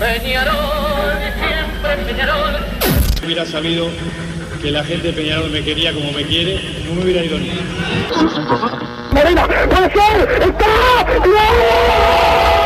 Peñarol, 0.00 1.14
siempre 1.38 1.96
Peñarol. 2.04 2.56
Hubiera 3.24 3.46
sabido 3.46 3.88
que 4.60 4.72
la 4.72 4.82
gente 4.82 5.08
de 5.08 5.12
Peñarol 5.12 5.50
me 5.50 5.62
quería 5.62 5.92
como 5.94 6.10
me 6.10 6.24
quiere, 6.24 6.60
no 6.84 6.94
me 6.96 7.04
hubiera 7.04 7.22
ido 7.22 7.38
ni. 7.38 7.52
¡Marina! 9.12 9.46
¡Puede 9.46 9.92
ser! 9.92 10.42
¡Está! 10.42 10.66
¡No! 11.24 12.65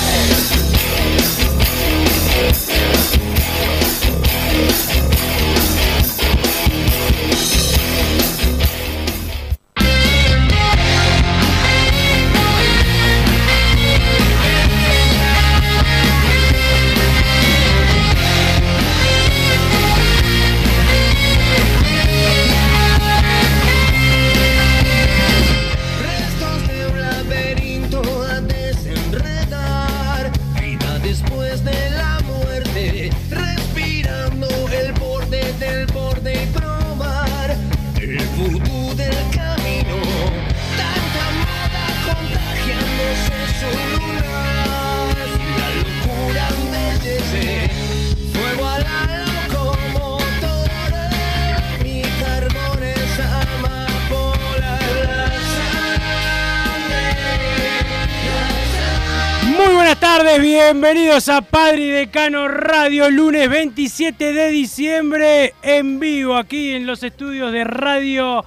Tardes, 60.17 60.41
bienvenidos 60.41 61.29
a 61.29 61.41
Padre 61.41 61.83
y 61.83 61.89
Decano 61.89 62.49
Radio, 62.49 63.09
lunes 63.09 63.49
27 63.49 64.33
de 64.33 64.49
diciembre, 64.49 65.53
en 65.61 66.01
vivo 66.01 66.35
aquí 66.35 66.73
en 66.73 66.85
los 66.85 67.01
estudios 67.03 67.53
de 67.53 67.63
Radio 67.63 68.43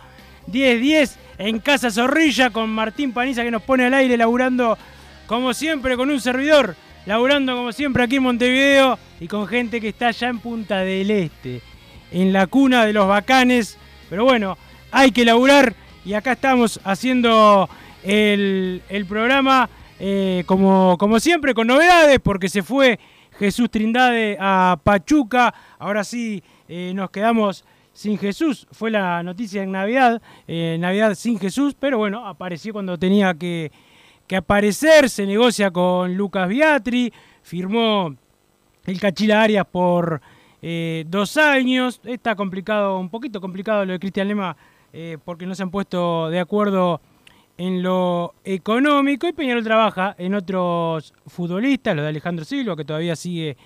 1010 0.49 1.19
en 1.39 1.61
Casa 1.61 1.91
Zorrilla 1.91 2.51
con 2.51 2.69
Martín 2.69 3.15
Paniza 3.15 3.43
que 3.43 3.51
nos 3.51 3.63
pone 3.63 3.87
al 3.87 3.95
aire 3.95 4.19
laburando 4.19 4.77
como 5.27 5.55
siempre 5.55 5.97
con 5.97 6.11
un 6.11 6.21
servidor, 6.21 6.77
laburando 7.07 7.57
como 7.57 7.73
siempre 7.73 8.05
aquí 8.05 8.17
en 8.17 8.25
Montevideo 8.25 8.99
y 9.19 9.27
con 9.27 9.47
gente 9.47 9.81
que 9.81 9.89
está 9.89 10.11
ya 10.11 10.29
en 10.29 10.41
Punta 10.41 10.81
del 10.81 11.11
Este, 11.11 11.63
en 12.13 12.35
la 12.35 12.47
cuna 12.47 12.85
de 12.85 12.93
los 12.93 13.09
bacanes, 13.09 13.79
pero 14.11 14.25
bueno, 14.25 14.59
hay 14.91 15.13
que 15.13 15.25
laburar 15.25 15.75
y 16.05 16.13
acá 16.13 16.33
estamos 16.33 16.79
haciendo 16.85 17.71
el 18.03 19.07
programa 19.09 19.71
eh, 20.01 20.43
como, 20.47 20.97
como 20.99 21.21
siempre, 21.21 21.55
con 21.55 21.67
novedades, 21.67 22.19
porque 22.21 22.49
se 22.49 22.63
fue 22.63 22.99
Jesús 23.39 23.71
Trindade 23.71 24.37
a 24.41 24.79
Pachuca. 24.83 25.55
Ahora 25.79 26.05
sí 26.05 26.43
eh, 26.69 26.93
nos 26.95 27.11
quedamos 27.11 27.65
sin 27.93 28.19
Jesús. 28.19 28.67
Fue 28.73 28.91
la 28.91 29.23
noticia 29.23 29.63
en 29.63 29.71
Navidad, 29.71 30.21
eh, 30.49 30.77
Navidad 30.81 31.15
sin 31.15 31.39
Jesús, 31.39 31.77
pero 31.79 31.99
bueno, 31.99 32.27
apareció 32.27 32.73
cuando 32.73 32.99
tenía 32.99 33.35
que, 33.35 33.71
que 34.27 34.37
aparecer. 34.37 35.09
Se 35.09 35.27
negocia 35.27 35.71
con 35.71 36.17
Lucas 36.17 36.49
Biatri, 36.49 37.13
firmó 37.43 38.15
el 38.87 39.01
Cachila 39.01 39.43
Arias 39.43 39.67
por 39.71 40.21
dos 41.07 41.37
años. 41.37 42.01
Está 42.05 42.35
complicado, 42.35 42.99
un 42.99 43.11
poquito 43.11 43.39
complicado 43.39 43.85
lo 43.85 43.93
de 43.93 43.99
Cristian 43.99 44.29
Lema, 44.29 44.57
porque 45.23 45.45
no 45.45 45.55
se 45.55 45.63
han 45.63 45.71
puesto 45.71 46.31
de 46.31 46.41
acuerdo 46.41 47.03
en 47.57 47.83
lo 47.83 48.35
económico 48.45 49.29
y 49.29 49.33
Peñarol 49.33 49.63
trabaja 49.63 50.15
en 50.19 50.35
otros 50.35 51.15
futbolistas, 51.27 51.95
lo 51.95 52.03
de 52.03 52.09
Alejandro 52.09 52.45
Silva, 52.45 52.77
que 52.77 52.85
todavía 52.85 53.15
sigue 53.17 53.57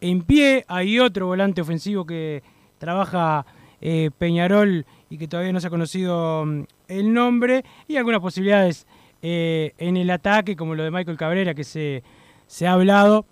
en 0.00 0.22
pie. 0.22 0.64
Hay 0.68 0.98
otro 1.00 1.26
volante 1.26 1.60
ofensivo 1.60 2.04
que 2.04 2.42
trabaja 2.78 3.44
eh, 3.80 4.10
Peñarol 4.16 4.86
y 5.10 5.18
que 5.18 5.26
todavía 5.26 5.52
no 5.52 5.60
se 5.60 5.66
ha 5.66 5.70
conocido 5.70 6.44
mm, 6.46 6.62
el 6.88 7.12
nombre. 7.12 7.64
Y 7.88 7.96
algunas 7.96 8.20
posibilidades 8.20 8.86
eh, 9.22 9.72
en 9.78 9.96
el 9.96 10.10
ataque, 10.10 10.54
como 10.54 10.74
lo 10.74 10.84
de 10.84 10.90
Michael 10.90 11.16
Cabrera, 11.16 11.54
que 11.54 11.64
se, 11.64 12.02
se 12.46 12.66
ha 12.66 12.72
hablado. 12.72 13.26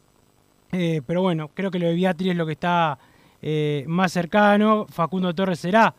Eh, 0.73 1.03
pero 1.07 1.23
bueno, 1.23 1.51
creo 1.55 1.71
que 1.71 1.79
lo 1.79 1.87
de 1.87 1.95
Beatriz 1.95 2.31
es 2.31 2.37
lo 2.37 2.47
que 2.47 2.53
está 2.53 2.99
más 3.87 4.13
cercano. 4.13 4.87
Facundo 4.89 5.35
Torres 5.35 5.59
será 5.59 5.93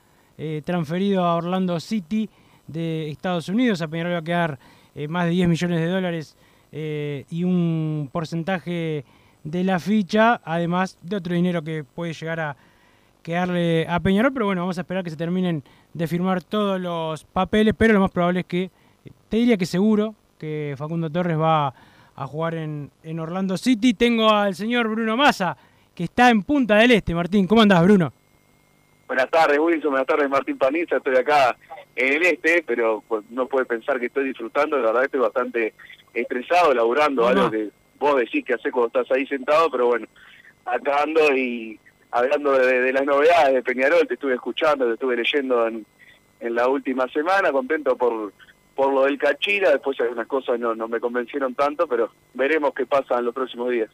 transferido 0.64 1.26
a 1.26 1.36
Orlando 1.36 1.78
City 1.82 2.30
de 2.68 3.10
Estados 3.10 3.50
Unidos. 3.50 3.82
A 3.82 3.88
Peñarol 3.88 4.14
va 4.14 4.18
a 4.20 4.24
quedar 4.24 4.60
eh, 4.96 5.08
más 5.08 5.26
de 5.26 5.32
10 5.32 5.48
millones 5.48 5.80
de 5.80 5.88
dólares 5.88 6.38
eh, 6.72 7.26
y 7.30 7.44
un 7.44 8.10
porcentaje 8.12 9.06
de 9.44 9.64
la 9.64 9.80
ficha, 9.80 10.42
además 10.44 10.98
de 11.02 11.18
otro 11.18 11.36
dinero 11.36 11.62
que 11.62 11.84
puede 11.84 12.14
llegar 12.14 12.40
a 12.40 12.56
quedarle 13.22 13.86
a 13.88 14.00
Peñarol. 14.00 14.34
Pero 14.34 14.46
bueno, 14.46 14.62
vamos 14.62 14.78
a 14.78 14.82
esperar 14.82 15.04
que 15.04 15.10
se 15.10 15.18
terminen 15.18 15.64
de 15.94 16.08
firmar 16.08 16.44
todos 16.44 16.80
los 16.80 17.24
papeles, 17.24 17.74
pero 17.78 17.94
lo 17.94 18.00
más 18.00 18.12
probable 18.12 18.42
es 18.42 18.46
que, 18.46 18.72
te 19.30 19.38
diría 19.38 19.58
que 19.58 19.66
seguro, 19.66 20.16
que 20.38 20.76
Facundo 20.78 21.10
Torres 21.10 21.40
va 21.40 21.74
a 22.16 22.28
jugar 22.28 22.56
en, 22.56 22.92
en 23.04 23.20
Orlando 23.20 23.58
City. 23.58 23.94
Tengo 23.94 24.30
al 24.30 24.56
señor 24.56 24.88
Bruno 24.88 25.18
Massa, 25.18 25.58
que 25.96 26.06
está 26.06 26.30
en 26.30 26.44
Punta 26.44 26.76
del 26.76 26.92
Este. 26.92 27.16
Martín, 27.16 27.48
¿cómo 27.48 27.62
andás, 27.62 27.84
Bruno? 27.84 28.14
Buenas 29.08 29.30
tardes, 29.30 29.60
Wilson. 29.60 29.92
Buenas 29.92 30.08
tardes, 30.08 30.30
Martín 30.30 30.58
Paniza. 30.58 30.98
Estoy 30.98 31.16
acá 31.16 31.56
en 31.96 32.14
el 32.14 32.24
este, 32.24 32.64
pero 32.66 33.04
pues, 33.08 33.24
no 33.30 33.48
puede 33.48 33.66
pensar 33.66 34.00
que 34.00 34.08
estoy 34.08 34.26
disfrutando. 34.26 34.78
La 34.78 34.88
verdad 34.88 35.06
estoy 35.06 35.20
bastante 35.20 35.74
estresado, 36.14 36.74
laburando, 36.74 37.22
No. 37.24 37.28
algo 37.28 37.52
que 37.52 37.70
vos 38.00 38.18
decís 38.18 38.44
que 38.46 38.54
haces 38.54 38.72
cuando 38.72 38.88
estás 38.88 39.16
ahí 39.16 39.26
sentado, 39.28 39.70
pero 39.72 39.88
bueno, 39.88 40.08
acá 40.66 41.04
ando 41.04 41.36
y 41.36 41.80
hablando 42.12 42.52
de, 42.58 42.82
de 42.82 42.94
las 42.94 43.06
novedades 43.06 43.54
de 43.54 43.64
Peñarol, 43.64 44.08
te 44.08 44.16
estuve 44.16 44.34
escuchando, 44.36 44.86
te 44.88 44.94
estuve 44.94 45.16
leyendo 45.16 45.68
en, 45.68 45.86
en 46.40 46.56
la 46.56 46.68
última 46.68 47.08
semana, 47.10 47.52
contento 47.52 47.96
por 47.98 48.34
por 48.76 48.92
lo 48.92 49.04
del 49.04 49.20
Cachira, 49.20 49.70
después 49.70 50.00
algunas 50.02 50.26
cosas 50.26 50.60
no, 50.60 50.74
no 50.74 50.88
me 50.88 51.00
convencieron 51.00 51.54
tanto, 51.54 51.88
pero 51.88 52.12
veremos 52.34 52.74
qué 52.74 52.88
pasa 52.88 53.20
en 53.20 53.26
los 53.26 53.34
próximos 53.36 53.70
días. 53.70 53.88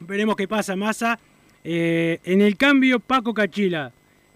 Veremos 0.00 0.36
qué 0.36 0.46
pasa, 0.46 0.76
Massa. 0.76 1.18
Eh, 1.64 2.18
en 2.24 2.42
el 2.42 2.58
cambio, 2.58 3.00
Paco 3.00 3.32
Cachila. 3.32 3.92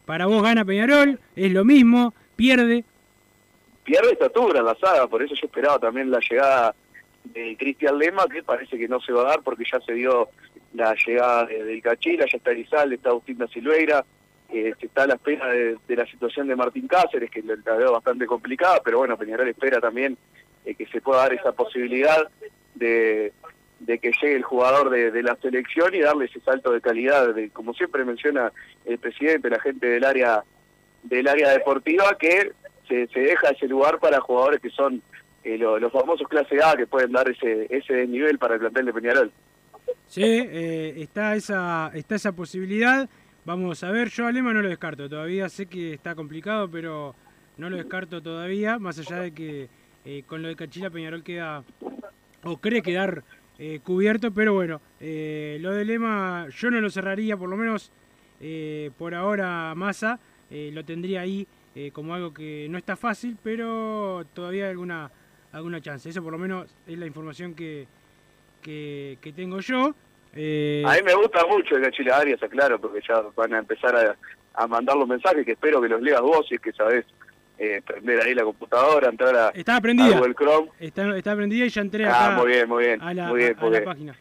Para 0.07 0.25
vos 0.25 0.43
gana 0.43 0.65
Peñarol, 0.65 1.21
es 1.37 1.53
lo 1.53 1.67
mismo, 1.67 2.15
pierde. 2.41 2.85
pierde 3.85 4.13
estatura 4.13 4.61
en 4.61 4.67
la 4.67 4.75
saga, 4.77 5.07
por 5.07 5.23
eso 5.23 5.35
yo 5.35 5.47
esperaba 5.47 5.79
también 5.79 6.11
la 6.11 6.21
llegada 6.21 6.75
de 7.25 7.57
Cristian 7.59 7.99
Lema, 7.99 8.27
que 8.29 8.43
parece 8.43 8.79
que 8.79 8.89
no 8.89 9.01
se 9.01 9.13
va 9.13 9.23
a 9.23 9.31
dar 9.31 9.43
porque 9.43 9.65
ya 9.71 9.81
se 9.81 9.93
dio 9.93 10.29
la 10.75 10.95
llegada 11.07 11.47
de- 11.47 11.65
del 11.65 11.83
Cachila, 11.83 12.25
ya 12.31 12.37
está 12.39 12.51
Elizalde, 12.53 12.95
está 12.97 13.11
Agustín 13.11 13.39
da 13.39 13.47
Silveira, 13.49 14.05
se 14.51 14.75
está 14.81 15.05
a 15.05 15.07
la 15.07 15.15
espera 15.15 15.47
de, 15.49 15.77
la 15.97 16.07
situación 16.07 16.49
de 16.49 16.57
Martín 16.57 16.89
Cáceres, 16.89 17.31
que 17.31 17.43
la 17.43 17.75
veo 17.77 17.93
bastante 17.93 18.27
complicada, 18.27 18.81
pero 18.85 18.99
bueno, 18.99 19.17
Peñarol 19.17 19.49
espera 19.49 19.81
también 19.81 20.17
eh, 20.65 20.75
que 20.75 20.87
se 20.87 21.01
pueda 21.01 21.21
dar 21.23 21.35
esa 21.35 21.53
posibilidad 21.53 22.29
de, 22.75 23.33
de 23.81 23.99
que 23.99 24.11
llegue 24.21 24.35
el 24.37 24.43
jugador 24.43 24.91
de, 24.91 25.11
de 25.13 25.23
la 25.23 25.37
selección 25.37 25.95
y 25.95 26.01
darle 26.01 26.25
ese 26.27 26.41
salto 26.41 26.73
de 26.73 26.81
calidad, 26.81 27.33
de, 27.35 27.51
como 27.51 27.75
siempre 27.75 28.05
menciona 28.05 28.51
el 28.85 28.99
presidente, 28.99 29.51
la 29.51 29.61
gente 29.61 29.87
del 29.87 30.05
área 30.05 30.43
del 31.03 31.29
área 31.29 31.51
deportiva, 31.51 32.17
que 32.19 32.53
se, 32.89 33.07
deja 33.21 33.51
ese 33.51 33.67
lugar 33.69 33.99
para 34.01 34.21
jugadores 34.21 34.61
que 34.61 34.71
son 34.71 35.03
eh, 35.45 35.57
lo- 35.57 35.79
los 35.79 35.93
famosos 35.93 36.29
clase 36.29 36.63
A, 36.63 36.77
que 36.77 36.87
pueden 36.87 37.13
dar 37.13 37.29
ese, 37.31 37.67
ese 37.71 38.07
nivel 38.07 38.39
para 38.39 38.55
el 38.55 38.61
plantel 38.61 38.87
de 38.87 38.93
Peñarol. 38.93 39.33
Sí, 40.07 40.23
eh, 40.25 40.95
está, 40.99 41.35
esa, 41.37 41.91
está 41.95 42.17
esa 42.17 42.33
posibilidad. 42.33 43.09
Vamos 43.45 43.83
a 43.85 43.91
ver, 43.91 44.09
yo 44.11 44.27
a 44.27 44.33
Lema 44.33 44.53
no 44.53 44.61
lo 44.61 44.69
descarto 44.69 45.09
todavía, 45.09 45.49
sé 45.49 45.67
que 45.67 45.95
está 45.95 46.15
complicado, 46.15 46.69
pero 46.71 47.15
no 47.57 47.71
lo 47.71 47.77
descarto 47.77 48.21
todavía, 48.21 48.79
más 48.79 48.99
allá 48.99 49.21
de 49.21 49.33
que 49.33 49.69
eh, 50.05 50.23
con 50.27 50.43
lo 50.43 50.49
de 50.49 50.57
Cachila 50.57 50.91
Peñarol 50.91 51.23
queda, 51.23 51.63
o 52.45 52.57
cree 52.59 52.83
quedar 52.83 53.23
eh, 53.59 53.81
cubierto, 53.83 54.31
pero 54.33 54.53
bueno, 54.55 54.81
eh, 55.01 55.59
lo 55.61 55.73
de 55.73 55.85
Lema 55.85 56.49
yo 56.51 56.71
no 56.71 56.81
lo 56.81 56.91
cerraría, 56.91 57.37
por 57.37 57.49
lo 57.49 57.57
menos 57.57 57.91
eh, 58.41 58.91
por 58.99 59.15
ahora 59.15 59.75
Massa, 59.75 60.19
eh, 60.51 60.71
lo 60.73 60.85
tendría 60.85 61.21
ahí 61.23 61.47
eh, 61.75 61.91
como 61.93 62.15
algo 62.15 62.33
que 62.35 62.67
no 62.71 62.79
está 62.79 62.97
fácil, 62.97 63.37
pero 63.43 64.25
todavía 64.35 64.65
hay 64.65 64.71
alguna, 64.71 65.11
alguna 65.53 65.81
chance. 65.81 66.09
Eso 66.09 66.23
por 66.23 66.33
lo 66.33 66.39
menos 66.39 66.75
es 66.87 66.99
la 66.99 67.07
información 67.07 67.55
que, 67.55 67.87
que, 68.63 69.19
que 69.21 69.33
tengo 69.33 69.61
yo. 69.61 69.95
Eh, 70.35 70.85
A 70.87 70.95
mí 70.95 70.99
me 71.05 71.15
gusta 71.15 71.45
mucho 71.47 71.77
el 71.77 71.83
Gachila 71.83 72.19
Arias, 72.19 72.43
aclaro, 72.43 72.81
porque 72.81 73.01
ya 73.09 73.21
van 73.37 73.55
a 73.55 73.59
empezar 73.59 73.95
a, 73.97 74.17
a 74.55 74.67
mandar 74.67 74.97
los 74.97 75.09
mensajes 75.09 75.45
que 75.45 75.53
espero 75.53 75.81
que 75.81 75.89
los 75.89 76.01
leas 76.03 76.21
vos, 76.21 76.47
si 76.49 76.55
es 76.57 76.61
que 76.61 76.73
sabés 76.73 77.05
eh, 77.59 77.83
prender 77.87 78.21
ahí 78.23 78.35
la 78.35 78.45
computadora, 78.45 79.09
entrar 79.09 79.37
a, 79.37 79.49
Está 79.51 79.75
a 79.75 79.77
aprendida. 79.77 80.17
Google 80.19 80.35
Chrome. 80.35 80.71
Está, 80.79 81.17
está 81.17 81.37
prendida 81.37 81.67
y 81.67 81.69
ya 81.69 81.81
entré 81.83 82.07
Ah, 82.07 82.27
acá 82.27 82.37
muy 82.43 82.49
bien, 82.53 82.69
muy 82.69 82.85
bien, 82.85 83.03
a 83.03 83.13
la, 83.15 83.29
muy 83.29 83.39
bien, 83.39 83.55
a- 83.57 83.61
a 83.61 83.63
muy 83.63 83.71
la 83.73 83.79
bien. 83.81 83.85
página. 83.85 84.17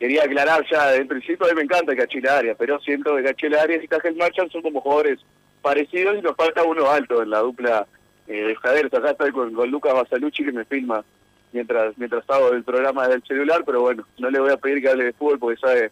Quería 0.00 0.24
aclarar 0.24 0.64
ya, 0.72 0.96
en 0.96 1.06
principio 1.06 1.44
a 1.44 1.50
mí 1.50 1.56
me 1.56 1.62
encanta 1.62 1.94
Cachila 1.94 2.38
Arias, 2.38 2.56
pero 2.58 2.80
siento 2.80 3.14
que 3.16 3.22
Cachila 3.22 3.60
Arias 3.60 3.84
y 3.84 3.86
Cajel 3.86 4.16
Marchand 4.16 4.50
son 4.50 4.62
como 4.62 4.80
jugadores 4.80 5.20
parecidos 5.60 6.16
y 6.16 6.22
nos 6.22 6.34
falta 6.34 6.64
uno 6.64 6.90
alto 6.90 7.22
en 7.22 7.28
la 7.28 7.40
dupla 7.40 7.86
eh, 8.26 8.44
de 8.44 8.56
jaderos. 8.56 8.94
Acá 8.94 9.10
estoy 9.10 9.30
con, 9.30 9.52
con 9.52 9.70
Lucas 9.70 9.92
Basalucci 9.92 10.42
que 10.42 10.52
me 10.52 10.64
filma 10.64 11.04
mientras 11.52 11.98
mientras 11.98 12.24
hago 12.30 12.50
el 12.52 12.64
programa 12.64 13.08
del 13.08 13.22
celular, 13.24 13.62
pero 13.66 13.82
bueno, 13.82 14.06
no 14.16 14.30
le 14.30 14.40
voy 14.40 14.50
a 14.50 14.56
pedir 14.56 14.80
que 14.80 14.88
hable 14.88 15.04
de 15.04 15.12
fútbol 15.12 15.38
porque 15.38 15.60
sabe 15.60 15.90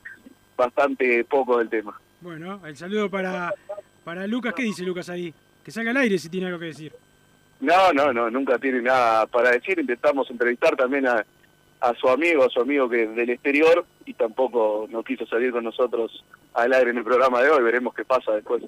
bastante 0.56 1.22
poco 1.24 1.58
del 1.58 1.68
tema. 1.68 2.00
Bueno, 2.22 2.62
el 2.66 2.78
saludo 2.78 3.10
para, 3.10 3.52
para 4.04 4.26
Lucas. 4.26 4.54
¿Qué 4.54 4.62
dice 4.62 4.84
Lucas 4.84 5.10
ahí? 5.10 5.34
Que 5.62 5.70
salga 5.70 5.90
al 5.90 5.98
aire 5.98 6.18
si 6.18 6.30
tiene 6.30 6.46
algo 6.46 6.58
que 6.58 6.64
decir. 6.64 6.94
No, 7.60 7.92
no, 7.92 8.10
no, 8.14 8.30
nunca 8.30 8.58
tiene 8.58 8.80
nada 8.80 9.26
para 9.26 9.50
decir. 9.50 9.78
Intentamos 9.78 10.30
entrevistar 10.30 10.74
también 10.76 11.06
a, 11.06 11.26
a 11.80 11.94
su 11.94 12.08
amigo, 12.08 12.44
a 12.44 12.48
su 12.50 12.60
amigo 12.60 12.88
que 12.88 13.06
del 13.06 13.30
exterior 13.30 13.84
y 14.04 14.14
tampoco 14.14 14.86
no 14.90 15.02
quiso 15.04 15.26
salir 15.26 15.52
con 15.52 15.64
nosotros 15.64 16.24
al 16.54 16.72
aire 16.72 16.90
en 16.90 16.98
el 16.98 17.04
programa 17.04 17.42
de 17.42 17.50
hoy. 17.50 17.62
Veremos 17.62 17.94
qué 17.94 18.04
pasa 18.04 18.32
después. 18.32 18.62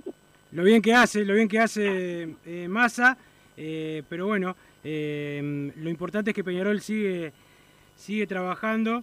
Lo 0.52 0.62
bien 0.64 0.80
que 0.82 0.94
hace, 0.94 1.24
lo 1.24 1.34
bien 1.34 1.48
que 1.48 1.58
hace 1.60 2.28
eh, 2.46 2.66
Massa, 2.68 3.16
eh, 3.56 4.02
pero 4.08 4.26
bueno, 4.26 4.56
eh, 4.84 5.72
lo 5.76 5.90
importante 5.90 6.30
es 6.30 6.34
que 6.34 6.44
Peñarol 6.44 6.80
sigue, 6.80 7.32
sigue 7.96 8.26
trabajando 8.26 9.02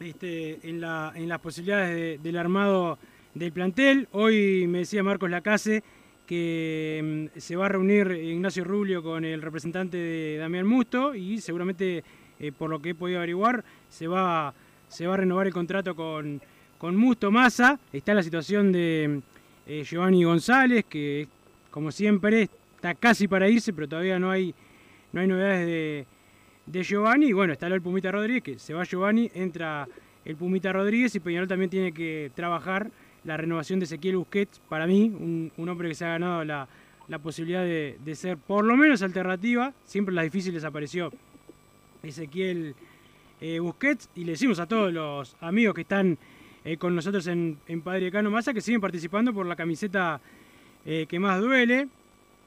este, 0.00 0.58
en, 0.68 0.80
la, 0.80 1.12
en 1.14 1.28
las 1.28 1.40
posibilidades 1.40 1.94
de- 1.94 2.18
del 2.18 2.36
armado 2.36 2.98
del 3.34 3.52
plantel. 3.52 4.08
Hoy 4.12 4.66
me 4.66 4.78
decía 4.78 5.02
Marcos 5.02 5.30
Lacase 5.30 5.82
que 6.26 7.28
mm, 7.34 7.38
se 7.38 7.56
va 7.56 7.66
a 7.66 7.68
reunir 7.68 8.10
Ignacio 8.10 8.64
Rubio 8.64 9.02
con 9.02 9.24
el 9.24 9.40
representante 9.42 9.96
de 9.96 10.36
Damián 10.38 10.66
Musto 10.66 11.14
y 11.14 11.38
seguramente, 11.40 12.02
eh, 12.40 12.52
por 12.52 12.70
lo 12.70 12.80
que 12.80 12.90
he 12.90 12.94
podido 12.94 13.18
averiguar, 13.18 13.64
se 13.88 14.06
va, 14.06 14.54
se 14.88 15.06
va 15.06 15.14
a 15.14 15.16
renovar 15.18 15.46
el 15.46 15.52
contrato 15.52 15.94
con, 15.94 16.40
con 16.78 16.96
Musto 16.96 17.30
Massa. 17.30 17.78
Está 17.92 18.14
la 18.14 18.22
situación 18.22 18.72
de 18.72 19.20
eh, 19.66 19.84
Giovanni 19.84 20.24
González, 20.24 20.84
que 20.88 21.28
como 21.70 21.90
siempre 21.90 22.48
está 22.76 22.94
casi 22.94 23.28
para 23.28 23.48
irse, 23.48 23.72
pero 23.72 23.88
todavía 23.88 24.18
no 24.18 24.30
hay, 24.30 24.54
no 25.12 25.20
hay 25.20 25.26
novedades 25.26 25.66
de, 25.66 26.06
de 26.66 26.82
Giovanni. 26.82 27.26
Y 27.26 27.32
bueno, 27.32 27.52
está 27.52 27.66
el 27.66 27.82
Pumita 27.82 28.10
Rodríguez, 28.12 28.42
que 28.42 28.58
se 28.58 28.74
va 28.74 28.84
Giovanni, 28.84 29.30
entra 29.34 29.88
el 30.24 30.36
Pumita 30.36 30.72
Rodríguez 30.72 31.14
y 31.14 31.20
Peñarol 31.20 31.48
también 31.48 31.70
tiene 31.70 31.92
que 31.92 32.30
trabajar 32.34 32.90
la 33.24 33.36
renovación 33.36 33.80
de 33.80 33.84
Ezequiel 33.84 34.16
Busquets, 34.16 34.60
para 34.68 34.86
mí, 34.86 35.08
un, 35.08 35.68
hombre 35.68 35.88
que 35.88 35.94
se 35.94 36.04
ha 36.04 36.10
ganado 36.10 36.44
la, 36.44 36.68
la 37.08 37.18
posibilidad 37.18 37.62
de, 37.62 37.98
de 38.04 38.14
ser 38.14 38.36
por 38.36 38.64
lo 38.64 38.76
menos 38.76 39.02
alternativa. 39.02 39.72
Siempre 39.84 40.14
las 40.14 40.24
difíciles 40.24 40.64
apareció 40.64 41.12
Ezequiel 42.08 42.74
eh, 43.40 43.58
Busquets 43.58 44.08
y 44.14 44.24
le 44.24 44.32
decimos 44.32 44.58
a 44.58 44.66
todos 44.66 44.92
los 44.92 45.36
amigos 45.40 45.74
que 45.74 45.82
están 45.82 46.16
eh, 46.64 46.76
con 46.76 46.94
nosotros 46.94 47.26
en, 47.26 47.58
en 47.68 47.82
Padre 47.82 48.10
Cano 48.10 48.30
Massa 48.30 48.54
que 48.54 48.60
siguen 48.60 48.80
participando 48.80 49.32
por 49.32 49.46
la 49.46 49.56
camiseta 49.56 50.20
eh, 50.84 51.06
que 51.08 51.18
más 51.18 51.40
duele 51.40 51.88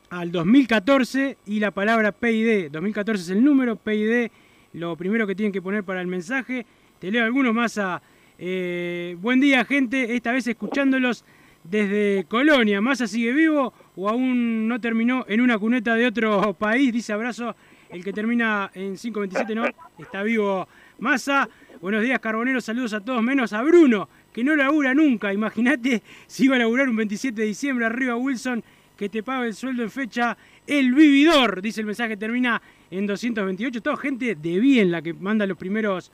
al 0.09 0.31
2014 0.31 1.38
y 1.45 1.59
la 1.59 1.71
palabra 1.71 2.11
PID. 2.11 2.71
2014 2.71 3.23
es 3.23 3.29
el 3.29 3.44
número, 3.44 3.75
PID 3.75 4.31
lo 4.73 4.95
primero 4.95 5.25
que 5.25 5.35
tienen 5.35 5.51
que 5.51 5.62
poner 5.62 5.83
para 5.83 6.01
el 6.01 6.07
mensaje. 6.07 6.65
Te 7.00 7.12
leo 7.12 7.25
algunos 7.25 7.53
más 7.53 7.77
a... 7.77 8.01
buen 8.38 9.39
día 9.39 9.65
gente, 9.65 10.15
esta 10.15 10.31
vez 10.31 10.45
escuchándolos 10.47 11.25
desde 11.63 12.25
Colonia. 12.27 12.81
¿Massa 12.81 13.07
sigue 13.07 13.31
vivo 13.33 13.73
o 13.95 14.09
aún 14.09 14.67
no 14.67 14.79
terminó 14.79 15.25
en 15.27 15.41
una 15.41 15.57
cuneta 15.57 15.95
de 15.95 16.07
otro 16.07 16.53
país? 16.59 16.94
Dice 16.94 17.13
abrazo 17.13 17.55
el 17.89 18.03
que 18.03 18.13
termina 18.13 18.71
en 18.74 18.95
527, 18.95 19.56
¿no? 19.56 19.65
Está 19.97 20.24
vivo 20.24 20.68
Massa. 21.00 21.50
Buenos 21.81 22.03
días, 22.03 22.19
Carboneros. 22.19 22.63
Saludos 22.63 22.94
a 22.94 23.00
todos, 23.00 23.21
menos 23.24 23.53
a 23.53 23.62
Bruno, 23.63 24.09
que 24.31 24.44
no 24.44 24.56
labura 24.56 24.94
nunca. 24.94 25.33
Imagínate 25.33 26.03
si 26.27 26.45
iba 26.45 26.56
a 26.56 26.59
laburar 26.59 26.89
un 26.89 26.95
27 26.95 27.41
de 27.41 27.47
diciembre 27.47 27.86
arriba 27.86 28.15
Wilson, 28.15 28.63
que 28.95 29.09
te 29.09 29.24
paga 29.24 29.45
el 29.45 29.53
sueldo 29.53 29.81
en 29.81 29.89
fecha. 29.89 30.38
El 30.68 30.94
vividor, 30.94 31.62
dice 31.62 31.81
el 31.81 31.88
mensaje, 31.88 32.15
termina 32.15 32.62
en 32.91 33.07
228. 33.07 33.81
Toda 33.81 33.97
gente 33.97 34.36
de 34.36 34.59
bien 34.59 34.91
la 34.91 35.01
que 35.01 35.13
manda 35.13 35.47
los 35.47 35.57
primeros 35.57 36.12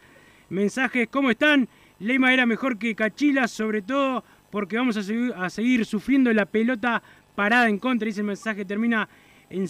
mensajes. 0.50 1.08
¿Cómo 1.10 1.32
están? 1.32 1.68
Lema 2.00 2.34
era 2.34 2.46
mejor 2.46 2.78
que 2.78 2.96
Cachila, 2.96 3.48
sobre 3.48 3.82
todo 3.82 4.24
porque 4.50 4.78
vamos 4.78 4.96
a 4.96 5.04
seguir, 5.04 5.34
a 5.36 5.50
seguir 5.50 5.86
sufriendo 5.86 6.32
la 6.32 6.46
pelota 6.46 7.02
parada 7.36 7.68
en 7.68 7.80
contra. 7.80 8.06
Dice 8.06 8.22
el 8.22 8.28
mensaje, 8.28 8.64
termina 8.64 9.10
en 9.50 9.68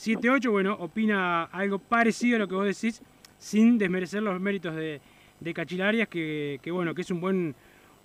578. 0.00 0.50
Bueno, 0.50 0.76
opina 0.80 1.44
algo 1.44 1.78
parecido 1.78 2.36
a 2.36 2.38
lo 2.40 2.48
que 2.48 2.54
vos 2.54 2.64
decís, 2.64 3.02
sin 3.38 3.76
desmerecer 3.76 4.22
los 4.22 4.40
méritos 4.40 4.74
de, 4.74 5.00
de 5.40 5.54
Cachila 5.54 5.88
Arias, 5.88 6.08
que, 6.08 6.58
que, 6.62 6.70
bueno, 6.70 6.94
que 6.94 7.02
es 7.02 7.10
un 7.10 7.20
buen, 7.20 7.54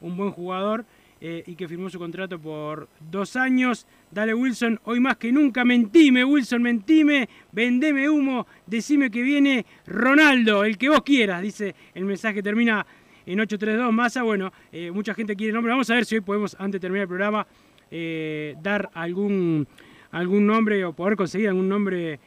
un 0.01 0.17
buen 0.17 0.31
jugador 0.31 0.85
eh, 1.21 1.43
y 1.47 1.55
que 1.55 1.67
firmó 1.67 1.89
su 1.89 1.97
contrato 1.97 2.37
por 2.37 2.89
dos 2.99 3.37
años. 3.37 3.87
Dale 4.11 4.33
Wilson, 4.33 4.79
hoy 4.83 4.99
más 4.99 5.15
que 5.17 5.31
nunca, 5.31 5.63
mentime 5.63 6.25
Wilson, 6.25 6.61
mentime, 6.61 7.29
vendeme 7.53 8.09
humo, 8.09 8.45
decime 8.67 9.09
que 9.09 9.21
viene 9.21 9.65
Ronaldo, 9.87 10.65
el 10.65 10.77
que 10.77 10.89
vos 10.89 11.01
quieras, 11.01 11.41
dice 11.41 11.75
el 11.93 12.05
mensaje, 12.05 12.43
termina 12.43 12.85
en 13.25 13.39
832 13.39 13.93
Massa. 13.93 14.23
Bueno, 14.23 14.51
eh, 14.71 14.91
mucha 14.91 15.13
gente 15.13 15.35
quiere 15.35 15.51
el 15.51 15.55
nombre. 15.55 15.71
Vamos 15.71 15.89
a 15.89 15.95
ver 15.95 16.05
si 16.05 16.15
hoy 16.15 16.21
podemos, 16.21 16.55
antes 16.59 16.73
de 16.73 16.79
terminar 16.79 17.03
el 17.03 17.07
programa, 17.07 17.47
eh, 17.89 18.55
dar 18.61 18.89
algún, 18.93 19.67
algún 20.15 20.47
nombre 20.47 20.83
o 20.85 20.93
poder 20.93 21.15
conseguir 21.17 21.49
algún 21.49 21.67
nombre, 21.69 22.19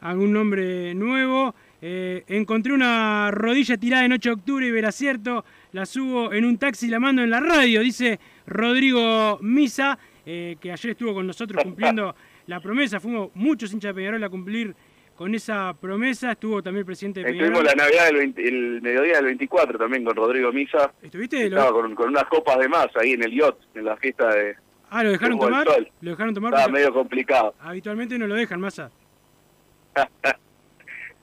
algún 0.00 0.32
nombre 0.32 0.94
nuevo. 0.94 1.54
Eh, 1.80 2.24
encontré 2.26 2.72
una 2.72 3.30
rodilla 3.30 3.76
tirada 3.76 4.04
en 4.04 4.12
8 4.12 4.28
de 4.30 4.34
octubre 4.34 4.66
y 4.66 4.70
verá 4.72 4.90
cierto, 4.90 5.44
la 5.72 5.86
subo 5.86 6.32
en 6.32 6.44
un 6.44 6.58
taxi 6.58 6.86
y 6.86 6.90
la 6.90 6.98
mando 6.98 7.22
en 7.22 7.30
la 7.30 7.38
radio, 7.38 7.80
dice 7.82 8.18
Rodrigo 8.46 9.38
Misa, 9.42 9.96
eh, 10.26 10.56
que 10.60 10.72
ayer 10.72 10.90
estuvo 10.90 11.14
con 11.14 11.26
nosotros 11.26 11.62
cumpliendo 11.62 12.14
la 12.48 12.60
promesa. 12.60 12.98
Fuimos 12.98 13.30
muchos 13.34 13.72
hinchas 13.72 13.94
de 13.94 14.00
Peñarol 14.00 14.24
a 14.24 14.28
cumplir 14.28 14.74
con 15.14 15.32
esa 15.34 15.72
promesa. 15.80 16.32
Estuvo 16.32 16.60
también 16.62 16.80
el 16.80 16.86
presidente 16.86 17.20
de 17.22 17.30
Estuvimos 17.30 17.60
Peñarol. 17.60 17.76
la 17.78 17.84
Navidad 17.84 18.06
del 18.06 18.16
20 18.16 18.48
el 18.48 18.82
mediodía 18.82 19.14
del 19.16 19.24
24 19.26 19.78
también 19.78 20.04
con 20.04 20.16
Rodrigo 20.16 20.50
Misa. 20.52 20.92
¿Estuviste? 21.00 21.44
Estaba 21.46 21.70
Lo- 21.70 21.80
con, 21.80 21.94
con 21.94 22.08
unas 22.08 22.24
copas 22.24 22.58
de 22.58 22.68
más 22.68 22.88
ahí 22.96 23.12
en 23.12 23.22
el 23.22 23.32
yacht, 23.32 23.56
en 23.76 23.84
la 23.84 23.96
fiesta 23.96 24.34
de... 24.34 24.56
Ah, 24.90 25.02
¿lo 25.02 25.10
dejaron 25.10 25.38
tomar? 25.38 25.66
Lo 26.00 26.10
dejaron 26.10 26.34
tomar 26.34 26.52
Estaba 26.52 26.66
porque 26.66 26.80
medio 26.80 26.94
complicado. 26.94 27.54
habitualmente 27.60 28.18
no 28.18 28.26
lo 28.26 28.34
dejan, 28.34 28.60
Massa. 28.60 28.90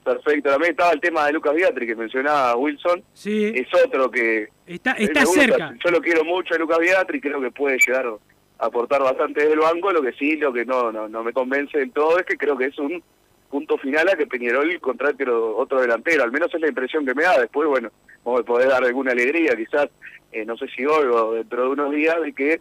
Perfecto. 0.04 0.50
También 0.50 0.70
estaba 0.70 0.92
el 0.92 1.00
tema 1.00 1.26
de 1.26 1.32
Lucas 1.32 1.54
Beatriz 1.54 1.88
que 1.88 1.96
mencionaba 1.96 2.54
Wilson. 2.56 3.02
Sí, 3.12 3.52
Es 3.54 3.66
otro 3.84 4.08
que... 4.10 4.48
está, 4.66 4.92
está 4.92 5.26
cerca. 5.26 5.74
Yo 5.84 5.90
lo 5.90 6.00
quiero 6.00 6.24
mucho 6.24 6.54
a 6.54 6.58
Lucas 6.58 6.78
Beatriz, 6.78 7.20
creo 7.20 7.40
que 7.40 7.50
puede 7.50 7.78
llegar 7.84 8.06
a 8.06 8.66
aportar 8.66 9.02
bastante 9.02 9.40
desde 9.40 9.54
el 9.54 9.60
banco. 9.60 9.90
Lo 9.90 10.02
que 10.02 10.12
sí, 10.12 10.36
lo 10.36 10.52
que 10.52 10.64
no, 10.64 10.92
no, 10.92 11.08
no 11.08 11.24
me 11.24 11.32
convence 11.32 11.76
del 11.78 11.90
todo 11.90 12.18
es 12.20 12.24
que 12.26 12.36
creo 12.36 12.56
que 12.56 12.66
es 12.66 12.78
un 12.78 13.02
punto 13.50 13.78
final 13.78 14.08
a 14.08 14.16
que 14.16 14.26
Peñarol 14.26 14.78
contrate 14.80 15.24
otro 15.24 15.56
otro 15.56 15.80
delantero. 15.80 16.22
Al 16.22 16.30
menos 16.30 16.54
es 16.54 16.60
la 16.60 16.68
impresión 16.68 17.04
que 17.04 17.14
me 17.14 17.24
da. 17.24 17.40
Después, 17.40 17.68
bueno, 17.68 17.90
vamos 18.24 18.42
a 18.42 18.44
poder 18.44 18.68
dar 18.68 18.84
alguna 18.84 19.10
alegría, 19.10 19.56
quizás, 19.56 19.88
eh, 20.30 20.44
no 20.44 20.56
sé 20.56 20.68
si 20.68 20.86
hoy 20.86 21.06
o 21.06 21.32
dentro 21.32 21.62
de 21.64 21.68
unos 21.70 21.90
días, 21.90 22.20
de 22.22 22.32
que 22.32 22.60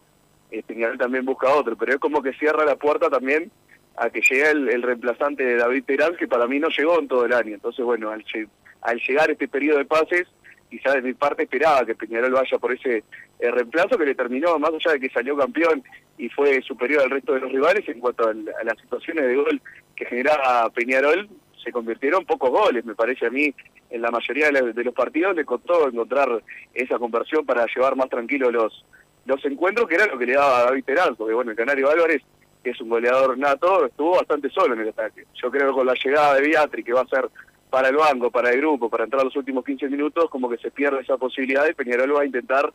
Peñarol 0.63 0.97
también 0.97 1.25
busca 1.25 1.53
otro. 1.53 1.75
Pero 1.75 1.93
es 1.93 1.99
como 1.99 2.21
que 2.21 2.33
cierra 2.33 2.65
la 2.65 2.75
puerta 2.75 3.09
también 3.09 3.51
a 3.97 4.09
que 4.09 4.21
llegue 4.21 4.49
el, 4.51 4.81
reemplazante 4.83 5.43
de 5.45 5.55
David 5.55 5.83
Terán, 5.85 6.15
que 6.17 6.27
para 6.27 6.47
mí 6.47 6.59
no 6.59 6.67
llegó 6.69 6.99
en 6.99 7.07
todo 7.07 7.25
el 7.25 7.33
año. 7.33 7.55
Entonces, 7.55 7.83
bueno, 7.85 8.09
al, 8.11 8.23
lle- 8.25 8.47
al 8.81 8.99
llegar 8.99 9.31
este 9.31 9.47
periodo 9.47 9.77
de 9.77 9.85
pases, 9.85 10.27
quizás 10.69 10.95
de 10.95 11.01
mi 11.01 11.13
parte 11.13 11.43
esperaba 11.43 11.85
que 11.85 11.95
Peñarol 11.95 12.31
vaya 12.33 12.57
por 12.57 12.73
ese 12.73 13.03
eh, 13.39 13.51
reemplazo 13.51 13.97
que 13.97 14.05
le 14.05 14.15
terminó, 14.15 14.57
más 14.59 14.71
allá 14.73 14.93
de 14.93 14.99
que 14.99 15.09
salió 15.09 15.37
campeón 15.37 15.81
y 16.17 16.27
fue 16.29 16.61
superior 16.61 17.03
al 17.03 17.09
resto 17.09 17.33
de 17.33 17.41
los 17.41 17.51
rivales 17.51 17.87
en 17.87 17.99
cuanto 17.99 18.27
a, 18.27 18.33
las 18.63 18.77
situaciones 18.81 19.25
de 19.25 19.35
gol 19.35 19.61
que 19.95 20.05
generaba 20.05 20.69
Peñarol, 20.71 21.29
se 21.63 21.71
convirtieron 21.71 22.25
pocos 22.25 22.49
goles, 22.51 22.83
me 22.85 22.95
parece 22.95 23.25
a 23.25 23.29
mí, 23.29 23.53
en 23.89 24.01
la 24.01 24.11
mayoría 24.11 24.47
de, 24.47 24.51
la- 24.51 24.61
de 24.61 24.83
los 24.83 24.93
partidos 24.93 25.35
le 25.35 25.45
costó 25.45 25.87
encontrar 25.87 26.41
esa 26.73 26.97
conversión 26.99 27.45
para 27.45 27.65
llevar 27.73 27.95
más 27.95 28.09
tranquilos 28.09 28.51
los 28.51 28.85
los 29.25 29.43
encuentros 29.45 29.87
que 29.87 29.95
era 29.95 30.05
lo 30.05 30.17
que 30.17 30.25
le 30.25 30.33
daba 30.33 30.59
a 30.59 30.63
David 30.65 30.83
Peralto, 30.83 31.25
que 31.25 31.33
bueno, 31.33 31.51
el 31.51 31.57
Canario 31.57 31.89
Álvarez, 31.89 32.21
que 32.63 32.71
es 32.71 32.81
un 32.81 32.89
goleador 32.89 33.37
nato, 33.37 33.85
estuvo 33.85 34.11
bastante 34.11 34.49
solo 34.49 34.73
en 34.73 34.81
el 34.81 34.89
ataque. 34.89 35.25
Yo 35.41 35.51
creo 35.51 35.67
que 35.67 35.73
con 35.73 35.85
la 35.85 35.93
llegada 35.93 36.35
de 36.35 36.41
Beatri, 36.41 36.83
que 36.83 36.93
va 36.93 37.01
a 37.01 37.07
ser 37.07 37.29
para 37.69 37.89
el 37.89 37.95
banco, 37.95 38.31
para 38.31 38.51
el 38.51 38.57
grupo, 38.57 38.89
para 38.89 39.03
entrar 39.03 39.23
los 39.23 39.35
últimos 39.35 39.65
15 39.65 39.87
minutos, 39.89 40.29
como 40.29 40.49
que 40.49 40.57
se 40.57 40.71
pierde 40.71 41.01
esa 41.01 41.17
posibilidad 41.17 41.67
y 41.67 41.73
Peñarol 41.73 42.15
va 42.15 42.21
a 42.21 42.25
intentar 42.25 42.71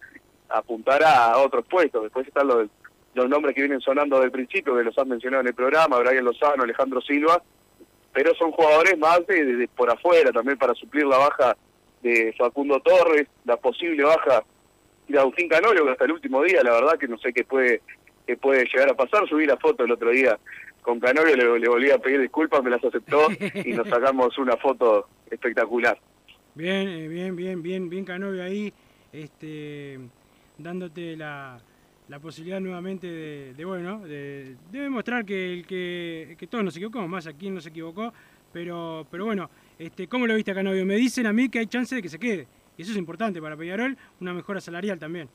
apuntar 0.48 1.02
a 1.04 1.38
otros 1.38 1.64
puestos. 1.66 2.02
Después 2.02 2.26
están 2.26 2.48
los, 2.48 2.68
los 3.14 3.28
nombres 3.28 3.54
que 3.54 3.62
vienen 3.62 3.80
sonando 3.80 4.20
del 4.20 4.30
principio, 4.30 4.76
que 4.76 4.84
los 4.84 4.98
han 4.98 5.08
mencionado 5.08 5.42
en 5.42 5.48
el 5.48 5.54
programa, 5.54 5.98
Brian 5.98 6.24
Lozano, 6.24 6.64
Alejandro 6.64 7.00
Silva, 7.00 7.42
pero 8.12 8.34
son 8.34 8.50
jugadores 8.52 8.98
más 8.98 9.26
de 9.26 9.68
por 9.74 9.90
afuera, 9.90 10.32
también 10.32 10.58
para 10.58 10.74
suplir 10.74 11.06
la 11.06 11.18
baja 11.18 11.56
de 12.02 12.34
Facundo 12.36 12.80
Torres, 12.80 13.26
la 13.44 13.56
posible 13.56 14.02
baja 14.02 14.42
de 15.12 15.18
Agustín 15.18 15.48
Canorio, 15.48 15.84
que 15.84 15.92
hasta 15.92 16.04
el 16.04 16.12
último 16.12 16.42
día, 16.42 16.62
la 16.62 16.72
verdad 16.72 16.98
que 16.98 17.08
no 17.08 17.18
sé 17.18 17.32
qué 17.32 17.44
puede, 17.44 17.82
qué 18.26 18.36
puede 18.36 18.64
llegar 18.64 18.90
a 18.90 18.94
pasar. 18.94 19.28
Subí 19.28 19.46
la 19.46 19.56
foto 19.56 19.84
el 19.84 19.92
otro 19.92 20.10
día 20.10 20.38
con 20.82 21.00
Canorio, 21.00 21.36
le, 21.36 21.58
le 21.58 21.68
volví 21.68 21.90
a 21.90 21.98
pedir 21.98 22.20
disculpas, 22.20 22.62
me 22.62 22.70
las 22.70 22.84
aceptó 22.84 23.28
y 23.64 23.72
nos 23.72 23.88
sacamos 23.88 24.36
una 24.38 24.56
foto 24.56 25.08
espectacular. 25.30 25.98
Bien, 26.54 26.88
eh, 26.88 27.08
bien, 27.08 27.36
bien, 27.36 27.62
bien, 27.62 27.88
bien 27.88 28.04
Canovio 28.04 28.42
ahí, 28.42 28.72
este, 29.12 29.98
dándote 30.58 31.16
la, 31.16 31.60
la 32.08 32.18
posibilidad 32.18 32.60
nuevamente 32.60 33.06
de, 33.06 33.54
de, 33.54 33.64
bueno, 33.64 34.00
de, 34.00 34.56
de 34.70 34.80
demostrar 34.80 35.24
que 35.24 35.52
el 35.54 35.66
que, 35.66 36.36
que 36.38 36.46
todos 36.46 36.64
nos 36.64 36.76
equivocamos, 36.76 37.08
más 37.08 37.26
aquí 37.26 37.50
no 37.50 37.60
se 37.60 37.68
equivocó, 37.68 38.12
pero, 38.52 39.06
pero 39.10 39.26
bueno, 39.26 39.48
este, 39.78 40.08
¿cómo 40.08 40.26
lo 40.26 40.34
viste 40.34 40.50
a 40.50 40.54
Canovio? 40.54 40.84
Me 40.84 40.96
dicen 40.96 41.26
a 41.26 41.32
mí 41.32 41.48
que 41.48 41.60
hay 41.60 41.66
chance 41.66 41.94
de 41.94 42.02
que 42.02 42.08
se 42.08 42.18
quede, 42.18 42.48
y 42.76 42.82
eso 42.82 42.92
es 42.92 42.98
importante 42.98 43.40
para 43.40 43.56
Peñarol, 43.56 43.96
una 44.20 44.32
mejora 44.32 44.60
salarial 44.60 44.98
también. 44.98 45.28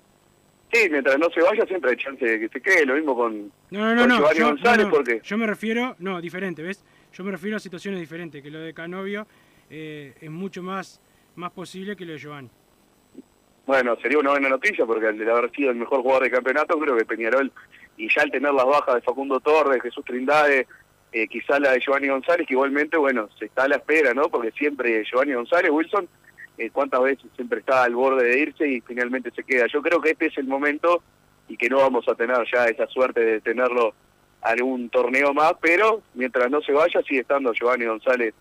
Sí, 0.71 0.87
mientras 0.89 1.17
no 1.19 1.29
se 1.29 1.41
vaya 1.41 1.65
siempre 1.65 1.91
hay 1.91 1.97
chance 1.97 2.25
de 2.25 2.39
que 2.39 2.49
se 2.49 2.61
quede, 2.61 2.85
lo 2.85 2.95
mismo 2.95 3.15
con, 3.15 3.51
No, 3.69 3.95
no, 3.95 3.95
no, 3.95 4.01
con 4.01 4.09
no, 4.09 4.17
Giovanni 4.17 4.39
yo, 4.39 4.45
González, 4.47 4.85
no, 4.85 4.91
porque 4.91 5.21
yo 5.23 5.37
me 5.37 5.47
refiero, 5.47 5.95
no, 5.99 6.19
diferente, 6.19 6.63
¿ves? 6.63 6.83
Yo 7.13 7.23
me 7.23 7.31
refiero 7.31 7.57
a 7.57 7.59
situaciones 7.59 7.99
diferentes, 7.99 8.41
que 8.41 8.51
lo 8.51 8.59
de 8.59 8.73
Canovio 8.73 9.25
eh, 9.69 10.13
es 10.19 10.29
mucho 10.29 10.61
más, 10.63 10.99
más 11.35 11.51
posible 11.51 11.95
que 11.95 12.05
lo 12.05 12.13
de 12.13 12.17
Giovanni. 12.17 12.49
Bueno, 13.65 13.95
sería 14.01 14.19
una 14.19 14.31
buena 14.31 14.49
noticia 14.49 14.85
porque 14.85 15.07
al 15.07 15.29
haber 15.29 15.51
sido 15.51 15.71
el 15.71 15.77
mejor 15.77 16.01
jugador 16.01 16.23
del 16.23 16.31
campeonato, 16.31 16.77
creo 16.77 16.95
que 16.97 17.05
Peñarol, 17.05 17.51
y 17.97 18.13
ya 18.13 18.21
al 18.21 18.31
tener 18.31 18.53
las 18.53 18.65
bajas 18.65 18.95
de 18.95 19.01
Facundo 19.01 19.39
Torres, 19.39 19.81
Jesús 19.81 20.05
Trindade, 20.05 20.67
eh, 21.11 21.27
quizá 21.27 21.59
la 21.59 21.71
de 21.71 21.79
Giovanni 21.79 22.09
González, 22.09 22.45
que 22.45 22.53
igualmente, 22.53 22.97
bueno, 22.97 23.29
se 23.39 23.45
está 23.45 23.63
a 23.63 23.67
la 23.69 23.77
espera, 23.77 24.13
¿no? 24.13 24.29
Porque 24.29 24.51
siempre 24.51 25.03
Giovanni 25.05 25.33
González, 25.33 25.71
Wilson, 25.71 26.07
eh, 26.57 26.69
cuántas 26.71 27.01
veces 27.01 27.25
siempre 27.35 27.59
está 27.59 27.83
al 27.83 27.95
borde 27.95 28.25
de 28.25 28.39
irse 28.39 28.67
y 28.67 28.81
finalmente 28.81 29.31
se 29.31 29.43
queda. 29.43 29.67
Yo 29.67 29.81
creo 29.81 30.01
que 30.01 30.11
este 30.11 30.27
es 30.27 30.37
el 30.37 30.47
momento 30.47 31.03
y 31.47 31.57
que 31.57 31.69
no 31.69 31.77
vamos 31.77 32.07
a 32.07 32.15
tener 32.15 32.37
ya 32.51 32.65
esa 32.65 32.87
suerte 32.87 33.19
de 33.19 33.41
tenerlo 33.41 33.93
algún 34.41 34.89
torneo 34.89 35.33
más, 35.33 35.53
pero 35.59 36.01
mientras 36.13 36.49
no 36.51 36.61
se 36.61 36.71
vaya 36.71 37.01
sigue 37.01 37.21
estando 37.21 37.53
Giovanni 37.53 37.85
González 37.85 38.33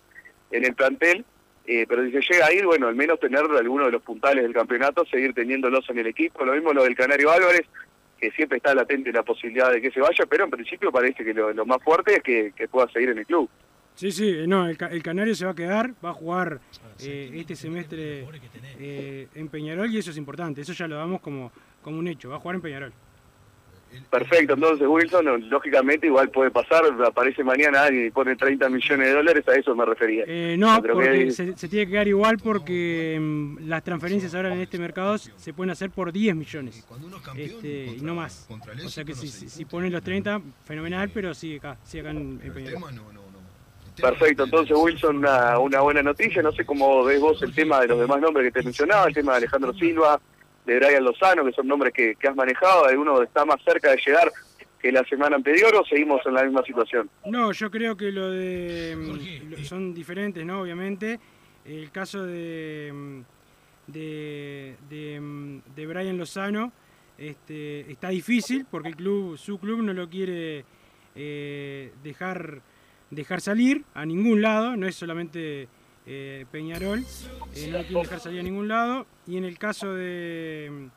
en 0.51 0.65
el 0.65 0.75
plantel 0.75 1.25
eh, 1.67 1.85
pero 1.87 2.05
si 2.05 2.11
se 2.11 2.33
llega 2.33 2.45
a 2.45 2.53
ir, 2.53 2.65
bueno, 2.65 2.87
al 2.87 2.95
menos 2.95 3.19
tener 3.19 3.41
alguno 3.41 3.85
de 3.85 3.91
los 3.91 4.01
puntales 4.03 4.43
del 4.43 4.53
campeonato, 4.53 5.05
seguir 5.05 5.33
teniéndolos 5.33 5.89
en 5.89 5.99
el 5.99 6.07
equipo. 6.07 6.45
Lo 6.45 6.53
mismo 6.53 6.73
lo 6.73 6.83
del 6.83 6.95
Canario 6.95 7.31
Álvarez, 7.31 7.65
que 8.19 8.31
siempre 8.31 8.57
está 8.57 8.75
latente 8.75 9.11
la 9.11 9.23
posibilidad 9.23 9.71
de 9.71 9.81
que 9.81 9.91
se 9.91 9.99
vaya, 9.99 10.25
pero 10.29 10.43
en 10.43 10.51
principio 10.51 10.91
parece 10.91 11.23
que 11.23 11.33
lo, 11.33 11.51
lo 11.53 11.65
más 11.65 11.81
fuerte 11.83 12.15
es 12.15 12.23
que, 12.23 12.53
que 12.55 12.67
pueda 12.67 12.87
seguir 12.89 13.09
en 13.09 13.19
el 13.19 13.25
club. 13.25 13.49
Sí, 13.95 14.11
sí, 14.11 14.29
eh, 14.29 14.45
no, 14.47 14.67
el, 14.67 14.77
el 14.91 15.03
Canario 15.03 15.33
se 15.35 15.45
va 15.45 15.51
a 15.51 15.55
quedar, 15.55 15.93
va 16.03 16.09
a 16.09 16.13
jugar 16.13 16.59
eh, 16.99 17.31
este 17.33 17.55
semestre 17.55 18.27
eh, 18.77 19.27
en 19.33 19.47
Peñarol 19.47 19.89
y 19.89 19.97
eso 19.97 20.11
es 20.11 20.17
importante, 20.17 20.61
eso 20.61 20.73
ya 20.73 20.87
lo 20.87 20.97
damos 20.97 21.21
como, 21.21 21.51
como 21.81 21.97
un 21.97 22.07
hecho, 22.07 22.29
va 22.29 22.35
a 22.35 22.39
jugar 22.39 22.55
en 22.55 22.61
Peñarol. 22.61 22.93
Perfecto, 24.09 24.55
entonces 24.55 24.85
Wilson, 24.85 25.49
lógicamente 25.49 26.07
igual 26.07 26.29
puede 26.29 26.51
pasar, 26.51 26.83
aparece 27.05 27.43
mañana 27.43 27.83
alguien 27.83 28.07
y 28.07 28.11
pone 28.11 28.35
30 28.35 28.67
millones 28.69 29.07
de 29.07 29.13
dólares, 29.13 29.47
a 29.47 29.55
eso 29.55 29.73
me 29.73 29.85
refería. 29.85 30.25
Eh, 30.27 30.55
no, 30.57 30.81
porque 30.81 31.31
se, 31.31 31.55
se 31.55 31.69
tiene 31.69 31.85
que 31.85 31.91
quedar 31.93 32.07
igual 32.09 32.37
porque 32.37 33.17
mm, 33.21 33.67
las 33.67 33.83
transferencias 33.83 34.35
ahora 34.35 34.53
en 34.53 34.59
este 34.59 34.77
mercado 34.77 35.17
se 35.17 35.53
pueden 35.53 35.71
hacer 35.71 35.91
por 35.91 36.11
10 36.11 36.35
millones 36.35 36.85
este, 37.37 37.95
y 37.97 38.01
no 38.01 38.15
más. 38.15 38.49
O 38.85 38.89
sea 38.89 39.05
que 39.05 39.13
si, 39.13 39.29
si, 39.29 39.47
si 39.47 39.63
ponen 39.63 39.93
los 39.93 40.03
30, 40.03 40.41
fenomenal, 40.65 41.09
pero 41.13 41.33
sigue 41.33 41.57
acá, 41.57 41.77
sigue 41.83 42.01
acá 42.01 42.11
en, 42.11 42.41
en 42.43 42.53
Peñarol. 42.53 42.81
Perfecto, 44.01 44.43
entonces 44.43 44.75
Wilson, 44.75 45.17
una, 45.17 45.79
buena 45.81 46.01
noticia, 46.01 46.41
no 46.41 46.51
sé 46.51 46.65
cómo 46.65 47.03
ves 47.03 47.19
vos 47.19 47.41
el 47.41 47.53
tema 47.53 47.81
de 47.81 47.87
los 47.87 47.99
demás 47.99 48.19
nombres 48.19 48.45
que 48.47 48.59
te 48.59 48.63
mencionaba, 48.63 49.07
el 49.07 49.13
tema 49.13 49.33
de 49.33 49.37
Alejandro 49.39 49.73
Silva, 49.73 50.19
de 50.65 50.77
Brian 50.77 51.03
Lozano, 51.03 51.45
que 51.45 51.51
son 51.51 51.67
nombres 51.67 51.93
que, 51.93 52.15
que 52.15 52.27
has 52.27 52.35
manejado, 52.35 52.85
¿alguno 52.85 53.21
está 53.21 53.45
más 53.45 53.61
cerca 53.63 53.91
de 53.91 54.01
llegar 54.05 54.31
que 54.85 54.91
la 54.91 55.03
semana 55.05 55.35
anterior 55.35 55.73
o 55.75 55.85
seguimos 55.85 56.21
en 56.25 56.33
la 56.33 56.43
misma 56.43 56.63
situación? 56.63 57.09
No, 57.25 57.51
yo 57.51 57.71
creo 57.71 57.97
que 57.97 58.11
lo 58.11 58.29
de. 58.29 58.95
mm, 58.95 59.63
son 59.63 59.93
diferentes, 59.93 60.45
¿no? 60.45 60.61
Obviamente. 60.61 61.19
El 61.65 61.89
caso 61.89 62.23
de. 62.23 62.91
mm, 62.93 63.19
de. 63.87 64.75
de, 64.87 65.19
mm, 65.19 65.59
de 65.75 65.87
Brian 65.87 66.17
Lozano 66.17 66.71
este, 67.17 67.91
está 67.91 68.09
difícil 68.09 68.67
porque 68.69 68.89
el 68.89 68.95
club, 68.95 69.37
su 69.37 69.57
club 69.57 69.81
no 69.81 69.93
lo 69.93 70.09
quiere 70.09 70.65
eh, 71.15 71.91
dejar, 72.03 72.61
dejar 73.11 73.41
salir 73.41 73.83
a 73.93 74.05
ningún 74.05 74.41
lado, 74.41 74.75
no 74.75 74.87
es 74.87 74.95
solamente 74.95 75.67
eh, 76.05 76.45
Peñarol, 76.51 77.05
eh, 77.55 77.67
no 77.71 77.77
lo 77.79 77.83
quiere 77.83 78.01
dejar 78.01 78.19
salir 78.19 78.39
a 78.39 78.43
ningún 78.43 78.67
lado. 78.67 79.07
Y 79.27 79.37
en 79.37 79.45
el 79.45 79.57
caso 79.57 79.93
de. 79.93 80.89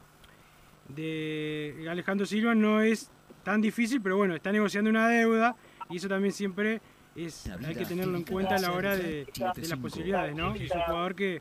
de 0.89 1.87
Alejandro 1.89 2.27
Silva 2.27 2.55
no 2.55 2.81
es 2.81 3.11
tan 3.45 3.61
difícil, 3.61 4.01
pero 4.03 4.17
bueno, 4.17 4.35
está 4.35 4.53
negociando 4.53 4.91
una 4.91 5.09
deuda 5.09 5.57
y 5.91 5.97
eso 5.97 6.09
también 6.09 6.33
siempre 6.33 6.81
es 7.17 7.49
hay 7.67 7.75
que 7.75 7.85
tenerlo 7.85 8.17
en 8.17 8.25
cuenta 8.25 8.57
a 8.57 8.59
la 8.59 8.73
hora 8.73 8.95
de, 8.97 9.27
de 9.57 9.69
las 9.69 9.79
posibilidades, 9.79 10.37
¿no? 10.37 10.55
Es 10.55 10.71
un 10.71 10.81
jugador 10.83 11.15
que, 11.15 11.41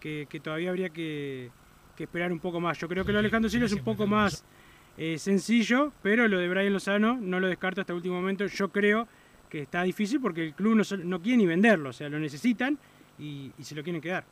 que, 0.00 0.26
que 0.28 0.40
todavía 0.40 0.70
habría 0.70 0.90
que, 0.90 1.50
que 1.96 2.04
esperar 2.04 2.32
un 2.32 2.38
poco 2.40 2.60
más. 2.60 2.78
Yo 2.78 2.88
creo 2.88 3.04
que 3.04 3.12
lo 3.12 3.18
de 3.18 3.20
Alejandro 3.26 3.50
Silva 3.50 3.66
es 3.66 3.72
un 3.72 3.84
poco 3.84 4.06
más 4.06 4.44
eh, 4.96 5.18
sencillo, 5.18 5.92
pero 6.02 6.28
lo 6.28 6.38
de 6.38 6.48
Brian 6.48 6.72
Lozano 6.72 7.18
no 7.20 7.40
lo 7.40 7.48
descarto 7.48 7.80
hasta 7.80 7.92
el 7.92 7.96
último 7.96 8.14
momento. 8.14 8.46
Yo 8.46 8.70
creo 8.70 9.08
que 9.52 9.60
está 9.60 9.82
difícil 9.82 10.18
porque 10.18 10.42
el 10.46 10.54
club 10.54 10.76
no, 10.76 10.82
no 11.04 11.20
quiere 11.20 11.36
ni 11.36 11.44
venderlo, 11.46 11.90
o 11.90 11.92
sea, 11.92 12.08
lo 12.08 12.18
necesitan 12.18 12.78
y, 13.18 13.50
y 13.58 13.62
se 13.64 13.74
lo 13.74 13.82
quieren 13.82 14.00
quedar. 14.00 14.24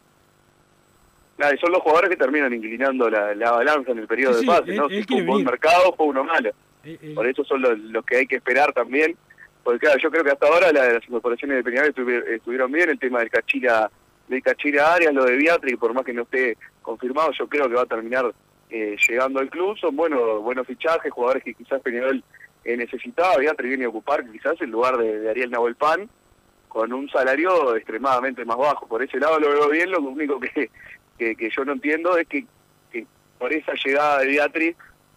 Y 1.38 1.58
son 1.58 1.72
los 1.72 1.82
jugadores 1.82 2.08
que 2.08 2.16
terminan 2.16 2.54
inclinando 2.54 3.10
la, 3.10 3.34
la 3.34 3.50
balanza 3.50 3.92
en 3.92 3.98
el 3.98 4.06
periodo 4.06 4.32
Sí, 4.32 4.38
de 4.40 4.40
sí, 4.40 4.46
pase, 4.46 4.74
¿no? 4.74 4.86
él- 4.88 5.02
Si 5.02 5.02
fue 5.12 5.20
un 5.20 5.26
buen 5.26 5.44
mercado, 5.44 5.94
fue 5.94 6.06
uno 6.06 6.24
malo. 6.24 6.50
Por 7.14 7.26
eso 7.26 7.44
son 7.44 7.60
los, 7.60 7.78
los 7.78 8.02
que 8.06 8.16
hay 8.16 8.26
que 8.26 8.36
esperar 8.36 8.72
también. 8.72 9.14
Porque 9.62 9.80
claro, 9.80 9.98
yo 10.02 10.10
creo 10.10 10.24
que 10.24 10.30
hasta 10.30 10.46
ahora 10.46 10.72
la- 10.72 10.90
las 10.94 11.04
incorporaciones 11.06 11.58
de 11.58 11.64
Peñarol 11.64 11.94
estuvi- 11.94 12.26
estuvieron 12.28 12.72
bien, 12.72 12.88
el 12.88 12.98
tema 12.98 13.18
del 13.20 13.28
Cachila, 13.30 13.90
del 14.26 14.42
Cachila 14.42 14.94
Arias, 14.94 15.12
lo 15.12 15.24
de 15.26 15.36
Beatriz, 15.36 15.76
por 15.76 15.92
más 15.92 16.04
que 16.04 16.14
no 16.14 16.22
esté 16.22 16.56
confirmado, 16.80 17.30
yo 17.38 17.46
creo 17.46 17.68
que 17.68 17.74
va 17.74 17.82
a 17.82 17.86
terminar 17.86 18.32
eh, 18.70 18.96
llegando 19.06 19.38
al 19.40 19.50
club. 19.50 19.76
Son 19.78 19.94
buenos 19.94 20.42
buenos 20.42 20.66
fichajes, 20.66 21.12
jugadores 21.12 21.44
que 21.44 21.52
quizás 21.52 21.80
Peñarol 21.82 22.22
eh, 22.64 22.76
necesitaba. 22.76 23.36
Viene 23.36 23.84
a 23.84 23.88
ocupar 23.88 24.28
quizás 24.30 24.60
el 24.60 24.70
lugar 24.70 24.96
de, 24.98 25.28
Ariel 25.30 25.50
Nahuel 25.50 25.76
con 26.68 26.92
un 26.92 27.08
salario 27.10 27.74
extremadamente 27.76 28.44
más 28.44 28.56
bajo. 28.56 28.86
Por 28.86 29.02
ese 29.02 29.18
lado 29.18 29.38
lo 29.40 29.50
veo 29.50 29.68
bien, 29.68 29.90
lo 29.90 30.00
único 30.00 30.38
que, 30.38 30.70
que, 31.18 31.50
yo 31.50 31.64
no 31.64 31.72
entiendo 31.72 32.16
es 32.16 32.26
que, 32.28 32.46
que 32.92 33.06
por 33.38 33.52
esa 33.52 33.72
llegada 33.74 34.20
de 34.20 34.26
Beatriz 34.26 34.76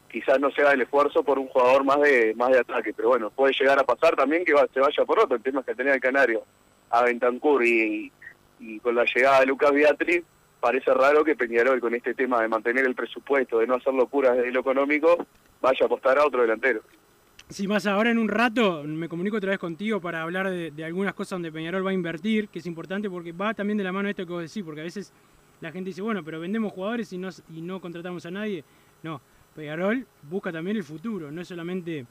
quizás 0.09 0.39
no 0.39 0.51
se 0.51 0.61
haga 0.61 0.73
el 0.73 0.81
esfuerzo 0.81 1.23
por 1.23 1.39
un 1.39 1.47
jugador 1.47 1.83
más 1.83 1.99
de 2.01 2.33
más 2.35 2.51
de 2.51 2.59
ataque, 2.59 2.93
pero 2.93 3.09
bueno, 3.09 3.31
puede 3.31 3.53
llegar 3.59 3.79
a 3.79 3.83
pasar 3.83 4.15
también 4.15 4.45
que 4.45 4.53
va- 4.53 4.67
se 4.71 4.79
vaya 4.79 5.05
por 5.05 5.19
otro, 5.19 5.35
el 5.35 5.41
tema 5.41 5.61
es 5.61 5.65
que 5.65 5.73
tenía 5.75 5.93
el 5.95 5.99
Canario 5.99 6.43
a 6.91 7.03
Bentancur 7.03 7.65
y, 7.65 8.11
y 8.59 8.79
con 8.79 8.93
la 8.93 9.05
llegada 9.05 9.39
de 9.39 9.47
Lucas 9.47 9.71
Beatriz, 9.71 10.23
parece 10.59 10.93
raro 10.93 11.23
que 11.23 11.35
Peñarol 11.35 11.79
con 11.79 11.95
este 11.95 12.13
tema 12.13 12.41
de 12.41 12.47
mantener 12.47 12.85
el 12.85 12.93
presupuesto, 12.93 13.57
de 13.57 13.65
no 13.65 13.75
hacer 13.75 13.93
locuras 13.93 14.37
desde 14.37 14.51
lo 14.51 14.59
económico, 14.59 15.25
vaya 15.61 15.79
a 15.81 15.85
apostar 15.85 16.19
a 16.19 16.25
otro 16.25 16.41
delantero. 16.43 16.81
Sí, 17.49 17.67
más 17.67 17.85
ahora 17.85 18.09
en 18.09 18.17
un 18.17 18.29
rato 18.29 18.83
me 18.83 19.07
comunico 19.07 19.37
otra 19.37 19.51
vez 19.51 19.59
contigo 19.59 20.01
para 20.01 20.21
hablar 20.23 20.49
de, 20.49 20.71
de 20.71 20.85
algunas 20.85 21.13
cosas 21.13 21.31
donde 21.31 21.51
Peñarol 21.51 21.85
va 21.85 21.91
a 21.91 21.93
invertir, 21.93 22.47
que 22.47 22.59
es 22.59 22.65
importante 22.65 23.09
porque 23.09 23.31
va 23.31 23.53
también 23.53 23.77
de 23.77 23.83
la 23.83 23.91
mano 23.91 24.07
de 24.07 24.11
esto 24.11 24.25
que 24.25 24.33
vos 24.33 24.41
decís, 24.41 24.63
porque 24.63 24.81
a 24.81 24.85
veces 24.85 25.13
la 25.61 25.71
gente 25.71 25.89
dice, 25.89 26.01
bueno, 26.01 26.23
pero 26.23 26.39
vendemos 26.39 26.73
jugadores 26.73 27.13
y 27.13 27.17
no, 27.17 27.29
y 27.55 27.61
no 27.61 27.79
contratamos 27.79 28.25
a 28.25 28.31
nadie. 28.31 28.63
No, 29.03 29.21
Peñarol 29.55 30.05
busca 30.29 30.51
también 30.51 30.77
el 30.77 30.83
futuro, 30.83 31.31
no 31.31 31.41
es 31.41 31.47
solamente 31.47 32.05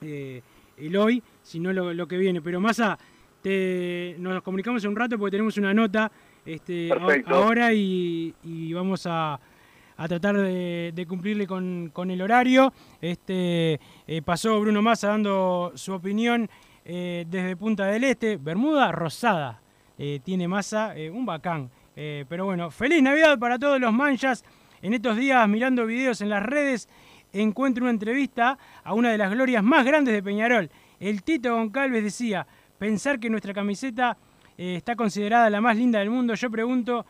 eh, 0.00 0.42
el 0.76 0.96
hoy, 0.96 1.22
sino 1.42 1.72
lo, 1.72 1.94
lo 1.94 2.08
que 2.08 2.16
viene. 2.16 2.42
Pero 2.42 2.60
Massa, 2.60 2.98
te, 3.42 4.16
nos 4.18 4.42
comunicamos 4.42 4.82
en 4.84 4.90
un 4.90 4.96
rato 4.96 5.18
porque 5.18 5.32
tenemos 5.32 5.56
una 5.56 5.72
nota 5.72 6.10
este, 6.44 6.88
Perfecto. 6.88 7.34
ahora 7.34 7.72
y, 7.72 8.34
y 8.42 8.72
vamos 8.72 9.06
a, 9.06 9.38
a 9.96 10.08
tratar 10.08 10.36
de, 10.36 11.06
cumplirle 11.08 11.46
con, 11.46 12.10
el 12.10 12.22
horario. 12.22 12.72
Este, 13.00 13.80
eh, 14.06 14.22
pasó 14.24 14.58
Bruno 14.60 14.82
Massa 14.82 15.08
dando 15.08 15.72
su 15.74 15.92
opinión 15.92 16.48
eh, 16.84 17.24
desde 17.28 17.56
Punta 17.56 17.86
del 17.86 18.04
Este, 18.04 18.36
Bermuda 18.36 18.90
Rosada. 18.92 19.60
eh, 19.98 20.20
tiene 20.24 20.48
Massa, 20.48 20.94
un 21.12 21.24
bacán. 21.24 21.70
Pero 21.94 22.46
bueno, 22.46 22.72
feliz 22.72 23.00
Navidad 23.00 23.38
para 23.38 23.56
todos 23.56 23.80
los 23.80 23.92
manchas 23.92 24.44
en 24.82 24.94
estos 24.94 25.16
días 25.16 25.48
mirando 25.48 25.86
videos 25.86 26.20
en 26.22 26.28
las 26.28 26.42
redes 26.42 26.88
encuentro 27.32 27.84
una 27.84 27.92
entrevista 27.92 28.58
a 28.82 28.94
una 28.94 29.12
de 29.12 29.18
las 29.18 29.30
glorias 29.30 29.62
más 29.62 29.84
grandes 29.84 30.12
de 30.12 30.20
Peñarol. 30.20 30.68
El 30.98 31.22
Tito 31.22 31.54
Goncalves 31.54 32.02
decía, 32.02 32.48
pensar 32.78 33.20
que 33.20 33.30
nuestra 33.30 33.54
camiseta 33.54 34.16
está 34.56 34.96
considerada 34.96 35.48
la 35.50 35.60
más 35.60 35.76
linda 35.76 36.00
del 36.00 36.10
mundo, 36.10 36.34
yo 36.34 36.50
pregunto 36.50 37.06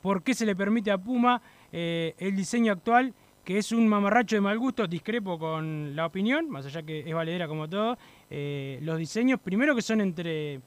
por 0.00 0.22
qué 0.22 0.34
se 0.34 0.46
le 0.46 0.54
permite 0.54 0.92
a 0.92 0.98
Puma 0.98 1.42
eh, 1.72 2.14
el 2.18 2.36
diseño 2.36 2.72
actual, 2.72 3.14
que 3.44 3.58
es 3.58 3.72
un 3.72 3.88
mamarracho 3.88 4.36
de 4.36 4.40
mal 4.40 4.58
gusto, 4.58 4.86
discrepo 4.86 5.38
con 5.38 5.94
la 5.94 6.06
opinión, 6.06 6.48
más 6.50 6.66
allá 6.66 6.82
que 6.82 7.00
es 7.00 7.14
valedera 7.14 7.48
como 7.48 7.68
todo, 7.68 7.96
eh, 8.30 8.78
los 8.82 8.98
diseños, 8.98 9.40
primero 9.40 9.74
que 9.74 9.82
son 9.82 10.00
entre, 10.00 10.60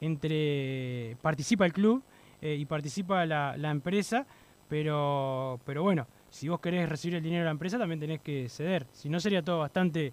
entre 0.00 1.16
participa 1.22 1.64
el 1.64 1.72
club 1.72 2.02
eh, 2.40 2.56
y 2.58 2.64
participa 2.66 3.24
la, 3.24 3.70
empresa, 3.70 4.26
pero, 4.68 5.60
pero 5.64 5.82
bueno, 5.82 6.06
si 6.28 6.48
vos 6.48 6.60
querés 6.60 6.88
recibir 6.88 7.16
el 7.16 7.22
dinero 7.22 7.40
de 7.40 7.46
la 7.46 7.50
empresa 7.52 7.78
también 7.78 8.00
tenés 8.00 8.20
que 8.20 8.48
ceder, 8.48 8.86
si 8.92 9.08
no 9.08 9.20
sería 9.20 9.42
todo 9.42 9.60
bastante, 9.60 10.12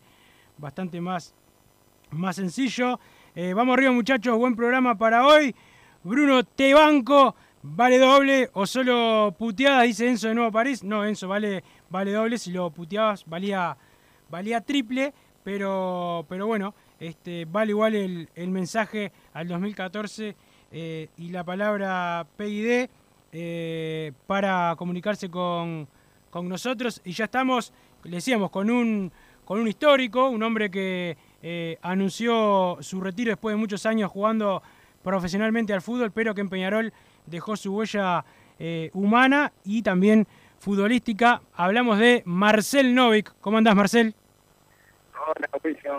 bastante 0.57 1.01
más, 1.01 1.33
más 2.11 2.35
sencillo. 2.35 2.99
Vamos 3.55 3.73
arriba 3.73 3.93
muchachos, 3.93 4.37
buen 4.37 4.53
programa 4.53 4.97
para 4.97 5.25
hoy. 5.25 5.55
Bruno, 6.03 6.43
te 6.43 6.73
banco, 6.73 7.35
vale 7.61 7.97
doble 7.97 8.49
o 8.53 8.65
solo 8.65 9.33
puteadas, 9.37 9.83
dice 9.83 10.07
Enzo 10.07 10.27
de 10.27 10.35
Nuevo 10.35 10.51
París. 10.51 10.83
No, 10.83 11.05
Enzo, 11.05 11.27
vale, 11.27 11.63
vale 11.89 12.11
doble, 12.11 12.37
si 12.37 12.51
lo 12.51 12.69
puteabas 12.69 13.25
valía, 13.25 13.77
valía 14.29 14.61
triple, 14.61 15.13
pero, 15.43 16.25
pero 16.29 16.47
bueno, 16.47 16.73
este, 16.99 17.45
vale 17.45 17.71
igual 17.71 17.95
el, 17.95 18.29
el 18.35 18.49
mensaje 18.49 19.11
al 19.33 19.47
2014 19.47 20.35
eh, 20.71 21.09
y 21.17 21.29
la 21.29 21.43
palabra 21.43 22.27
PID 22.37 22.89
eh, 23.31 24.11
para 24.27 24.75
comunicarse 24.77 25.29
con, 25.29 25.87
con 26.29 26.47
nosotros. 26.47 27.01
Y 27.03 27.11
ya 27.11 27.25
estamos, 27.25 27.73
le 28.03 28.17
decíamos, 28.17 28.51
con 28.51 28.69
un, 28.69 29.11
con 29.45 29.59
un 29.59 29.67
histórico, 29.67 30.29
un 30.29 30.43
hombre 30.43 30.69
que 30.69 31.17
eh, 31.41 31.77
anunció 31.81 32.77
su 32.81 33.01
retiro 33.01 33.31
después 33.31 33.53
de 33.53 33.57
muchos 33.57 33.85
años 33.85 34.11
jugando 34.11 34.61
profesionalmente 35.03 35.73
al 35.73 35.81
fútbol, 35.81 36.11
pero 36.11 36.35
que 36.35 36.41
en 36.41 36.49
Peñarol 36.49 36.93
dejó 37.29 37.55
su 37.55 37.75
huella 37.75 38.25
eh, 38.57 38.89
humana 38.93 39.51
y 39.63 39.81
también 39.81 40.27
futbolística. 40.59 41.41
Hablamos 41.55 41.99
de 41.99 42.23
Marcel 42.25 42.93
Novik. 42.93 43.33
¿Cómo 43.41 43.57
andás, 43.57 43.75
Marcel? 43.75 44.13
Hola, 45.13 45.47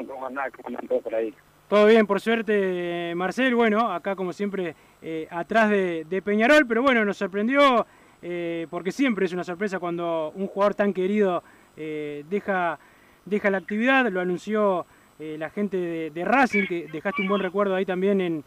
¿cómo 0.06 0.26
andás? 0.26 0.52
¿Cómo 0.52 0.68
andan 0.68 0.88
todos 0.88 1.02
por 1.02 1.14
ahí? 1.14 1.34
Todo 1.68 1.86
bien, 1.86 2.04
por 2.04 2.20
suerte, 2.20 3.12
Marcel. 3.14 3.54
Bueno, 3.54 3.92
acá 3.92 4.16
como 4.16 4.32
siempre 4.32 4.74
eh, 5.02 5.28
atrás 5.30 5.70
de, 5.70 6.04
de, 6.04 6.20
Peñarol, 6.20 6.66
pero 6.66 6.82
bueno, 6.82 7.04
nos 7.04 7.16
sorprendió 7.16 7.86
eh, 8.22 8.66
porque 8.70 8.90
siempre 8.90 9.26
es 9.26 9.32
una 9.32 9.44
sorpresa 9.44 9.78
cuando 9.78 10.32
un 10.34 10.48
jugador 10.48 10.74
tan 10.74 10.92
querido 10.92 11.44
eh, 11.76 12.24
deja, 12.28 12.78
deja 13.24 13.50
la 13.50 13.58
actividad. 13.58 14.06
Lo 14.10 14.20
anunció 14.20 14.84
la 15.20 15.50
gente 15.50 15.76
de, 15.76 16.10
de, 16.10 16.24
Racing, 16.24 16.66
que 16.66 16.88
dejaste 16.90 17.20
un 17.20 17.28
buen 17.28 17.42
recuerdo 17.42 17.74
ahí 17.74 17.84
también 17.84 18.22
en, 18.22 18.42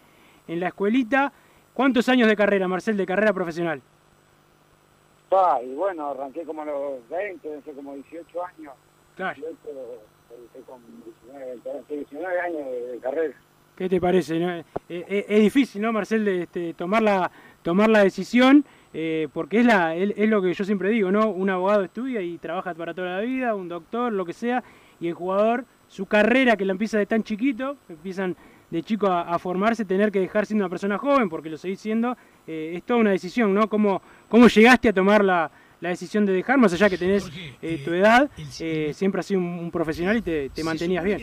en 0.47 0.59
la 0.59 0.69
escuelita. 0.69 1.31
¿Cuántos 1.74 2.08
años 2.10 2.27
de 2.27 2.36
carrera, 2.36 2.68
Marcel, 2.68 2.98
de 2.98 3.06
carrera 3.06 3.34
profesional? 3.34 3.82
Ah, 5.32 5.60
y 5.63 5.74
bueno, 5.74 6.12
arranqué 6.12 6.44
como 6.44 6.62
a 6.62 6.65
los 6.65 7.10
20, 7.10 7.56
hace 7.58 7.72
como 7.72 7.96
18 7.96 8.46
años. 8.46 8.74
Claro. 9.15 9.36
18, 9.36 10.65
con 10.68 10.80
19, 11.32 11.60
19 11.89 12.39
años 12.39 12.65
de, 12.65 12.92
de, 12.92 13.00
carrera. 13.00 13.34
¿Qué 13.75 13.89
te 13.89 14.00
parece? 14.00 14.39
No? 14.39 14.51
Eh, 14.51 14.65
eh, 14.89 15.25
es 15.27 15.42
difícil, 15.42 15.82
¿no, 15.82 15.92
Marcel, 15.92 16.24
de, 16.25 16.44
este, 16.44 16.74
tomar, 16.75 17.01
la, 17.01 17.31
tomar 17.64 17.90
la 17.90 18.03
decisión, 18.03 18.64
eh, 18.94 19.27
porque 19.33 19.62
es, 19.62 19.66
la, 19.66 19.96
es, 19.96 20.14
es, 20.16 20.29
lo 20.29 20.42
que 20.42 20.53
yo 20.53 20.64
siempre 20.64 20.90
digo, 20.90 21.12
¿no? 21.12 21.29
Un 21.31 21.50
abogado 21.50 21.83
estudia 21.83 22.22
y 22.22 22.38
trabaja 22.38 22.75
para 22.75 22.94
toda 22.94 23.16
la 23.16 23.22
vida, 23.22 23.55
un 23.55 23.70
doctor, 23.70 24.14
lo 24.14 24.25
que 24.25 24.33
sea, 24.33 24.64
y 25.00 25.07
el 25.07 25.16
jugador, 25.16 25.66
su 25.88 26.05
carrera 26.05 26.55
que 26.55 26.66
la 26.66 26.74
empieza 26.74 27.00
de 27.00 27.07
tan 27.07 27.24
chiquito, 27.24 27.77
empiezan 27.90 28.36
de 28.74 28.81
chico 28.81 29.05
a, 29.05 29.22
a 29.22 29.38
formarse, 29.38 29.86
tener 29.86 30.12
que 30.12 30.20
dejar 30.20 30.48
siendo 30.48 30.66
una 30.66 30.70
persona 30.70 30.98
joven, 30.98 31.29
porque 31.29 31.48
lo 31.48 31.57
seguís 31.57 31.79
siendo, 31.79 32.18
eh, 32.48 32.74
es 32.75 32.83
toda 32.83 33.00
una 33.01 33.12
decisión, 33.12 33.53
¿no? 33.53 33.70
¿Cómo, 33.70 34.01
cómo 34.27 34.48
llegaste 34.48 34.90
a 34.90 34.94
tomar 34.94 35.24
la, 35.24 35.51
la 35.79 35.90
decisión 35.90 36.25
de 36.25 36.33
dejar, 36.33 36.57
más 36.57 36.74
allá 36.74 36.90
que 36.90 36.98
tenés 36.98 37.31
eh, 37.62 37.83
tu 37.86 37.94
edad, 37.94 38.31
eh, 38.59 38.92
siempre 38.96 39.20
has 39.20 39.27
sido 39.27 39.42
un, 39.42 39.46
un 39.59 39.70
profesional 39.70 40.18
y 40.18 40.24
te, 40.24 40.50
te 40.50 40.64
mantenías 40.64 41.03
bien? 41.03 41.20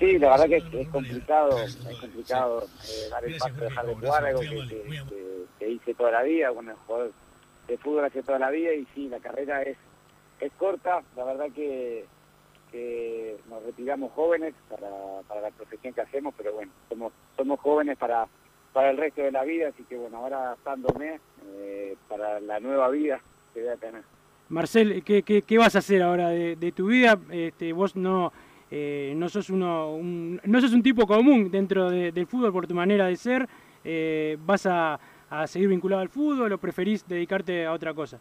Sí, 0.00 0.18
la 0.18 0.30
verdad 0.30 0.48
que 0.48 0.56
es, 0.56 0.64
es 0.74 0.88
complicado, 0.88 1.62
es 1.62 1.76
complicado 1.76 2.64
eh, 2.64 3.08
dar 3.10 3.24
el 3.24 3.36
paso 3.36 3.54
de 3.54 3.64
dejar 3.66 3.86
de 3.86 3.94
jugar, 3.94 4.24
algo 4.24 4.40
que, 4.40 4.48
que, 4.48 4.82
que, 4.82 5.44
que, 5.60 5.70
hice 5.70 5.94
toda 5.94 6.10
la 6.10 6.22
vida, 6.24 6.50
bueno, 6.50 6.74
jugador 6.88 7.12
de 7.68 7.78
fútbol 7.78 8.04
hace 8.04 8.24
toda 8.24 8.40
la 8.40 8.50
vida 8.50 8.74
y 8.74 8.84
sí, 8.96 9.08
la 9.08 9.20
carrera 9.20 9.62
es, 9.62 9.76
es 10.40 10.50
corta, 10.54 11.02
la 11.14 11.22
verdad 11.22 11.46
que, 11.54 12.04
que 12.70 13.36
nos 13.48 13.62
retiramos 13.64 14.12
jóvenes 14.12 14.54
para, 14.68 14.88
para 15.26 15.40
la 15.40 15.50
profesión 15.50 15.94
que 15.94 16.00
hacemos, 16.00 16.34
pero 16.36 16.52
bueno, 16.54 16.72
somos, 16.88 17.12
somos 17.36 17.60
jóvenes 17.60 17.96
para, 17.98 18.26
para 18.72 18.90
el 18.90 18.96
resto 18.96 19.22
de 19.22 19.32
la 19.32 19.44
vida, 19.44 19.68
así 19.68 19.84
que 19.84 19.96
bueno, 19.96 20.18
ahora 20.18 20.38
adaptándome 20.38 21.20
eh, 21.56 21.96
para 22.08 22.40
la 22.40 22.60
nueva 22.60 22.88
vida 22.88 23.20
que 23.54 23.62
voy 23.62 23.70
a 23.70 23.76
tener. 23.76 24.02
Marcel, 24.48 25.02
¿qué, 25.04 25.22
qué, 25.22 25.42
qué 25.42 25.58
vas 25.58 25.76
a 25.76 25.80
hacer 25.80 26.02
ahora 26.02 26.30
de, 26.30 26.56
de 26.56 26.72
tu 26.72 26.86
vida? 26.86 27.18
Este, 27.30 27.72
vos 27.72 27.96
no 27.96 28.32
eh, 28.70 29.14
no 29.16 29.28
sos 29.28 29.48
uno 29.50 29.94
un, 29.94 30.40
no 30.44 30.60
sos 30.60 30.74
un 30.74 30.82
tipo 30.82 31.06
común 31.06 31.50
dentro 31.50 31.90
de, 31.90 32.12
del 32.12 32.26
fútbol 32.26 32.52
por 32.52 32.66
tu 32.66 32.74
manera 32.74 33.06
de 33.06 33.16
ser 33.16 33.48
eh, 33.82 34.36
vas 34.44 34.66
a, 34.66 35.00
a, 35.30 35.46
seguir 35.46 35.68
vinculado 35.68 36.02
al 36.02 36.10
fútbol 36.10 36.52
o 36.52 36.58
preferís 36.58 37.06
dedicarte 37.08 37.64
a 37.64 37.72
otra 37.72 37.94
cosa 37.94 38.20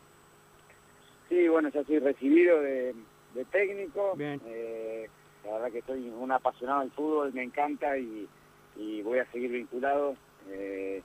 sí 1.27 1.49
bueno 1.49 1.67
ya 1.67 1.83
soy 1.83 1.99
recibido 1.99 2.61
de, 2.61 2.95
de 3.37 3.45
técnico. 3.45 4.15
Eh, 4.19 5.07
la 5.45 5.53
verdad 5.53 5.71
que 5.71 5.81
soy 5.83 6.09
un 6.09 6.31
apasionado 6.31 6.81
del 6.81 6.91
fútbol 6.91 7.33
me 7.33 7.43
encanta 7.43 7.97
y, 7.97 8.27
y 8.75 9.01
voy 9.01 9.19
a 9.19 9.31
seguir 9.31 9.51
vinculado. 9.51 10.15
Eh, 10.49 11.01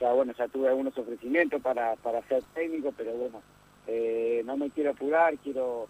ya 0.00 0.12
bueno 0.12 0.32
ya 0.38 0.48
tuve 0.48 0.68
algunos 0.68 0.96
ofrecimientos 0.96 1.60
para, 1.60 1.94
para 1.96 2.22
ser 2.22 2.42
técnico 2.54 2.92
pero 2.96 3.12
bueno 3.12 3.40
eh, 3.86 4.42
no 4.44 4.56
me 4.56 4.70
quiero 4.70 4.90
apurar 4.90 5.36
quiero 5.38 5.86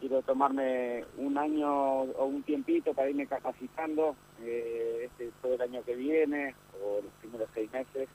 quiero 0.00 0.22
tomarme 0.22 1.04
un 1.16 1.38
año 1.38 2.02
o 2.02 2.24
un 2.26 2.42
tiempito 2.42 2.92
para 2.94 3.10
irme 3.10 3.26
capacitando, 3.26 4.14
eh, 4.42 5.06
este 5.06 5.30
todo 5.40 5.54
el 5.54 5.62
año 5.62 5.82
que 5.84 5.94
viene, 5.94 6.54
o 6.82 7.00
los 7.02 7.12
primeros 7.20 7.48
seis 7.54 7.70
meses, 7.72 8.08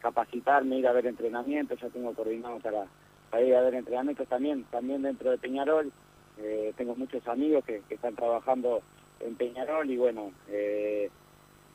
capacitarme, 0.00 0.78
ir 0.78 0.86
a 0.86 0.92
ver 0.92 1.06
entrenamientos, 1.06 1.80
ya 1.80 1.88
tengo 1.88 2.12
coordinado 2.14 2.58
para, 2.58 2.86
para 3.30 3.42
ir 3.42 3.54
a 3.54 3.62
ver 3.62 3.74
entrenamientos 3.74 4.28
también, 4.28 4.64
también 4.64 5.02
dentro 5.02 5.30
de 5.30 5.38
Peñarol, 5.38 5.92
eh, 6.40 6.72
tengo 6.76 6.94
muchos 6.94 7.26
amigos 7.26 7.64
que, 7.64 7.82
están 7.90 8.14
trabajando 8.14 8.80
en 9.20 9.34
Peñarol 9.34 9.90
y 9.90 9.96
bueno, 9.96 10.32
eh, 10.48 11.10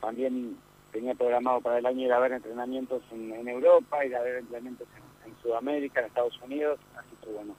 también 0.00 0.56
tenía 0.92 1.14
programado 1.14 1.60
para 1.60 1.78
el 1.78 1.86
año 1.86 2.06
ir 2.06 2.12
a 2.12 2.20
ver 2.20 2.32
entrenamientos 2.32 3.02
en, 3.12 3.32
en 3.32 3.48
Europa, 3.48 4.04
ir 4.04 4.14
a 4.16 4.22
ver 4.22 4.36
entrenamientos 4.36 4.88
en, 4.96 5.30
en 5.30 5.42
Sudamérica, 5.42 6.00
en 6.00 6.06
Estados 6.06 6.40
Unidos, 6.42 6.78
así 6.96 7.16
que 7.22 7.30
bueno, 7.30 7.54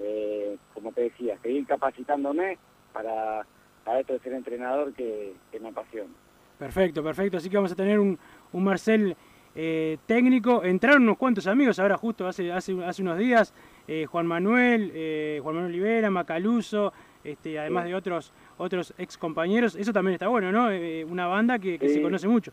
eh, 0.00 0.56
como 0.74 0.92
te 0.92 1.02
decía, 1.02 1.38
seguir 1.42 1.66
capacitándome 1.66 2.58
para, 2.92 3.46
para 3.84 4.00
esto 4.00 4.12
de 4.14 4.20
ser 4.20 4.32
entrenador 4.32 4.92
que, 4.94 5.34
que, 5.50 5.60
me 5.60 5.68
apasiona. 5.68 6.12
Perfecto, 6.58 7.02
perfecto. 7.02 7.36
Así 7.36 7.50
que 7.50 7.56
vamos 7.56 7.72
a 7.72 7.76
tener 7.76 7.98
un, 7.98 8.18
un 8.52 8.64
Marcel 8.64 9.16
eh, 9.60 9.98
técnico. 10.06 10.62
Entraron 10.62 11.02
unos 11.02 11.18
cuantos 11.18 11.48
amigos 11.48 11.80
ahora 11.80 11.96
justo 11.96 12.28
hace, 12.28 12.52
hace, 12.52 12.72
hace 12.84 13.02
unos 13.02 13.18
días. 13.18 13.52
Eh, 13.88 14.06
Juan 14.06 14.26
Manuel, 14.26 14.92
eh, 14.94 15.40
Juan 15.42 15.56
Manuel 15.56 15.72
Olivera, 15.72 16.10
Macaluso, 16.10 16.92
este, 17.24 17.58
además 17.58 17.84
sí. 17.84 17.90
de 17.90 17.94
otros 17.96 18.32
otros 18.56 18.94
ex 18.98 19.18
compañeros. 19.18 19.74
Eso 19.74 19.92
también 19.92 20.14
está 20.14 20.28
bueno, 20.28 20.52
¿no? 20.52 20.70
Eh, 20.70 21.04
una 21.04 21.26
banda 21.26 21.58
que, 21.58 21.78
que 21.78 21.88
sí. 21.88 21.94
se 21.94 22.02
conoce 22.02 22.28
mucho. 22.28 22.52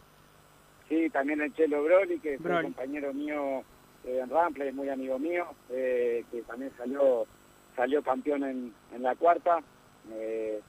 Sí, 0.90 1.10
también 1.12 1.42
el 1.42 1.54
Chelo 1.54 1.84
Broly, 1.84 2.20
que 2.20 2.34
es 2.34 2.42
un 2.42 2.62
compañero 2.64 3.14
mío 3.14 3.64
en 4.04 4.30
Rample, 4.30 4.70
es 4.70 4.74
muy 4.74 4.90
amigo 4.90 5.18
mío, 5.20 5.46
que 5.68 6.24
también 6.48 6.72
salió 6.78 7.26
salió 7.76 8.02
campeón 8.02 8.44
en, 8.44 8.74
en 8.94 9.04
la 9.04 9.16
cuarta. 9.16 9.60
Eh, 10.14 10.60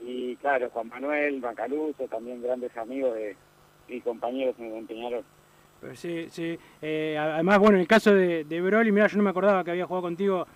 y 0.00 0.36
claro, 0.36 0.70
Juan 0.70 0.88
Manuel, 0.88 1.40
Bancaluso, 1.40 2.06
también 2.08 2.42
grandes 2.42 2.76
amigos 2.76 3.14
de, 3.14 3.36
y 3.88 4.00
compañeros 4.00 4.54
en 4.58 4.86
Peñarol. 4.86 5.24
Sí, 5.94 6.26
sí. 6.30 6.58
Eh, 6.82 7.16
además, 7.18 7.58
bueno, 7.58 7.76
en 7.76 7.82
el 7.82 7.88
caso 7.88 8.14
de, 8.14 8.44
de 8.44 8.60
Broly, 8.60 8.92
mira, 8.92 9.06
yo 9.06 9.16
no 9.18 9.24
me 9.24 9.30
acordaba 9.30 9.64
que 9.64 9.70
había 9.70 9.86
jugado 9.86 10.02
contigo 10.02 10.46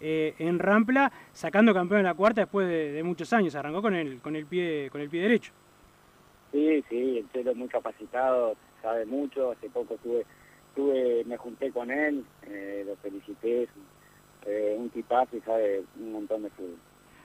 eh, 0.00 0.34
en 0.38 0.58
Rampla, 0.58 1.10
sacando 1.32 1.74
campeón 1.74 2.00
en 2.00 2.06
la 2.06 2.14
cuarta 2.14 2.42
después 2.42 2.68
de, 2.68 2.92
de, 2.92 3.02
muchos 3.02 3.32
años. 3.32 3.54
Arrancó 3.54 3.82
con 3.82 3.94
el 3.94 4.20
con 4.20 4.36
el 4.36 4.46
pie 4.46 4.88
con 4.90 5.00
el 5.00 5.08
pie 5.08 5.22
derecho. 5.22 5.52
Sí, 6.52 6.84
sí, 6.88 7.18
el 7.18 7.30
Chelo 7.32 7.54
muy 7.54 7.68
capacitado, 7.68 8.56
sabe 8.82 9.06
mucho. 9.06 9.52
Hace 9.52 9.68
poco 9.70 9.96
tuve, 10.02 10.24
tuve 10.74 11.24
me 11.24 11.36
junté 11.36 11.70
con 11.70 11.90
él, 11.90 12.24
eh, 12.46 12.84
lo 12.86 12.96
felicité, 12.96 13.68
un 14.76 14.88
tipazo 14.90 15.36
y 15.36 15.40
sabe 15.40 15.82
un 15.98 16.12
montón 16.12 16.42
de 16.42 16.50
fútbol. 16.50 16.78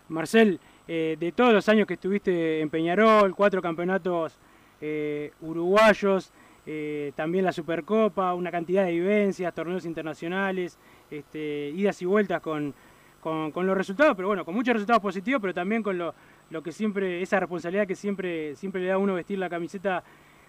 Marcel, 0.10 0.60
eh, 0.88 1.18
de 1.20 1.32
todos 1.32 1.54
los 1.54 1.68
años 1.68 1.88
que 1.88 1.96
estuviste 1.96 2.62
en 2.62 2.70
Peñarol, 2.70 3.36
cuatro 3.36 3.62
campeonatos 3.62 4.38
eh, 4.82 5.32
uruguayos, 5.42 6.32
eh, 6.66 7.12
también 7.16 7.46
la 7.46 7.52
Supercopa, 7.52 8.34
una 8.34 8.52
cantidad 8.52 8.86
de 8.86 8.92
vivencias, 8.92 9.54
torneos 9.54 9.86
internacionales, 9.86 10.78
este, 11.12 11.72
idas 11.76 12.02
y 12.02 12.06
vueltas 12.06 12.42
con, 12.42 12.74
con, 13.22 13.66
los 13.66 13.78
resultados, 13.78 14.16
pero 14.16 14.28
bueno, 14.28 14.46
con 14.46 14.54
muchos 14.54 14.74
resultados 14.74 15.02
positivos, 15.02 15.42
pero 15.42 15.54
también 15.54 15.82
con 15.82 15.98
lo, 15.98 16.14
lo 16.50 16.62
que 16.62 16.72
siempre, 16.72 17.22
esa 17.22 17.40
responsabilidad 17.40 17.88
que 17.88 17.96
siempre, 17.96 18.56
siempre 18.56 18.82
le 18.82 18.88
da 18.88 18.96
a 18.96 18.98
uno 18.98 19.16
vestir 19.16 19.40
la 19.40 19.50
camiseta 19.50 20.04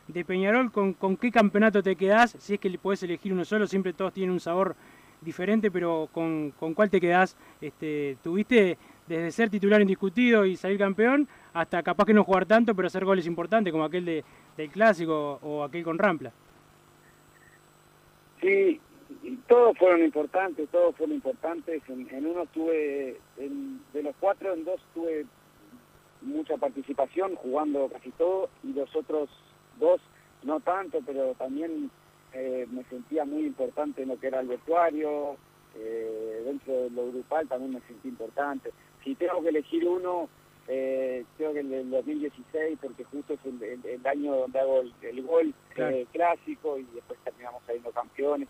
de 0.09 0.25
Peñarol. 0.25 0.71
¿Con, 0.71 0.93
con 0.95 1.17
qué 1.17 1.31
campeonato 1.31 1.83
te 1.83 1.97
quedás? 1.97 2.37
Si 2.39 2.55
es 2.55 2.61
que 2.61 2.71
le 2.71 2.79
podés 2.79 3.03
elegir 3.03 3.33
uno 3.33 3.45
solo, 3.45 3.67
siempre 3.67 3.93
todos 3.93 4.13
tienen 4.13 4.33
un 4.33 4.41
sabor 4.41 4.77
diferente, 5.21 5.71
pero 5.71 6.09
¿con, 6.13 6.53
con 6.59 6.75
cuál 6.75 6.91
te 6.91 7.01
quedás? 7.01 7.37
Este, 7.61 8.17
tuviste 8.23 8.79
desde 9.07 9.31
ser 9.31 9.51
titular 9.51 9.81
indiscutido 9.81 10.45
y 10.45 10.57
salir 10.57 10.79
campeón, 10.79 11.29
hasta 11.53 11.83
capaz 11.83 12.05
que 12.05 12.15
no 12.15 12.25
jugar 12.25 12.47
tanto, 12.47 12.75
pero 12.75 12.87
hacer 12.87 13.05
goles 13.05 13.27
importantes, 13.27 13.73
como 13.73 13.85
aquel 13.85 14.05
de, 14.05 14.25
del 14.57 14.71
Clásico 14.71 15.39
o 15.43 15.63
aquel 15.63 15.85
con 15.85 15.99
Rampla. 15.99 16.33
Sí, 18.41 18.81
todos 19.47 19.77
fueron 19.79 20.03
importantes, 20.03 20.69
todos 20.71 20.95
fueron 20.97 21.15
importantes. 21.17 21.83
En, 21.89 22.27
uno 22.27 22.47
tuve, 22.47 23.17
de 23.37 24.03
los 24.03 24.15
cuatro, 24.21 24.53
en 24.53 24.65
dos 24.65 24.81
tuve 24.95 25.27
mucha 26.23 26.57
participación, 26.57 27.37
jugando 27.37 27.89
casi 27.89 28.11
todo, 28.13 28.51
y 28.65 28.73
los 28.73 28.95
otros 28.95 29.29
dos 29.79 30.01
no 30.43 30.61
tanto, 30.61 31.01
pero 31.05 31.35
también 31.35 31.91
eh, 32.33 32.67
me 32.71 32.85
sentía 32.85 33.25
muy 33.25 33.47
importante 33.47 34.03
en 34.03 34.09
lo 34.09 34.19
que 34.19 34.29
era 34.29 34.41
el 34.41 34.49
vestuario, 34.49 35.37
eh, 35.75 36.43
dentro 36.45 36.73
de 36.75 36.91
lo 36.91 37.09
grupal 37.09 37.49
también 37.49 37.75
me 37.75 37.81
sentí 37.81 38.09
importante. 38.09 38.71
Si 39.07 39.15
tengo 39.15 39.41
que 39.41 39.51
elegir 39.51 39.87
uno, 39.87 40.29
eh, 40.69 41.25
creo 41.37 41.53
que 41.53 41.61
el 41.61 41.71
del 41.71 41.91
2016, 41.91 42.77
porque 42.83 43.05
justo 43.05 43.35
es 43.35 43.41
el, 43.47 43.63
el- 43.63 43.87
el 43.87 44.05
año 44.07 44.35
donde 44.35 44.59
hago 44.59 44.81
el, 44.81 44.93
el 45.03 45.23
gol 45.23 45.55
Claro. 45.75 45.95
eh, 45.97 46.07
clásico 46.13 46.77
y 46.77 46.83
después 46.93 47.19
terminamos 47.23 47.63
saliendo 47.65 47.93
campeones. 47.93 48.49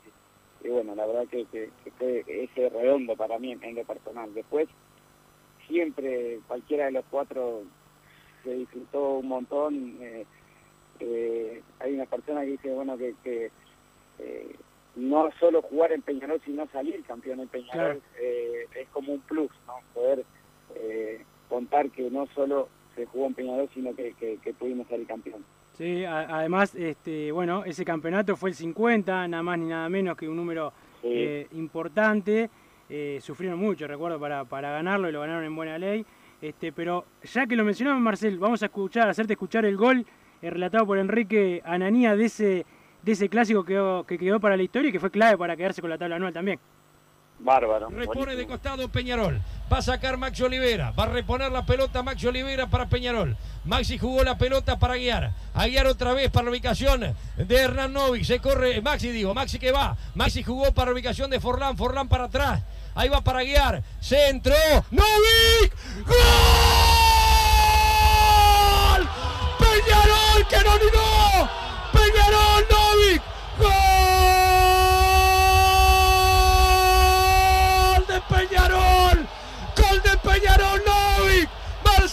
Y, 0.64 0.66
y 0.66 0.70
bueno, 0.70 0.94
la 0.94 1.04
verdad 1.06 1.26
que, 1.28 1.44
que, 1.52 1.70
que 1.84 1.90
fue 1.92 2.24
ese 2.26 2.70
redondo 2.70 3.14
para 3.16 3.38
mí 3.38 3.52
en, 3.52 3.62
en 3.62 3.74
lo 3.74 3.84
personal. 3.84 4.32
Después, 4.32 4.66
siempre 5.68 6.40
cualquiera 6.48 6.86
de 6.86 6.92
los 6.92 7.04
cuatro 7.10 7.62
se 8.44 8.54
disfrutó 8.54 9.18
un 9.18 9.28
montón. 9.28 9.98
eh, 10.00 10.24
hay 11.80 11.92
una 11.94 12.06
persona 12.06 12.40
que 12.40 12.46
dice, 12.52 12.70
bueno, 12.72 12.96
que, 12.96 13.14
que 13.22 13.50
no 14.94 15.30
solo 15.38 15.60
jugar 15.60 15.92
en 15.92 16.00
Peñarol, 16.00 16.40
sino 16.46 16.66
salir 16.68 17.02
campeón 17.04 17.40
en 17.40 17.48
Peñarol, 17.48 18.00
Claro. 18.00 18.00
es 18.74 18.88
como 18.92 19.12
un 19.12 19.20
plus, 19.20 19.50
¿no? 19.66 19.74
Poder 19.92 20.24
eh, 20.80 21.24
contar 21.48 21.90
que 21.90 22.10
no 22.10 22.26
solo 22.34 22.68
se 22.94 23.06
jugó 23.06 23.26
en 23.26 23.34
Peñarol, 23.34 23.68
sino 23.74 23.94
que, 23.94 24.12
que, 24.14 24.38
que 24.42 24.54
pudimos 24.54 24.86
salir 24.88 25.06
campeón. 25.06 25.44
Sí, 25.74 26.04
a- 26.04 26.38
además, 26.38 26.74
este, 26.74 27.30
bueno, 27.32 27.64
ese 27.64 27.84
campeonato 27.84 28.36
fue 28.36 28.50
el 28.50 28.56
50, 28.56 29.28
nada 29.28 29.42
más 29.42 29.58
ni 29.58 29.66
nada 29.66 29.88
menos 29.88 30.16
que 30.16 30.28
un 30.28 30.36
número 30.36 30.72
Sí. 31.02 31.08
eh, 31.12 31.46
importante. 31.52 32.48
Eh, 32.88 33.18
sufrieron 33.20 33.58
mucho, 33.58 33.86
recuerdo, 33.86 34.18
para, 34.18 34.44
para 34.44 34.70
ganarlo 34.70 35.08
y 35.08 35.12
lo 35.12 35.20
ganaron 35.20 35.44
en 35.44 35.54
buena 35.54 35.76
ley. 35.78 36.04
Este, 36.40 36.72
pero 36.72 37.04
ya 37.22 37.46
que 37.46 37.56
lo 37.56 37.64
mencionamos, 37.64 38.00
Marcel, 38.02 38.38
vamos 38.38 38.62
a 38.62 38.66
escuchar, 38.66 39.08
hacerte 39.08 39.34
escuchar 39.34 39.64
el 39.64 39.76
gol 39.76 40.04
eh, 40.42 40.50
relatado 40.50 40.86
por 40.86 40.98
Enrique 40.98 41.60
Ananía 41.64 42.14
de 42.16 42.24
ese, 42.26 42.66
de 43.02 43.12
ese 43.12 43.28
clásico 43.28 43.64
que 43.64 43.74
quedó, 43.74 44.04
que 44.04 44.18
quedó 44.18 44.40
para 44.40 44.56
la 44.56 44.62
historia 44.62 44.88
y 44.88 44.92
que 44.92 45.00
fue 45.00 45.10
clave 45.10 45.36
para 45.36 45.56
quedarse 45.56 45.80
con 45.80 45.90
la 45.90 45.98
tabla 45.98 46.16
anual 46.16 46.32
también. 46.32 46.58
Bárbaro. 47.38 47.88
Repone 47.90 48.34
de 48.34 48.46
costado 48.46 48.88
Peñarol. 48.88 49.40
Va 49.72 49.78
a 49.78 49.82
sacar 49.82 50.16
Maxi 50.16 50.42
Olivera. 50.42 50.92
Va 50.92 51.04
a 51.04 51.06
reponer 51.06 51.50
la 51.52 51.66
pelota 51.66 52.02
Maxi 52.02 52.26
Olivera 52.26 52.68
para 52.68 52.86
Peñarol. 52.86 53.36
Maxi 53.64 53.98
jugó 53.98 54.22
la 54.24 54.38
pelota 54.38 54.78
para 54.78 54.94
guiar. 54.94 55.32
A 55.54 55.66
guiar 55.66 55.86
otra 55.86 56.12
vez 56.12 56.30
para 56.30 56.44
la 56.44 56.50
ubicación 56.50 57.14
de 57.36 57.56
Hernán 57.56 57.92
Novik. 57.92 58.24
Se 58.24 58.38
corre. 58.40 58.80
Maxi 58.80 59.10
digo. 59.10 59.34
Maxi 59.34 59.58
que 59.58 59.72
va. 59.72 59.96
Maxi 60.14 60.42
jugó 60.42 60.72
para 60.72 60.90
la 60.90 60.94
ubicación 60.94 61.30
de 61.30 61.40
Forlán. 61.40 61.76
Forlán 61.76 62.08
para 62.08 62.24
atrás. 62.24 62.62
Ahí 62.94 63.08
va 63.08 63.20
para 63.20 63.42
guiar. 63.42 63.82
Centro. 64.00 64.54
Novik. 64.90 65.74
¡Gol! 66.06 66.16
Peñarol 69.58 70.46
que 70.48 70.56
no 70.64 70.76
no. 70.76 71.15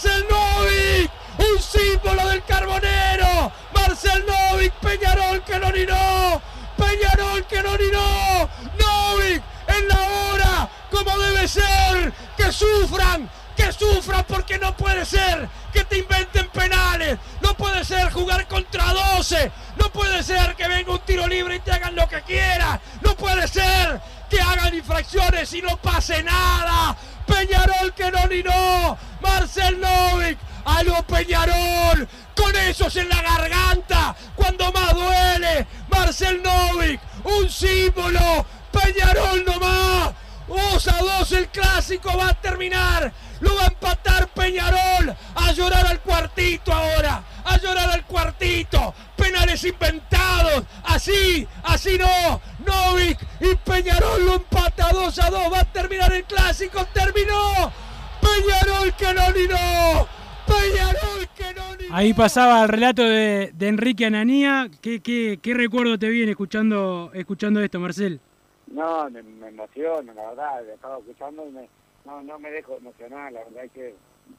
¡Marcel 0.04 0.26
Novik! 0.28 1.10
¡Un 1.38 1.62
símbolo 1.62 2.28
del 2.28 2.44
carbonero! 2.44 3.50
¡Marcel 3.74 4.22
Novik! 4.26 4.72
¡Peñarol 4.74 5.42
que 5.42 5.58
no 5.58 5.70
no! 5.70 6.42
¡Peñarol 6.76 7.46
que 7.46 7.62
no 7.62 7.70
no! 7.70 8.50
¡Novik 8.78 9.42
en 9.66 9.88
la 9.88 10.00
hora! 10.02 10.68
¡Como 10.90 11.18
debe 11.18 11.48
ser! 11.48 12.12
¡Que 12.36 12.52
sufran! 12.52 13.30
¡Que 13.56 13.72
sufran! 13.72 14.24
Porque 14.28 14.58
no 14.58 14.76
puede 14.76 15.06
ser 15.06 15.48
que 15.72 15.84
te 15.84 15.98
inventen 15.98 16.48
penales. 16.50 17.18
No 17.40 17.56
puede 17.56 17.82
ser 17.82 18.12
jugar 18.12 18.46
contra 18.46 18.84
12. 19.16 19.50
No 19.76 19.90
puede 19.90 20.22
ser 20.22 20.54
que 20.54 20.68
venga 20.68 20.92
un 20.92 21.00
tiro 21.00 21.26
libre 21.26 21.56
y 21.56 21.60
te 21.60 21.72
hagan 21.72 21.96
lo 21.96 22.06
que 22.06 22.20
quieran. 22.22 22.78
No 23.00 23.16
puede 23.16 23.48
ser 23.48 24.02
que 24.28 24.38
hagan 24.38 24.74
infracciones 24.74 25.50
y 25.54 25.62
no 25.62 25.78
pase 25.78 26.22
nada. 26.22 26.94
Peñarol 27.26 27.92
que 27.94 28.10
no 28.10 28.26
ni 28.26 28.42
no. 28.42 28.98
Marcel 29.20 29.80
Novik. 29.80 30.38
Algo 30.64 31.02
Peñarol. 31.02 32.08
Con 32.34 32.56
esos 32.56 32.94
en 32.96 33.08
la 33.08 33.22
garganta. 33.22 34.14
Cuando 34.34 34.72
más 34.72 34.94
duele. 34.94 35.66
Marcel 35.88 36.42
Novik. 36.42 37.00
Un 37.24 37.50
símbolo. 37.50 38.46
Peñarol 38.70 39.44
nomás. 39.44 40.23
2 40.48 40.88
a 40.88 40.98
2 41.18 41.32
el 41.32 41.48
clásico 41.48 42.16
va 42.16 42.28
a 42.28 42.34
terminar. 42.34 43.12
Lo 43.40 43.54
va 43.56 43.62
a 43.62 43.66
empatar 43.66 44.28
Peñarol. 44.28 45.14
A 45.34 45.52
llorar 45.52 45.86
al 45.86 46.00
cuartito 46.00 46.72
ahora. 46.72 47.22
A 47.44 47.58
llorar 47.58 47.90
al 47.90 48.04
cuartito. 48.06 48.94
Penales 49.16 49.64
inventados. 49.64 50.64
Así, 50.84 51.46
así 51.62 51.98
no. 51.98 52.40
Novik 52.64 53.18
y 53.40 53.54
Peñarol 53.56 54.24
lo 54.24 54.34
empata 54.34 54.90
2 54.92 55.18
a 55.18 55.30
2. 55.30 55.52
Va 55.52 55.60
a 55.60 55.72
terminar 55.72 56.12
el 56.12 56.24
clásico. 56.24 56.86
Terminó. 56.92 57.72
Peñarol 58.20 58.94
que 58.94 59.14
no 59.14 59.30
ni 59.32 59.46
no. 59.48 60.08
Peñarol 60.46 61.28
que 61.34 61.54
no 61.54 61.76
ni 61.76 61.84
Ahí 61.90 62.12
pasaba 62.12 62.62
el 62.62 62.68
relato 62.68 63.02
de, 63.02 63.52
de 63.54 63.68
Enrique 63.68 64.06
Ananía. 64.06 64.68
¿Qué, 64.80 65.00
qué, 65.00 65.38
qué 65.42 65.54
recuerdo 65.54 65.98
te 65.98 66.08
viene 66.08 66.32
escuchando, 66.32 67.10
escuchando 67.14 67.60
esto, 67.60 67.80
Marcel? 67.80 68.20
No, 68.66 69.08
me, 69.10 69.22
me 69.22 69.48
emociono, 69.48 70.12
la 70.14 70.28
verdad, 70.30 70.68
estaba 70.68 70.98
escuchando 70.98 71.46
y 71.46 71.52
me, 71.52 71.68
no, 72.04 72.22
no 72.22 72.38
me 72.38 72.50
dejo 72.50 72.76
emocionar, 72.76 73.32
la 73.32 73.44
verdad 73.44 73.70
que 73.72 73.94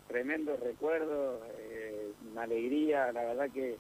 tremendo 0.08 0.58
recuerdo, 0.58 1.42
eh, 1.60 2.12
una 2.32 2.44
alegría, 2.44 3.12
la 3.12 3.24
verdad 3.24 3.50
que 3.52 3.78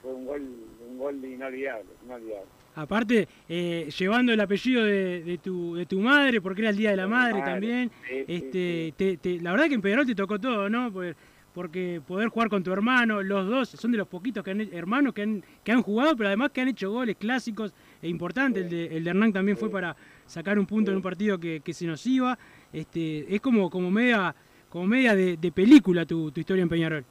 fue 0.00 0.14
un 0.14 0.26
gol, 0.26 0.40
un 0.88 0.98
gol 0.98 1.24
inolvidable, 1.24 1.90
inolvidable. 2.04 2.48
Aparte, 2.74 3.28
eh, 3.48 3.88
llevando 3.98 4.32
el 4.32 4.40
apellido 4.40 4.84
de, 4.84 5.24
de 5.24 5.38
tu, 5.38 5.74
de 5.74 5.86
tu 5.86 5.98
madre, 5.98 6.40
porque 6.40 6.60
era 6.62 6.70
el 6.70 6.76
Día 6.76 6.90
de 6.90 6.96
la 6.96 7.08
Madre, 7.08 7.40
madre, 7.40 7.52
también. 7.52 7.90
sí, 8.08 8.24
sí, 8.24 8.24
este, 8.28 8.92
te- 8.96 9.16
te- 9.18 9.40
la 9.40 9.50
verdad 9.50 9.66
que 9.66 9.74
en 9.74 9.82
Peñarol 9.82 10.06
te 10.06 10.14
tocó 10.14 10.38
todo, 10.38 10.68
¿no? 10.70 10.92
Porque, 10.92 11.16
porque 11.58 12.00
poder 12.06 12.28
jugar 12.28 12.48
con 12.48 12.62
tu 12.62 12.72
hermano, 12.72 13.20
los 13.20 13.48
dos 13.48 13.68
son 13.70 13.90
de 13.90 13.98
los 13.98 14.06
poquitos 14.06 14.44
que 14.44 14.52
han, 14.52 14.60
hermanos 14.72 15.12
que 15.12 15.22
han, 15.22 15.82
jugado, 15.82 16.16
pero 16.16 16.28
además 16.28 16.52
que 16.52 16.60
han 16.60 16.68
hecho 16.68 16.92
goles 16.92 17.16
clásicos 17.16 17.74
e 18.00 18.06
importantes. 18.06 18.62
El, 18.62 18.70
de, 18.70 18.96
el 18.96 19.02
de 19.02 19.10
Hernán 19.10 19.32
también 19.32 19.56
fue 19.56 19.68
para 19.68 19.96
sacar 20.24 20.56
un 20.56 20.66
punto 20.66 20.92
en 20.92 20.98
un 20.98 21.02
partido 21.02 21.36
que, 21.36 21.60
se 21.72 21.84
nos 21.84 22.06
iba. 22.06 22.38
Este, 22.72 23.34
es 23.34 23.40
como, 23.40 23.68
como 23.70 23.90
media, 23.90 24.36
como 24.68 24.86
media 24.86 25.16
de, 25.16 25.52
película 25.52 26.06
tu, 26.06 26.30
tu 26.30 26.38
historia 26.38 26.62
en 26.62 26.68
Peñarol. 26.68 27.04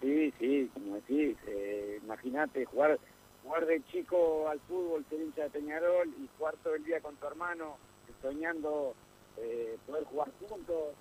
Sí, 0.00 0.32
sí, 0.38 0.70
como 0.72 0.94
decís, 0.94 1.36
eh, 1.48 1.98
imagínate 2.04 2.66
jugar, 2.66 3.00
jugar 3.42 3.66
de 3.66 3.82
chico 3.90 4.48
al 4.48 4.60
fútbol, 4.60 5.04
ser 5.10 5.20
hincha 5.20 5.42
de 5.42 5.50
Peñarol 5.50 6.06
y 6.22 6.28
jugar 6.38 6.54
todo 6.62 6.76
el 6.76 6.84
día 6.84 7.00
con 7.00 7.16
tu 7.16 7.26
hermano, 7.26 7.78
soñando 8.22 8.94
eh, 9.38 9.76
poder 9.88 10.04
jugar 10.04 10.28
juntos. 10.48 10.94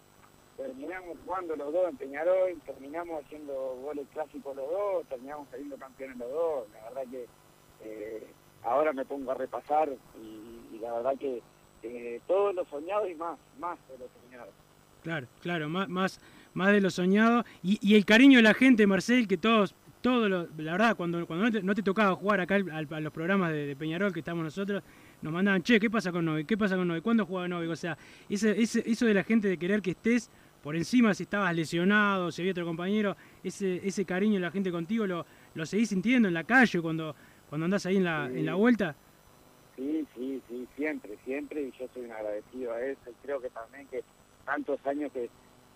Terminamos 0.58 1.18
jugando 1.26 1.56
los 1.58 1.74
dos 1.74 1.89
en 1.89 1.98
Peñarol, 1.98 2.62
terminamos 2.65 3.24
haciendo 3.26 3.54
goles 3.84 4.08
clásicos 4.13 4.56
los 4.56 4.70
dos, 4.70 5.06
terminamos 5.10 5.48
saliendo 5.52 5.76
campeones 5.78 6.18
los 6.18 6.30
dos. 6.32 6.68
La 6.74 6.89
verdad 6.89 7.12
que 7.12 7.26
eh, 7.84 8.28
ahora 8.63 8.94
me 8.94 9.04
pongo 9.06 9.32
a 9.32 9.36
repasar 9.36 9.89
y, 10.22 10.78
la 10.80 10.94
verdad 10.94 11.13
que 11.20 11.41
eh, 11.84 12.22
todo 12.28 12.54
lo 12.54 12.63
soñado 12.65 13.08
y 13.10 13.15
más, 13.15 13.38
más 13.60 13.78
de 13.89 13.98
lo 13.98 14.06
soñado. 14.22 14.50
Claro, 15.04 15.28
claro, 15.41 15.68
más, 15.70 15.89
más, 15.89 16.22
más 16.54 16.72
de 16.72 16.80
lo 16.82 16.89
soñado. 16.89 17.44
Y, 17.62 17.94
el 17.96 18.06
cariño 18.06 18.38
de 18.39 18.44
la 18.44 18.54
gente, 18.54 18.88
Marcel, 18.88 19.28
que 19.28 19.38
todos, 19.38 19.76
todos 20.02 20.30
los- 20.30 20.48
la 20.58 20.72
verdad, 20.74 20.96
cuando, 20.96 21.26
cuando 21.28 21.62
no, 21.62 21.76
te, 21.76 21.84
tocaba 21.84 22.15
jugar 22.15 22.39
acá 22.41 22.56
al- 22.56 22.88
a 22.91 23.00
los 23.02 23.12
programas 23.12 23.52
de, 23.52 23.65
de 23.68 23.76
Peñarol 23.76 24.13
que 24.13 24.20
estamos 24.20 24.44
nosotros, 24.44 24.82
nos 25.22 25.34
mandaban, 25.34 25.63
che, 25.63 25.80
¿qué 25.80 25.89
pasa 25.89 26.12
con 26.12 26.24
Novi? 26.26 26.46
¿Qué 26.46 26.58
pasa 26.58 26.76
con 26.76 26.88
Novi? 26.88 27.02
¿Cuándo 27.02 27.26
juega 27.26 27.48
Novi? 27.48 27.68
O 27.68 27.76
sea, 27.76 27.98
ese, 28.30 28.60
ese, 28.62 28.84
eso 28.89 29.06
de 29.06 29.13
la 29.13 29.24
gente 29.24 29.48
de 29.48 29.58
querer 29.58 29.82
que 29.82 29.91
estés 29.91 30.30
por 30.65 30.75
encima 30.75 31.13
si 31.13 31.21
estabas 31.21 31.56
lesionado, 31.56 32.32
si 32.32 32.41
había 32.41 32.54
otro 32.54 32.65
compañero, 32.65 33.15
ese, 33.43 33.88
ese 33.88 34.04
cariño 34.04 34.34
de 34.34 34.39
la 34.39 34.49
gente 34.49 34.71
contigo, 34.71 35.06
¿lo, 35.06 35.23
lo 35.54 35.63
seguís 35.63 35.89
sintiendo 35.89 36.28
en 36.28 36.34
la 36.34 36.43
calle 36.43 36.82
cuando, 36.82 37.15
cuando 37.47 37.65
andás 37.65 37.86
ahí 37.86 37.97
en 37.97 38.04
la, 38.04 38.25
en 38.25 38.47
la 38.47 38.56
vuelta? 38.56 38.95
Sí, 39.75 40.08
sí, 40.15 40.41
sí, 40.49 40.67
siempre, 40.75 41.19
siempre, 41.23 41.62
y 41.62 41.71
yo 41.80 41.88
soy 41.93 42.06
un 42.06 42.12
agradecido 42.13 42.73
a 42.73 42.82
eso, 42.82 43.12
y 43.12 43.13
creo 43.21 43.39
que 43.39 43.51
también 43.51 43.86
que 43.89 44.04
tantos 44.43 44.84
años 44.88 45.12
que, 45.12 45.30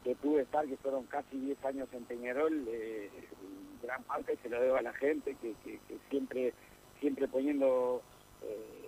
que 0.04 0.16
pude 0.16 0.42
estar, 0.42 0.66
que 0.66 0.78
fueron 0.78 1.04
casi 1.04 1.38
10 1.38 1.64
años 1.66 1.88
en 1.94 2.06
Peñarol, 2.06 2.66
eh, 2.68 3.12
gran 3.84 4.02
parte 4.06 4.40
se 4.42 4.50
lo 4.50 4.60
debo 4.60 4.78
a 4.78 4.82
la 4.82 4.94
gente, 4.94 5.38
que, 5.40 5.54
que, 5.64 5.74
que 5.88 5.98
siempre, 6.10 6.52
siempre 7.00 7.28
poniendo, 7.28 8.02
eh, 8.42 8.79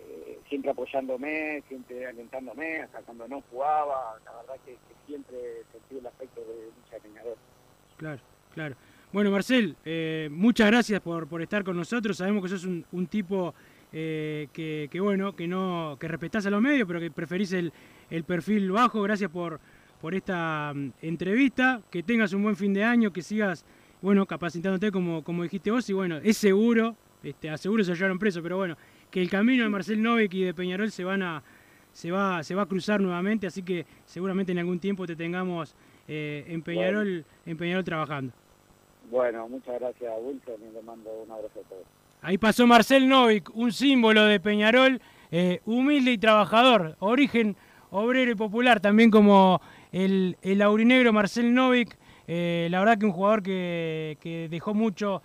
siempre 0.50 0.72
apoyándome, 0.72 1.64
siempre 1.68 2.06
alentándome, 2.06 2.82
hasta 2.82 3.00
cuando 3.02 3.28
no 3.28 3.42
jugaba, 3.50 4.18
la 4.26 4.32
verdad 4.38 4.56
que, 4.66 4.74
que 4.74 4.96
siempre 5.06 5.38
sentí 5.72 5.98
el 5.98 6.08
afecto 6.08 6.42
de 6.42 6.70
mucha 6.78 7.04
Peñarol. 7.04 7.36
Claro, 7.98 8.22
claro. 8.54 8.76
Bueno, 9.14 9.30
Marcel, 9.30 9.76
eh, 9.84 10.30
muchas 10.32 10.68
gracias 10.68 11.02
por, 11.02 11.28
por 11.28 11.42
estar 11.42 11.66
con 11.66 11.76
nosotros. 11.76 12.16
Sabemos 12.16 12.44
que 12.44 12.50
sos 12.50 12.64
un, 12.64 13.08
tipo 13.08 13.54
eh, 13.92 14.48
que, 14.54 15.00
bueno, 15.02 15.36
que 15.36 15.50
no, 15.50 15.98
que 16.00 16.08
respetás 16.08 16.46
a 16.46 16.50
los 16.50 16.62
medios, 16.62 16.88
pero 16.88 17.02
que 17.02 17.12
preferís 17.12 17.52
el, 17.52 17.74
el 18.10 18.24
perfil 18.24 18.72
bajo. 18.72 19.02
Gracias 19.02 19.30
por, 19.30 19.60
por 20.00 20.16
esta 20.16 20.72
um, 20.74 20.94
entrevista. 21.02 21.82
Que 21.92 22.04
tengas 22.04 22.32
un 22.32 22.44
buen 22.44 22.56
fin 22.56 22.74
de 22.74 22.86
año, 22.86 23.12
que 23.12 23.22
sigas, 23.22 23.66
bueno, 24.02 24.26
capacitándote 24.26 24.94
como, 24.94 25.26
como 25.26 25.44
dijiste 25.44 25.72
vos. 25.72 25.90
Y 25.90 25.94
bueno, 25.94 26.16
es 26.24 26.38
seguro, 26.38 26.96
este, 27.22 27.50
aseguro 27.50 27.84
se 27.84 27.92
hallaron 27.92 28.18
preso, 28.18 28.42
pero 28.42 28.56
bueno, 28.56 28.78
que 29.12 29.22
el 29.22 29.30
camino 29.30 29.64
de 29.64 29.70
Marcel 29.70 30.02
Novik 30.02 30.34
y 30.34 30.44
de 30.44 30.54
Peñarol 30.54 30.90
se 30.90 31.04
van 31.04 31.22
a, 31.22 31.44
se 31.92 32.10
va, 32.12 32.42
se 32.44 32.56
va 32.56 32.64
a 32.64 32.66
cruzar 32.66 33.02
nuevamente, 33.02 33.46
así 33.46 33.62
que 33.62 33.86
seguramente 34.06 34.54
en 34.54 34.60
algún 34.60 34.80
tiempo 34.80 35.06
te 35.06 35.16
tengamos 35.16 35.76
eh, 36.08 36.46
en 36.48 36.62
Peñarol, 36.62 37.08
bueno. 37.08 37.26
en 37.46 37.58
Peñarol 37.58 37.84
trabajando. 37.84 38.34
Bueno, 39.12 39.48
muchas 39.50 39.80
gracias 39.80 40.14
Wilson 40.24 40.56
y 40.70 40.74
le 40.74 40.82
mando 40.82 41.12
un 41.26 41.32
abrazo 41.32 41.60
a 41.60 41.70
todos. 41.70 41.84
Ahí 42.22 42.38
pasó 42.38 42.66
Marcel 42.66 43.10
Novik, 43.10 43.54
un 43.56 43.72
símbolo 43.72 44.24
de 44.24 44.40
Peñarol, 44.40 45.02
eh, 45.32 45.60
humilde 45.66 46.12
y 46.12 46.18
trabajador, 46.18 46.96
origen 47.00 47.58
obrero 47.90 48.32
y 48.32 48.36
popular, 48.36 48.80
también 48.80 49.12
como 49.12 49.62
el, 49.92 50.38
el 50.42 50.62
aurinegro 50.62 51.12
Marcel 51.12 51.54
Novik, 51.54 51.98
eh, 52.28 52.70
la 52.72 52.80
verdad 52.80 52.98
que 52.98 53.06
un 53.06 53.12
jugador 53.12 53.44
que, 53.44 54.18
que 54.22 54.48
dejó 54.50 54.74
mucho, 54.74 55.22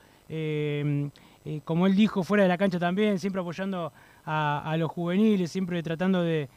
como 1.64 1.87
él 1.87 1.94
dijo, 1.94 2.24
fuera 2.24 2.42
de 2.42 2.48
la 2.48 2.59
cancha 2.59 2.78
también, 2.78 3.18
siempre 3.18 3.40
apoyando 3.40 3.92
a, 4.24 4.74
los 4.78 4.90
juveniles, 4.90 5.50
siempre 5.50 5.82
tratando 5.82 6.22
de, 6.22 6.48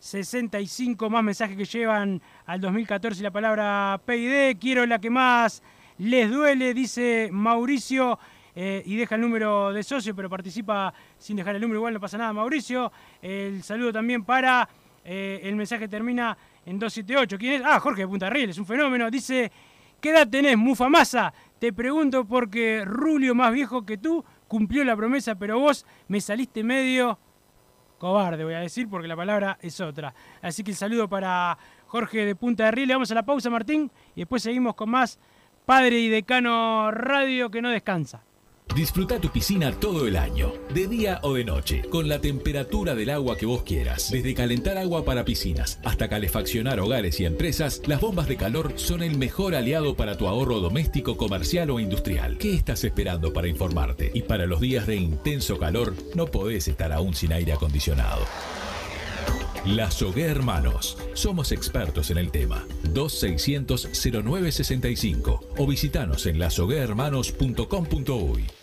2600-0965, 0.03 1.09
más 1.09 1.23
mensajes 1.23 1.55
que 1.55 1.65
llevan 1.65 2.21
al 2.45 2.59
2014 2.59 3.19
y 3.19 3.23
la 3.23 3.31
palabra 3.31 4.01
PID, 4.05 4.57
quiero 4.59 4.85
la 4.85 4.99
que 4.99 5.09
más 5.09 5.63
les 5.97 6.29
duele, 6.29 6.73
dice 6.73 7.29
Mauricio, 7.31 8.19
eh, 8.55 8.83
y 8.85 8.97
deja 8.97 9.15
el 9.15 9.21
número 9.21 9.71
de 9.71 9.81
socio, 9.81 10.13
pero 10.15 10.29
participa 10.29 10.93
sin 11.17 11.37
dejar 11.37 11.55
el 11.55 11.61
número, 11.61 11.79
igual 11.79 11.93
no 11.93 11.99
pasa 11.99 12.17
nada, 12.17 12.33
Mauricio. 12.33 12.91
El 13.21 13.63
saludo 13.63 13.93
también 13.93 14.23
para 14.25 14.67
eh, 15.05 15.39
el 15.43 15.55
mensaje 15.55 15.87
termina 15.87 16.37
en 16.65 16.77
278. 16.77 17.37
¿Quién 17.37 17.53
es? 17.53 17.61
Ah, 17.65 17.79
Jorge 17.79 18.01
de 18.01 18.07
Punta 18.07 18.29
Riel, 18.29 18.49
es 18.49 18.57
un 18.57 18.65
fenómeno. 18.65 19.09
Dice, 19.09 19.51
¿qué 20.01 20.09
edad 20.09 20.27
tenés, 20.27 20.57
Mufamasa? 20.57 21.33
Te 21.57 21.71
pregunto 21.71 22.25
porque 22.25 22.83
Rulio, 22.85 23.33
más 23.33 23.53
viejo 23.53 23.85
que 23.85 23.97
tú, 23.97 24.23
cumplió 24.47 24.83
la 24.83 24.95
promesa, 24.95 25.35
pero 25.35 25.59
vos 25.59 25.85
me 26.09 26.21
saliste 26.21 26.63
medio 26.63 27.17
cobarde, 28.03 28.43
voy 28.43 28.53
a 28.53 28.59
decir, 28.59 28.89
porque 28.89 29.07
la 29.07 29.15
palabra 29.15 29.57
es 29.61 29.79
otra. 29.79 30.13
Así 30.41 30.61
que 30.61 30.71
el 30.71 30.75
saludo 30.75 31.07
para 31.07 31.57
Jorge 31.87 32.25
de 32.25 32.35
Punta 32.35 32.65
de 32.65 32.71
Riel. 32.71 32.89
Le 32.89 32.95
vamos 32.95 33.09
a 33.11 33.15
la 33.15 33.23
pausa, 33.23 33.49
Martín, 33.49 33.89
y 34.13 34.19
después 34.19 34.43
seguimos 34.43 34.75
con 34.75 34.89
más 34.89 35.17
Padre 35.65 35.99
y 35.99 36.09
Decano 36.09 36.91
Radio 36.91 37.49
que 37.49 37.61
no 37.61 37.69
descansa. 37.69 38.21
Disfruta 38.76 39.19
tu 39.19 39.30
piscina 39.30 39.71
todo 39.71 40.08
el 40.08 40.15
año, 40.15 40.52
de 40.73 40.88
día 40.88 41.19
o 41.21 41.36
de 41.36 41.45
noche, 41.45 41.84
con 41.89 42.10
la 42.10 42.21
temperatura 42.21 42.95
del 42.95 43.12
agua 43.12 43.38
que 43.38 43.45
vos 43.45 43.62
quieras. 43.62 44.10
Desde 44.10 44.34
calentar 44.34 44.80
agua 44.80 45.06
para 45.06 45.26
piscinas 45.26 45.80
hasta 45.84 46.10
calefaccionar 46.10 46.80
hogares 46.80 47.19
y 47.19 47.26
empresas, 47.26 47.82
las 47.86 48.02
bombas 48.02 48.28
de 48.28 48.36
calor 48.36 48.73
son 48.78 49.04
el 49.04 49.15
mejor 49.17 49.54
aliado 49.54 49.95
para 49.95 50.17
tu 50.17 50.28
ahorro 50.28 50.60
doméstico, 50.60 51.17
comercial 51.17 51.69
o 51.69 51.80
industrial. 51.80 52.39
¿Qué 52.39 52.56
estás 52.56 52.84
esperando 52.84 53.32
para 53.32 53.47
informarte? 53.47 54.10
Y 54.13 54.23
para 54.23 54.47
los 54.47 54.60
días 54.60 54.88
de 54.88 54.95
intenso 54.95 55.60
calor, 55.60 55.93
no 56.15 56.26
podés 56.26 56.67
estar 56.67 56.91
aún 56.91 57.13
sin 57.13 57.32
aire 57.32 57.54
acondicionado. 57.54 58.26
La 59.65 59.89
Sogué 59.89 60.26
Hermanos. 60.26 60.97
Somos 61.13 61.54
expertos 61.54 62.12
en 62.12 62.17
el 62.17 62.32
tema. 62.32 62.67
2600-0965 62.93 65.39
o 65.58 65.65
visitanos 65.65 66.26
en 66.26 66.38
lasoguehermanos.com.uy. 66.38 68.62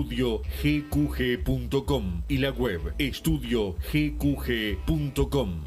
estudiogqg.com 0.01 2.23
y 2.27 2.37
la 2.37 2.51
web 2.51 2.93
estudiogqg.com. 2.97 5.63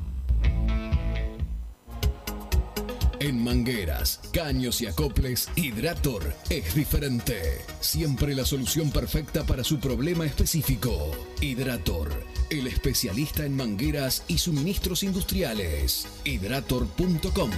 En 3.20 3.42
mangueras, 3.42 4.20
caños 4.32 4.82
y 4.82 4.86
acoples, 4.86 5.48
Hidrator 5.56 6.34
es 6.50 6.74
diferente. 6.74 7.40
Siempre 7.80 8.34
la 8.34 8.44
solución 8.44 8.90
perfecta 8.90 9.44
para 9.44 9.64
su 9.64 9.80
problema 9.80 10.26
específico. 10.26 11.10
Hidrator, 11.40 12.10
el 12.50 12.66
especialista 12.66 13.46
en 13.46 13.56
mangueras 13.56 14.24
y 14.28 14.36
suministros 14.38 15.02
industriales. 15.04 16.06
Hidrator.com. 16.24 17.50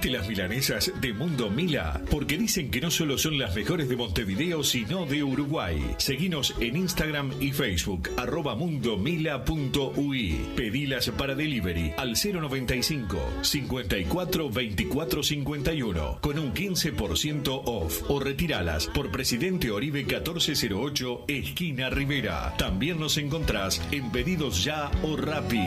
¿Probaste 0.00 0.18
las 0.18 0.28
milanesas 0.28 0.92
de 0.98 1.12
Mundo 1.12 1.50
Mila? 1.50 2.00
Porque 2.10 2.38
dicen 2.38 2.70
que 2.70 2.80
no 2.80 2.90
solo 2.90 3.18
son 3.18 3.38
las 3.38 3.54
mejores 3.54 3.86
de 3.86 3.96
Montevideo, 3.96 4.64
sino 4.64 5.04
de 5.04 5.22
Uruguay. 5.22 5.78
Seguinos 5.98 6.54
en 6.58 6.78
Instagram 6.78 7.34
y 7.38 7.52
Facebook, 7.52 8.08
arroba 8.16 8.54
mundomila.ui. 8.54 10.40
Pedilas 10.56 11.10
para 11.10 11.34
delivery 11.34 11.92
al 11.98 12.14
095 12.14 13.18
54 13.42 14.48
24 14.48 15.22
51 15.22 16.18
con 16.22 16.38
un 16.38 16.54
15% 16.54 17.62
off 17.66 18.02
o 18.08 18.20
retiralas 18.20 18.86
por 18.86 19.10
Presidente 19.10 19.70
Oribe 19.70 20.02
1408, 20.04 21.24
esquina 21.28 21.90
Rivera. 21.90 22.54
También 22.56 22.98
nos 22.98 23.18
encontrás 23.18 23.82
en 23.92 24.10
Pedidos 24.10 24.64
Ya 24.64 24.90
o 25.02 25.18
Rappi. 25.18 25.66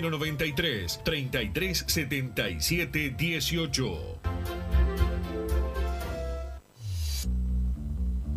093 0.00 0.98
33 1.04 1.84
77 1.86 3.16
18. 3.16 4.18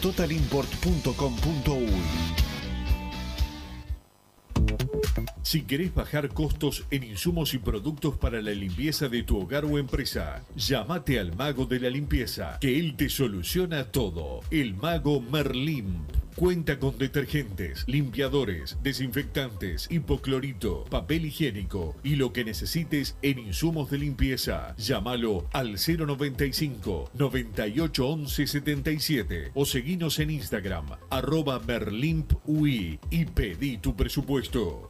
www.totalimport.com.uy. 0.00 2.50
Si 5.42 5.62
querés 5.62 5.94
bajar 5.94 6.28
costos 6.28 6.84
en 6.90 7.02
insumos 7.02 7.54
y 7.54 7.58
productos 7.58 8.16
para 8.16 8.40
la 8.40 8.52
limpieza 8.52 9.08
de 9.08 9.22
tu 9.22 9.38
hogar 9.38 9.64
o 9.64 9.78
empresa, 9.78 10.42
llámate 10.54 11.18
al 11.18 11.34
mago 11.34 11.66
de 11.66 11.80
la 11.80 11.90
limpieza, 11.90 12.58
que 12.60 12.78
él 12.78 12.94
te 12.96 13.08
soluciona 13.08 13.84
todo. 13.84 14.40
El 14.50 14.74
mago 14.74 15.20
Merlimp. 15.20 16.10
Cuenta 16.40 16.78
con 16.78 16.96
detergentes, 16.96 17.84
limpiadores, 17.86 18.78
desinfectantes, 18.82 19.86
hipoclorito, 19.90 20.86
papel 20.86 21.26
higiénico 21.26 21.94
y 22.02 22.16
lo 22.16 22.32
que 22.32 22.46
necesites 22.46 23.18
en 23.20 23.40
insumos 23.40 23.90
de 23.90 23.98
limpieza. 23.98 24.74
Llámalo 24.78 25.46
al 25.52 25.76
095 25.76 27.10
98 27.12 28.08
11 28.08 28.46
77 28.46 29.50
o 29.52 29.66
seguinos 29.66 30.18
en 30.18 30.30
Instagram 30.30 30.86
arroba 31.10 31.60
merlimpui 31.60 32.98
y 33.10 33.24
pedí 33.26 33.76
tu 33.76 33.94
presupuesto. 33.94 34.89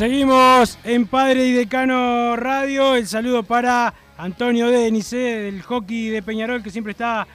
Seguimos 0.00 0.78
en 0.82 1.06
Padre 1.06 1.46
y 1.46 1.52
Decano 1.52 2.34
Radio. 2.34 2.94
El 2.96 3.06
saludo 3.06 3.42
para 3.42 3.92
Antonio 4.16 4.68
Denice 4.68 5.18
del 5.18 5.60
hockey 5.60 6.08
de 6.08 6.22
Peñarol, 6.22 6.62
que 6.62 6.70
siempre 6.70 6.92
está 6.92 7.26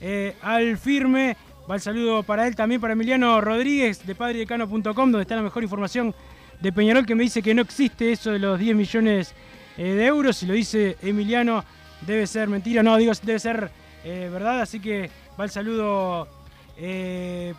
eh, 0.00 0.34
al 0.40 0.78
firme. 0.78 1.36
Va 1.70 1.74
el 1.74 1.82
saludo 1.82 2.22
para 2.22 2.46
él 2.46 2.56
también, 2.56 2.80
para 2.80 2.94
Emiliano 2.94 3.42
Rodríguez 3.42 4.06
de 4.06 4.14
padredecano.com, 4.14 4.94
donde 4.94 5.20
está 5.20 5.36
la 5.36 5.42
mejor 5.42 5.64
información 5.64 6.14
de 6.62 6.72
Peñarol, 6.72 7.04
que 7.04 7.14
me 7.14 7.24
dice 7.24 7.42
que 7.42 7.52
no 7.52 7.60
existe 7.60 8.10
eso 8.12 8.32
de 8.32 8.38
los 8.38 8.58
10 8.58 8.74
millones 8.74 9.34
eh, 9.76 9.92
de 9.92 10.06
euros. 10.06 10.38
Si 10.38 10.46
lo 10.46 10.54
dice 10.54 10.96
Emiliano, 11.02 11.62
debe 12.06 12.26
ser 12.26 12.48
mentira. 12.48 12.82
No, 12.82 12.96
digo, 12.96 13.12
debe 13.22 13.38
ser 13.38 13.70
eh, 14.02 14.30
verdad. 14.32 14.62
Así 14.62 14.80
que 14.80 15.10
va 15.38 15.44
el 15.44 15.50
saludo 15.50 16.26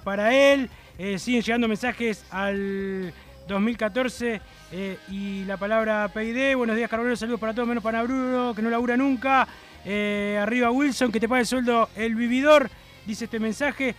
para 0.03 0.35
él. 0.35 0.71
Siguen 1.17 1.43
llegando 1.43 1.67
mensajes 1.67 2.25
al 2.31 3.13
2014 3.47 4.41
eh, 4.71 4.97
y 5.09 5.43
la 5.45 5.57
palabra 5.57 6.09
PID. 6.13 6.55
Buenos 6.55 6.75
días, 6.75 6.89
Carbonero. 6.89 7.15
Saludos 7.15 7.39
para 7.39 7.53
todos, 7.53 7.67
menos 7.67 7.83
para 7.83 8.03
Bruno, 8.03 8.53
que 8.55 8.61
no 8.61 8.69
labura 8.69 8.97
nunca. 8.97 9.47
Eh, 9.85 10.39
arriba 10.41 10.71
Wilson, 10.71 11.11
que 11.11 11.19
te 11.19 11.29
pague 11.29 11.41
el 11.41 11.47
sueldo 11.47 11.89
el 11.95 12.15
vividor. 12.15 12.69
Dice 13.05 13.25
este 13.25 13.39
mensaje. 13.39 13.95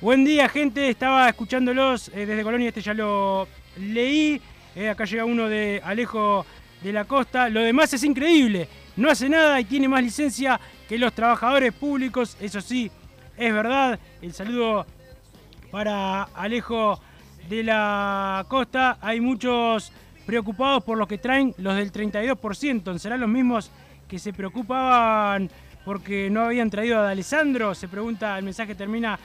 Buen 0.00 0.24
día, 0.24 0.48
gente. 0.48 0.88
Estaba 0.88 1.28
escuchándolos 1.28 2.08
eh, 2.08 2.26
desde 2.26 2.42
Colonia. 2.42 2.68
Este 2.68 2.82
ya 2.82 2.94
lo 2.94 3.48
leí. 3.78 4.40
Acá 4.90 5.04
llega 5.04 5.24
uno 5.24 5.48
de 5.48 5.80
Alejo 5.84 6.46
de 6.82 6.92
la 6.92 7.04
Costa. 7.04 7.48
Lo 7.48 7.60
demás 7.60 7.92
es 7.92 8.04
increíble. 8.04 8.68
No 8.96 9.10
hace 9.10 9.28
nada 9.28 9.60
y 9.60 9.64
tiene 9.64 9.88
más 9.88 10.02
licencia 10.02 10.60
que 10.88 10.98
los 10.98 11.12
trabajadores 11.12 11.72
públicos. 11.72 12.36
Eso 12.40 12.60
sí, 12.60 12.90
es 13.36 13.52
verdad. 13.52 13.98
El 14.22 14.32
saludo 14.32 14.86
para 15.70 16.24
Alejo 16.24 17.00
de 17.50 17.64
la 17.64 18.46
Costa. 18.48 18.96
Hay 19.00 19.20
muchos 19.20 19.92
preocupados 20.24 20.84
por 20.84 20.96
lo 20.96 21.06
que 21.06 21.18
traen 21.18 21.52
los 21.58 21.74
del 21.74 21.92
32%. 21.92 22.96
¿Serán 22.98 23.20
los 23.20 23.28
mismos 23.28 23.70
que 24.08 24.18
se 24.18 24.32
preocupaban 24.32 25.50
porque 25.84 26.30
no 26.30 26.42
habían 26.42 26.70
traído 26.70 27.00
a 27.00 27.10
Alessandro? 27.10 27.74
Se 27.74 27.88
pregunta, 27.88 28.38
el 28.38 28.44
mensaje 28.44 28.76
termina 28.76 29.18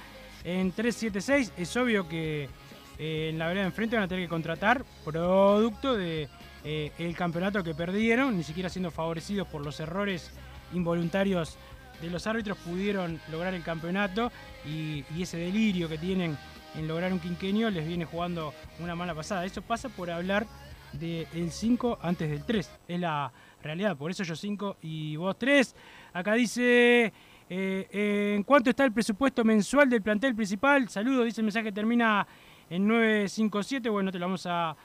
en 0.44 0.72
376. 0.72 1.54
Es 1.56 1.78
obvio 1.78 2.10
que 2.10 2.50
eh, 2.98 3.30
en 3.30 3.38
la 3.38 3.48
vereda 3.48 3.62
de 3.62 3.70
enfrente 3.70 3.96
van 3.96 4.06
a 4.06 4.08
tener 4.08 4.26
que 4.26 4.30
contratar 4.30 4.84
producto 5.06 5.96
de 5.96 6.28
eh, 6.64 6.92
el 6.98 7.16
campeonato 7.16 7.64
que 7.64 7.76
perdieron, 7.76 8.36
ni 8.36 8.44
siquiera 8.44 8.70
siendo 8.70 8.90
favorecidos 8.90 9.48
por 9.48 9.64
los 9.64 9.80
errores 9.80 10.32
involuntarios 10.74 11.58
de 12.02 12.10
los 12.10 12.28
árbitros 12.28 12.58
pudieron 12.58 13.20
lograr 13.32 13.54
el 13.54 13.64
campeonato 13.64 14.32
y, 14.66 15.04
ese 15.20 15.38
delirio 15.38 15.88
que 15.88 15.98
tienen 15.98 16.38
en 16.78 16.88
lograr 16.88 17.12
un 17.12 17.20
quinquenio 17.20 17.70
les 17.70 17.88
viene 17.88 18.06
jugando 18.06 18.54
una 18.80 18.96
mala 18.96 19.14
pasada. 19.14 19.46
Eso 19.46 19.62
pasa 19.62 19.90
por 19.90 20.10
hablar 20.10 20.46
del 20.94 21.52
5 21.52 22.00
antes 22.02 22.30
del 22.30 22.44
3. 22.44 22.72
Es 22.88 23.00
la 23.00 23.32
realidad. 23.62 23.98
Por 23.98 24.12
eso 24.12 24.24
yo 24.24 24.36
5 24.36 24.78
y 24.82 25.16
vos 25.16 25.38
3. 25.38 25.76
Acá 26.14 26.34
dice, 26.34 27.12
eh, 27.50 28.34
¿en 28.36 28.44
cuánto 28.44 28.70
está 28.70 28.86
el 28.86 28.92
presupuesto 28.92 29.44
mensual 29.44 29.90
del 29.90 30.02
plantel 30.02 30.36
principal? 30.36 30.90
Saludos, 30.90 31.26
dice 31.26 31.42
el 31.42 31.46
mensaje 31.46 31.72
termina 31.72 32.26
en 32.70 32.88
957. 32.88 33.90
Bueno, 33.90 34.12
te 34.12 34.20
lo 34.20 34.26
vamos 34.26 34.46
a 34.46 34.76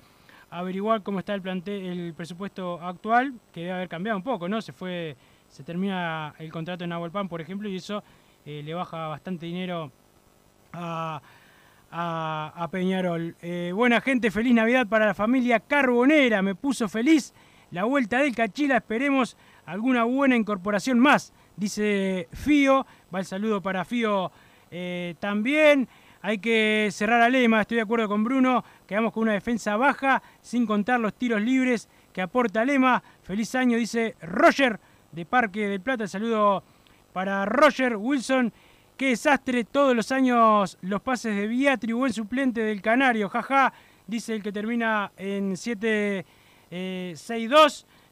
averiguar 0.50 1.02
cómo 1.02 1.20
está 1.20 1.34
el 1.34 1.42
plantel, 1.42 1.84
el 1.86 2.14
presupuesto 2.14 2.80
actual, 2.82 3.34
que 3.52 3.60
debe 3.60 3.72
haber 3.72 3.88
cambiado 3.88 4.16
un 4.16 4.24
poco, 4.24 4.48
¿no? 4.48 4.60
Se 4.60 4.72
fue 4.72 5.16
se 5.50 5.64
termina 5.64 6.34
el 6.38 6.50
contrato 6.52 6.84
en 6.84 7.10
Pan, 7.10 7.28
por 7.28 7.40
ejemplo, 7.40 7.68
y 7.68 7.76
eso 7.76 8.02
eh, 8.46 8.62
le 8.64 8.72
baja 8.72 9.08
bastante 9.08 9.46
dinero 9.46 9.90
a, 10.72 11.20
Peñarol. 12.70 13.34
Eh, 13.42 13.72
buena 13.74 14.00
gente, 14.00 14.30
feliz 14.30 14.54
Navidad 14.54 14.86
para 14.86 15.06
la 15.06 15.14
familia 15.14 15.60
Carbonera, 15.60 16.40
me 16.40 16.54
puso 16.54 16.88
feliz 16.88 17.34
la 17.72 17.84
vuelta 17.84 18.18
del 18.18 18.34
Cachila, 18.34 18.76
esperemos 18.76 19.36
alguna 19.66 20.04
buena 20.04 20.36
incorporación 20.36 20.98
más, 20.98 21.32
dice 21.56 22.28
Fío, 22.32 22.86
va 23.14 23.20
el 23.20 23.24
saludo 23.24 23.60
para 23.60 23.84
Fío 23.84 24.30
eh, 24.70 25.14
también. 25.20 25.88
Hay 26.22 26.38
que 26.38 26.90
cerrar 26.92 27.22
a 27.22 27.30
Lema, 27.30 27.62
estoy 27.62 27.76
de 27.76 27.82
acuerdo 27.82 28.06
con 28.06 28.22
Bruno, 28.22 28.62
quedamos 28.86 29.12
con 29.12 29.22
una 29.22 29.32
defensa 29.32 29.76
baja, 29.78 30.22
sin 30.42 30.66
contar 30.66 31.00
los 31.00 31.14
tiros 31.14 31.40
libres 31.40 31.88
que 32.12 32.20
aporta 32.20 32.64
Lema. 32.64 33.02
Feliz 33.22 33.54
año, 33.54 33.78
dice 33.78 34.16
Roger 34.20 34.78
de 35.12 35.24
Parque 35.24 35.66
del 35.66 35.80
Plata. 35.80 36.06
Saludo 36.06 36.62
para 37.14 37.46
Roger 37.46 37.96
Wilson. 37.96 38.52
Qué 39.00 39.08
desastre 39.08 39.64
todos 39.64 39.96
los 39.96 40.12
años 40.12 40.76
los 40.82 41.00
pases 41.00 41.34
de 41.34 41.46
Beatri, 41.46 41.94
buen 41.94 42.12
suplente 42.12 42.60
del 42.60 42.82
Canario, 42.82 43.30
jaja, 43.30 43.72
dice 44.06 44.34
el 44.34 44.42
que 44.42 44.52
termina 44.52 45.10
en 45.16 45.52
7-6-2. 45.52 46.24
Eh, 46.70 47.14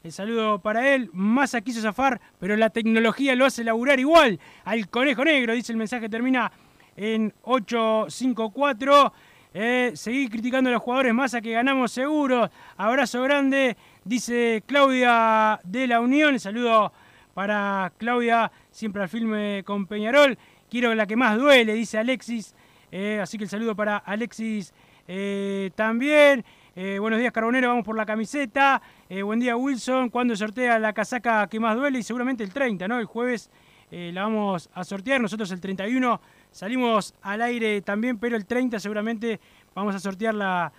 el 0.03 0.11
saludo 0.11 0.57
para 0.57 0.95
él. 0.95 1.11
Massa 1.13 1.61
quiso 1.61 1.79
zafar, 1.79 2.19
pero 2.39 2.57
la 2.57 2.71
tecnología 2.71 3.35
lo 3.35 3.45
hace 3.45 3.63
laburar 3.63 3.99
igual 3.99 4.39
al 4.65 4.89
conejo 4.89 5.23
negro, 5.23 5.53
dice 5.53 5.73
el 5.73 5.77
mensaje 5.77 6.09
termina 6.09 6.51
en 6.97 7.35
8-5-4. 7.43 9.11
Eh, 9.53 9.91
seguir 9.93 10.31
criticando 10.31 10.71
a 10.71 10.73
los 10.73 10.81
jugadores 10.81 11.13
Massa 11.13 11.39
que 11.39 11.51
ganamos 11.51 11.91
seguro. 11.91 12.49
Abrazo 12.77 13.21
grande 13.21 13.77
dice 14.03 14.63
Claudia 14.65 15.59
de 15.63 15.85
la 15.85 16.01
Unión. 16.01 16.39
Saludo 16.39 16.91
para 17.35 17.93
Claudia, 17.97 18.51
siempre 18.71 19.03
al 19.03 19.07
filme 19.07 19.61
con 19.63 19.85
Peñarol. 19.85 20.35
Quiero 20.69 20.93
la 20.93 21.07
que 21.07 21.15
más 21.15 21.35
duele, 21.35 21.73
dice 21.73 21.97
Alexis. 21.97 22.53
Eh, 22.91 23.19
así 23.19 23.39
que 23.39 23.45
el 23.45 23.49
saludo 23.49 23.75
para 23.75 23.97
Alexis 23.97 24.71
eh, 25.07 25.71
también. 25.73 26.45
Eh, 26.75 26.99
buenos 26.99 27.19
días, 27.19 27.31
Carbonero. 27.31 27.69
Vamos 27.69 27.83
por 27.83 27.97
la 27.97 28.05
camiseta. 28.05 28.79
buen 29.23 29.39
día, 29.39 29.57
Wilson. 29.57 30.09
¿Cuándo 30.09 30.35
sortea 30.35 30.77
la 30.77 30.93
casaca 30.93 31.47
que 31.47 31.59
más 31.59 31.75
duele? 31.75 31.97
Y 31.97 32.03
seguramente 32.03 32.43
el 32.43 32.53
30, 32.53 32.87
¿no? 32.87 32.99
El 32.99 33.05
jueves 33.05 33.49
la 33.89 34.21
vamos 34.21 34.69
a 34.71 34.83
sortear. 34.83 35.19
Nosotros 35.19 35.51
el 35.51 35.59
31 35.59 36.21
salimos 36.51 37.15
al 37.23 37.41
aire 37.41 37.81
también, 37.81 38.19
pero 38.19 38.35
el 38.35 38.45
30 38.45 38.79
seguramente 38.79 39.39
vamos 39.73 39.95
a 39.95 39.99
sortear 39.99 40.35
la, 40.35 40.71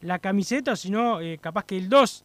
la 0.00 0.18
camiseta. 0.20 0.74
Si 0.74 0.90
no, 0.90 1.18
capaz 1.42 1.66
que 1.66 1.76
el 1.76 1.90
2 1.90 2.24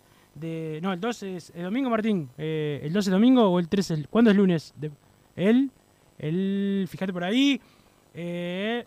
no, 0.81 0.93
el 0.93 1.01
2 1.01 1.23
es 1.23 1.51
el 1.53 1.63
domingo, 1.63 1.89
Martín. 1.89 2.29
¿El 2.37 2.93
2 2.93 3.07
es 3.07 3.11
domingo 3.11 3.49
o 3.49 3.59
el 3.59 3.67
3 3.67 3.91
es... 3.91 4.07
¿Cuándo 4.07 4.31
es 4.31 4.37
lunes? 4.37 4.73
el, 5.35 5.71
el... 6.19 6.85
Fíjate 6.89 7.11
por 7.11 7.23
ahí. 7.23 7.59
Eh, 8.13 8.85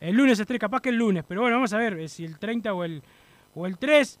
el 0.00 0.16
lunes 0.16 0.40
es 0.40 0.46
3, 0.46 0.58
capaz 0.58 0.80
que 0.80 0.88
el 0.88 0.96
lunes. 0.96 1.24
Pero 1.28 1.42
bueno, 1.42 1.56
vamos 1.56 1.72
a 1.72 1.78
ver 1.78 1.98
eh, 1.98 2.08
si 2.08 2.24
el 2.24 2.38
30 2.38 2.72
o 2.74 2.84
el, 2.84 3.02
o 3.54 3.66
el 3.66 3.78
3. 3.78 4.18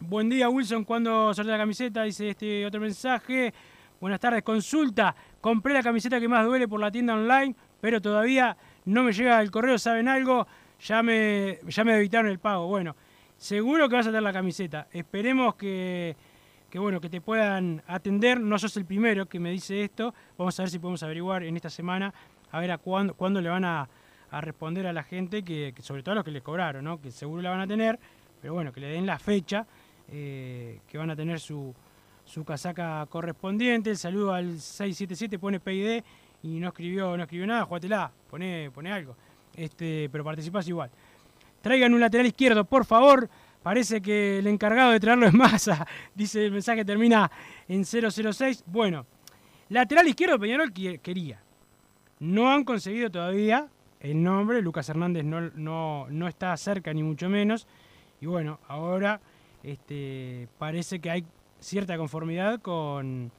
Buen 0.00 0.28
día, 0.28 0.48
Wilson. 0.48 0.84
¿Cuándo 0.84 1.34
sortea 1.34 1.52
la 1.52 1.58
camiseta? 1.58 2.04
Dice 2.04 2.30
este 2.30 2.64
otro 2.64 2.80
mensaje. 2.80 3.52
Buenas 4.00 4.18
tardes, 4.18 4.42
consulta. 4.42 5.14
Compré 5.40 5.74
la 5.74 5.82
camiseta 5.82 6.18
que 6.18 6.28
más 6.28 6.44
duele 6.44 6.66
por 6.66 6.80
la 6.80 6.90
tienda 6.90 7.14
online, 7.14 7.54
pero 7.80 8.00
todavía 8.00 8.56
no 8.84 9.04
me 9.04 9.12
llega 9.12 9.40
el 9.40 9.50
correo. 9.50 9.78
¿Saben 9.78 10.08
algo? 10.08 10.46
Ya 10.80 11.02
me, 11.02 11.60
ya 11.68 11.84
me 11.84 11.96
evitaron 11.96 12.28
el 12.30 12.40
pago. 12.40 12.66
Bueno, 12.66 12.96
seguro 13.36 13.88
que 13.88 13.94
vas 13.94 14.06
a 14.06 14.10
tener 14.10 14.24
la 14.24 14.32
camiseta. 14.32 14.88
Esperemos 14.92 15.54
que, 15.54 16.16
bueno, 16.78 17.00
que 17.00 17.08
te 17.08 17.20
puedan 17.20 17.82
atender. 17.86 18.40
No 18.40 18.58
sos 18.58 18.76
el 18.76 18.84
primero 18.84 19.26
que 19.26 19.38
me 19.38 19.50
dice 19.50 19.82
esto. 19.84 20.14
Vamos 20.38 20.58
a 20.58 20.62
ver 20.62 20.70
si 20.70 20.78
podemos 20.78 21.02
averiguar 21.02 21.42
en 21.42 21.56
esta 21.56 21.70
semana, 21.70 22.12
a 22.50 22.60
ver 22.60 22.70
a 22.72 22.78
cuándo, 22.78 23.14
cuándo 23.14 23.40
le 23.40 23.48
van 23.48 23.64
a, 23.64 23.88
responder 24.40 24.86
a 24.86 24.94
la 24.94 25.02
gente, 25.02 25.42
que, 25.42 25.74
sobre 25.80 26.02
todo 26.02 26.12
a 26.12 26.14
los 26.16 26.24
que 26.24 26.30
le 26.30 26.40
cobraron, 26.40 26.84
¿no? 26.84 26.98
que 26.98 27.10
seguro 27.10 27.42
la 27.42 27.50
van 27.50 27.60
a 27.60 27.66
tener, 27.66 27.98
pero 28.40 28.54
bueno, 28.54 28.72
que 28.72 28.80
le 28.80 28.86
den 28.86 29.04
la 29.04 29.18
fecha, 29.18 29.66
eh, 30.08 30.80
que 30.88 30.96
van 30.96 31.10
a 31.10 31.16
tener 31.16 31.38
su, 31.38 31.74
su 32.24 32.44
casaca 32.44 33.06
correspondiente. 33.10 33.90
El 33.90 33.98
saludo 33.98 34.32
al 34.32 34.58
677, 34.58 35.38
pone 35.38 35.60
PID 35.60 36.02
y 36.42 36.58
no 36.58 36.68
escribió, 36.68 37.16
no 37.16 37.24
escribió 37.24 37.46
nada, 37.46 37.64
jugátela, 37.64 38.10
pone, 38.30 38.70
pone 38.70 38.90
algo. 38.90 39.16
Este, 39.54 40.08
pero 40.10 40.24
participas 40.24 40.66
igual. 40.68 40.90
Traigan 41.60 41.94
un 41.94 42.00
lateral 42.00 42.26
izquierdo, 42.26 42.64
por 42.64 42.84
favor. 42.84 43.28
Parece 43.62 44.02
que 44.02 44.38
el 44.38 44.46
encargado 44.48 44.90
de 44.90 45.00
traerlo 45.00 45.26
es 45.26 45.34
Massa. 45.34 45.86
Dice 46.14 46.44
el 46.44 46.52
mensaje 46.52 46.84
termina 46.84 47.30
en 47.68 47.84
006. 47.84 48.64
Bueno, 48.66 49.06
lateral 49.68 50.08
izquierdo 50.08 50.38
Peñarol 50.38 50.72
quería. 50.72 51.40
No 52.18 52.50
han 52.50 52.64
conseguido 52.64 53.10
todavía 53.10 53.68
el 54.00 54.22
nombre. 54.22 54.60
Lucas 54.62 54.88
Hernández 54.88 55.24
no, 55.24 56.08
no, 56.08 56.28
está 56.28 56.56
cerca 56.56 56.92
ni 56.92 57.02
mucho 57.02 57.28
menos. 57.28 57.68
Y 58.20 58.26
bueno, 58.26 58.58
ahora 58.66 59.20
este, 59.62 60.48
parece 60.58 61.00
que 61.00 61.10
hay 61.10 61.24
cierta 61.60 61.96
conformidad 61.96 62.60
con 62.60 63.30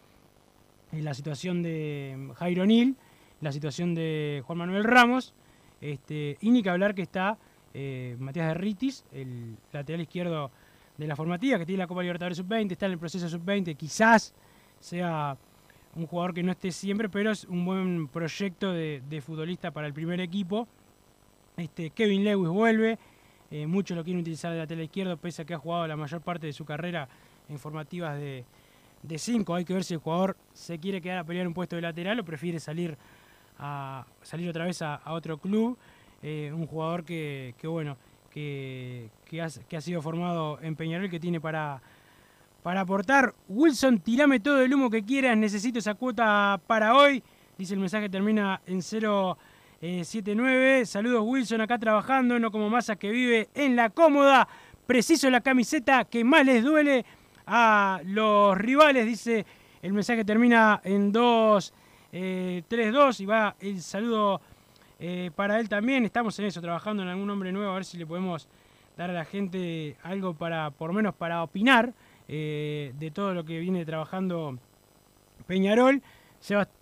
la 0.91 1.13
situación 1.13 1.61
de 1.63 2.31
Jairo 2.35 2.65
Nil, 2.65 2.95
la 3.41 3.51
situación 3.51 3.93
de 3.93 4.41
Juan 4.45 4.59
Manuel 4.59 4.85
Ramos. 4.85 5.33
Este, 5.81 6.37
y 6.39 6.51
ni 6.51 6.63
que 6.63 6.69
hablar 6.69 6.95
que 6.95 7.01
está 7.01 7.37
eh, 7.73 8.15
Matías 8.19 8.47
de 8.49 8.53
Ritis, 8.53 9.05
el 9.11 9.57
lateral 9.71 10.01
izquierdo 10.01 10.51
de 10.97 11.07
la 11.07 11.15
formativa, 11.15 11.57
que 11.57 11.65
tiene 11.65 11.79
la 11.79 11.87
Copa 11.87 12.01
Libertadores 12.01 12.37
Sub-20, 12.37 12.71
está 12.71 12.85
en 12.85 12.91
el 12.93 12.99
proceso 12.99 13.27
Sub-20, 13.27 13.75
quizás 13.75 14.33
sea 14.79 15.35
un 15.95 16.07
jugador 16.07 16.33
que 16.33 16.43
no 16.43 16.51
esté 16.51 16.71
siempre, 16.71 17.09
pero 17.09 17.31
es 17.31 17.45
un 17.45 17.65
buen 17.65 18.07
proyecto 18.07 18.71
de, 18.71 19.23
futbolista 19.25 19.71
para 19.71 19.87
el 19.87 19.93
primer 19.93 20.19
equipo. 20.19 20.67
Este, 21.57 21.89
Kevin 21.91 22.23
Lewis 22.23 22.49
vuelve, 22.49 22.97
eh, 23.51 23.67
muchos 23.67 23.95
lo 23.95 24.03
quieren 24.03 24.21
utilizar 24.21 24.51
de 24.51 24.59
lateral 24.59 24.83
izquierdo, 24.83 25.17
pese 25.17 25.43
a 25.43 25.45
que 25.45 25.53
ha 25.53 25.59
jugado 25.59 25.87
la 25.87 25.95
mayor 25.95 26.21
parte 26.21 26.47
de 26.47 26.53
su 26.53 26.65
carrera 26.65 27.07
en 27.49 27.59
formativas 27.59 28.19
de 28.19 28.45
5. 29.17 29.55
Hay 29.55 29.65
que 29.65 29.73
ver 29.73 29.83
si 29.83 29.95
el 29.95 29.99
jugador 29.99 30.37
se 30.53 30.79
quiere 30.79 31.01
quedar 31.01 31.19
a 31.19 31.23
pelear 31.23 31.47
un 31.47 31.53
puesto 31.53 31.75
de 31.75 31.81
lateral 31.81 32.19
o 32.19 32.25
prefiere 32.25 32.59
salir, 32.59 32.97
a, 33.57 34.05
salir 34.21 34.49
otra 34.49 34.65
vez 34.65 34.81
a 34.81 35.01
otro 35.05 35.37
club. 35.37 35.77
Eh, 36.25 36.53
un 36.53 36.65
jugador 36.65 37.03
que, 37.03 37.53
bueno, 37.63 37.97
que, 38.31 39.09
ha, 39.41 39.81
sido 39.81 40.01
formado 40.01 40.57
en 40.61 40.73
Peñarol, 40.75 41.09
que 41.09 41.19
tiene 41.19 41.41
para, 41.41 41.81
para 42.63 42.81
aportar. 42.81 43.35
Wilson, 43.49 43.99
tirame 43.99 44.39
todo 44.39 44.61
el 44.61 44.73
humo 44.73 44.89
que 44.89 45.03
quieras, 45.03 45.37
necesito 45.37 45.79
esa 45.79 45.95
cuota 45.95 46.61
para 46.65 46.95
hoy. 46.95 47.21
Dice 47.57 47.73
el 47.73 47.81
mensaje, 47.81 48.07
termina 48.09 48.61
en 48.65 48.81
079. 48.81 50.79
Eh, 50.79 50.85
Saludos 50.85 51.23
Wilson, 51.25 51.59
acá 51.59 51.77
trabajando, 51.77 52.39
no 52.39 52.51
como 52.51 52.69
masa 52.69 52.95
que 52.95 53.11
vive 53.11 53.49
en 53.53 53.75
la 53.75 53.89
cómoda. 53.89 54.47
Preciso 54.87 55.29
la 55.29 55.41
camiseta 55.41 56.05
que 56.05 56.23
más 56.23 56.45
les 56.45 56.63
duele 56.63 57.05
a 57.45 57.99
los 58.05 58.57
rivales, 58.57 59.05
dice 59.05 59.45
el 59.81 59.91
mensaje 59.91 60.23
termina 60.23 60.79
en 60.85 61.11
232 61.11 63.19
eh, 63.19 63.23
y 63.23 63.25
va 63.25 63.57
el 63.59 63.81
saludo 63.81 64.39
eh, 65.05 65.31
para 65.35 65.59
él 65.59 65.67
también 65.67 66.05
estamos 66.05 66.39
en 66.39 66.45
eso, 66.45 66.61
trabajando 66.61 67.03
en 67.03 67.09
algún 67.09 67.27
nombre 67.27 67.51
nuevo, 67.51 67.69
a 67.69 67.73
ver 67.73 67.83
si 67.83 67.97
le 67.97 68.05
podemos 68.05 68.47
dar 68.95 69.09
a 69.09 69.13
la 69.13 69.25
gente 69.25 69.97
algo 70.01 70.33
para, 70.33 70.71
por 70.71 70.93
menos 70.93 71.13
para 71.13 71.43
opinar 71.43 71.93
eh, 72.29 72.93
de 72.97 73.11
todo 73.11 73.33
lo 73.33 73.43
que 73.43 73.59
viene 73.59 73.83
trabajando 73.83 74.57
Peñarol. 75.45 76.01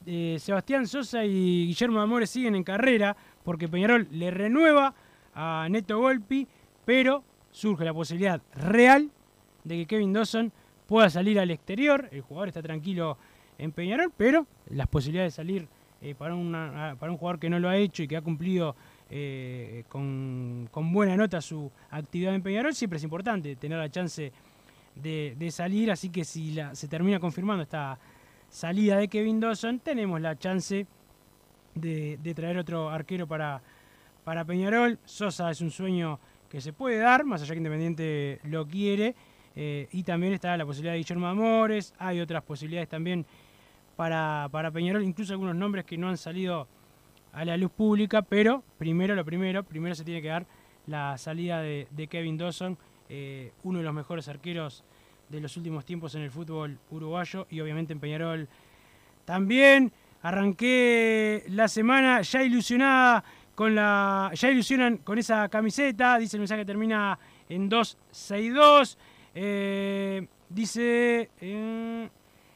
eh, 0.05 0.37
Sebastián 0.39 0.85
Sosa 0.85 1.25
y 1.25 1.65
Guillermo 1.65 1.99
Amores 1.99 2.29
siguen 2.29 2.53
en 2.53 2.63
carrera 2.63 3.17
porque 3.43 3.67
Peñarol 3.67 4.07
le 4.11 4.29
renueva 4.29 4.93
a 5.33 5.65
Neto 5.71 5.97
Golpi, 5.97 6.47
pero 6.85 7.23
surge 7.49 7.85
la 7.85 7.93
posibilidad 7.95 8.39
real 8.53 9.09
de 9.63 9.77
que 9.77 9.87
Kevin 9.87 10.13
Dawson 10.13 10.51
pueda 10.85 11.09
salir 11.09 11.39
al 11.39 11.49
exterior. 11.49 12.07
El 12.11 12.21
jugador 12.21 12.49
está 12.49 12.61
tranquilo 12.61 13.17
en 13.57 13.71
Peñarol, 13.71 14.13
pero 14.15 14.45
las 14.69 14.85
posibilidades 14.85 15.33
de 15.33 15.37
salir 15.37 15.67
eh, 16.01 16.15
para, 16.15 16.35
para 16.99 17.11
un 17.11 17.17
jugador 17.17 17.39
que 17.39 17.49
no 17.49 17.59
lo 17.59 17.69
ha 17.69 17.77
hecho 17.77 18.03
y 18.03 18.07
que 18.07 18.17
ha 18.17 18.21
cumplido 18.21 18.75
eh, 19.13 19.83
con, 19.89 20.69
buena 20.73 21.17
nota 21.17 21.41
su 21.41 21.69
actividad 21.89 22.33
en 22.33 22.41
Peñarol, 22.41 22.73
siempre 22.73 22.97
es 22.97 23.03
importante 23.03 23.57
tener 23.57 23.77
la 23.77 23.89
chance 23.89 24.31
de, 24.95 25.51
salir, 25.51 25.91
así 25.91 26.09
que 26.09 26.23
si 26.23 26.57
se 26.71 26.87
termina 26.87 27.19
confirmando 27.19 27.63
esta 27.63 27.99
salida 28.49 28.97
de 28.97 29.09
Kevin 29.09 29.41
Dawson, 29.41 29.79
tenemos 29.79 30.21
la 30.21 30.37
chance 30.39 30.87
de, 31.75 32.33
traer 32.33 32.57
otro 32.57 32.89
arquero 32.89 33.27
para, 33.27 33.61
para 34.23 34.45
Peñarol. 34.45 34.97
Sosa 35.03 35.51
es 35.51 35.59
un 35.59 35.71
sueño 35.71 36.17
que 36.49 36.61
se 36.61 36.71
puede 36.71 36.97
dar, 36.97 37.25
más 37.25 37.41
allá 37.41 37.51
que 37.51 37.57
Independiente 37.57 38.39
lo 38.43 38.65
quiere, 38.65 39.13
eh, 39.57 39.89
y 39.91 40.03
también 40.03 40.31
está 40.31 40.55
la 40.55 40.65
posibilidad 40.65 40.93
de 40.93 40.99
Guillermo 40.99 41.27
Amores, 41.27 41.93
hay 41.97 42.21
otras 42.21 42.43
posibilidades 42.43 42.87
también 42.87 43.25
para, 43.95 44.47
para 44.51 44.71
Peñarol, 44.71 45.03
incluso 45.03 45.33
algunos 45.33 45.55
nombres 45.55 45.85
que 45.85 45.97
no 45.97 46.09
han 46.09 46.17
salido 46.17 46.67
a 47.33 47.45
la 47.45 47.57
luz 47.57 47.71
pública, 47.71 48.21
pero 48.21 48.63
primero 48.77 49.15
lo 49.15 49.23
primero, 49.23 49.63
primero 49.63 49.95
se 49.95 50.03
tiene 50.03 50.21
que 50.21 50.27
dar 50.27 50.45
la 50.87 51.17
salida 51.17 51.61
de, 51.61 52.07
Kevin 52.09 52.37
Dawson, 52.37 52.77
eh, 53.09 53.53
uno 53.63 53.79
de 53.79 53.85
los 53.85 53.93
mejores 53.93 54.27
arqueros 54.27 54.83
de 55.29 55.39
los 55.39 55.55
últimos 55.57 55.85
tiempos 55.85 56.15
en 56.15 56.23
el 56.23 56.31
fútbol 56.31 56.77
uruguayo 56.89 57.47
y 57.49 57.61
obviamente 57.61 57.93
en 57.93 57.99
Peñarol 57.99 58.47
también. 59.25 59.91
Arranqué 60.23 61.45
la 61.49 61.67
semana 61.67 62.21
ya 62.21 62.43
ilusionada 62.43 63.23
con 63.55 63.73
la. 63.73 64.31
ya 64.35 64.51
ilusionan 64.51 64.97
con 64.97 65.17
esa 65.17 65.49
camiseta. 65.49 66.17
Dice 66.19 66.37
el 66.37 66.41
mensaje 66.41 66.63
termina 66.63 67.17
en 67.49 67.67
262. 67.69 68.97
Eh, 69.33 70.27
dice. 70.49 71.29
Eh, 71.39 72.09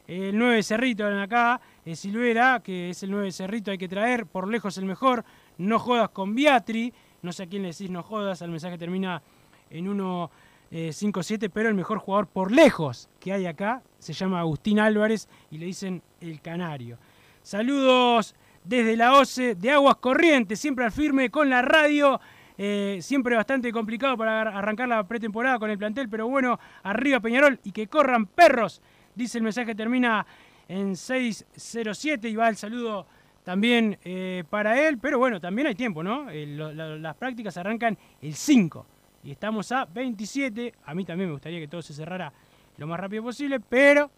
el 0.06 0.38
9 0.38 0.62
Cerrito 0.62 1.08
en 1.08 1.18
acá, 1.18 1.60
eh, 1.84 1.96
Silvera, 1.96 2.60
que 2.62 2.90
es 2.90 3.02
el 3.02 3.10
9 3.10 3.32
Cerrito, 3.32 3.70
hay 3.70 3.78
que 3.78 3.88
traer, 3.88 4.26
por 4.26 4.48
lejos 4.48 4.78
el 4.78 4.84
mejor, 4.84 5.24
no 5.58 5.78
jodas 5.78 6.10
con 6.10 6.34
Beatri, 6.34 6.92
no 7.22 7.32
sé 7.32 7.44
a 7.44 7.46
quién 7.46 7.62
le 7.62 7.68
decís 7.68 7.90
no 7.90 8.02
jodas, 8.02 8.42
el 8.42 8.50
mensaje 8.50 8.78
termina 8.78 9.22
en 9.70 9.86
1.57, 9.86 11.50
pero 11.52 11.68
el 11.68 11.74
mejor 11.74 11.98
jugador 11.98 12.28
por 12.28 12.52
lejos 12.52 13.08
que 13.18 13.32
hay 13.32 13.46
acá 13.46 13.82
se 13.98 14.12
llama 14.12 14.40
Agustín 14.40 14.78
Álvarez 14.78 15.28
y 15.50 15.58
le 15.58 15.66
dicen 15.66 16.02
el 16.20 16.40
Canario. 16.40 16.98
Saludos 17.42 18.34
desde 18.64 18.96
la 18.96 19.14
OCE 19.14 19.54
de 19.54 19.70
Aguas 19.70 19.96
Corrientes, 19.96 20.60
siempre 20.60 20.84
al 20.84 20.92
firme 20.92 21.30
con 21.30 21.50
la 21.50 21.62
radio. 21.62 22.20
Eh, 22.58 23.00
siempre 23.02 23.36
bastante 23.36 23.70
complicado 23.70 24.16
para 24.16 24.40
arrancar 24.40 24.88
la 24.88 25.06
pretemporada 25.06 25.58
con 25.58 25.68
el 25.68 25.76
plantel, 25.76 26.08
pero 26.08 26.26
bueno, 26.26 26.58
arriba 26.84 27.20
Peñarol 27.20 27.60
y 27.64 27.70
que 27.70 27.86
corran 27.86 28.24
perros 28.24 28.80
Dice 29.16 29.38
el 29.38 29.44
mensaje 29.44 29.74
termina 29.74 30.26
en 30.68 30.94
607 30.94 32.28
y 32.28 32.36
va 32.36 32.50
el 32.50 32.56
saludo 32.56 33.06
también 33.42 33.98
eh, 34.04 34.44
para 34.50 34.86
él. 34.86 34.98
Pero 34.98 35.18
bueno, 35.18 35.40
también 35.40 35.68
hay 35.68 35.74
tiempo, 35.74 36.02
¿no? 36.02 36.26
las 36.30 37.16
prácticas 37.16 37.56
arrancan 37.56 37.96
el 38.20 38.34
5 38.34 38.86
y 39.24 39.30
estamos 39.30 39.72
a 39.72 39.86
27. 39.86 40.74
A 40.84 40.94
mí 40.94 41.06
también 41.06 41.30
me 41.30 41.32
gustaría 41.32 41.58
que 41.58 41.66
todo 41.66 41.80
se 41.80 41.94
cerrara 41.94 42.30
lo 42.76 42.86
más 42.86 43.00
rápido 43.00 43.22
posible, 43.22 43.58
pero 43.58 44.10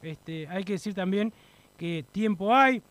este, 0.00 0.48
hay 0.48 0.64
que 0.64 0.72
decir 0.72 0.94
también 0.94 1.30
que 1.76 2.06
tiempo 2.10 2.54
hay. 2.54 2.82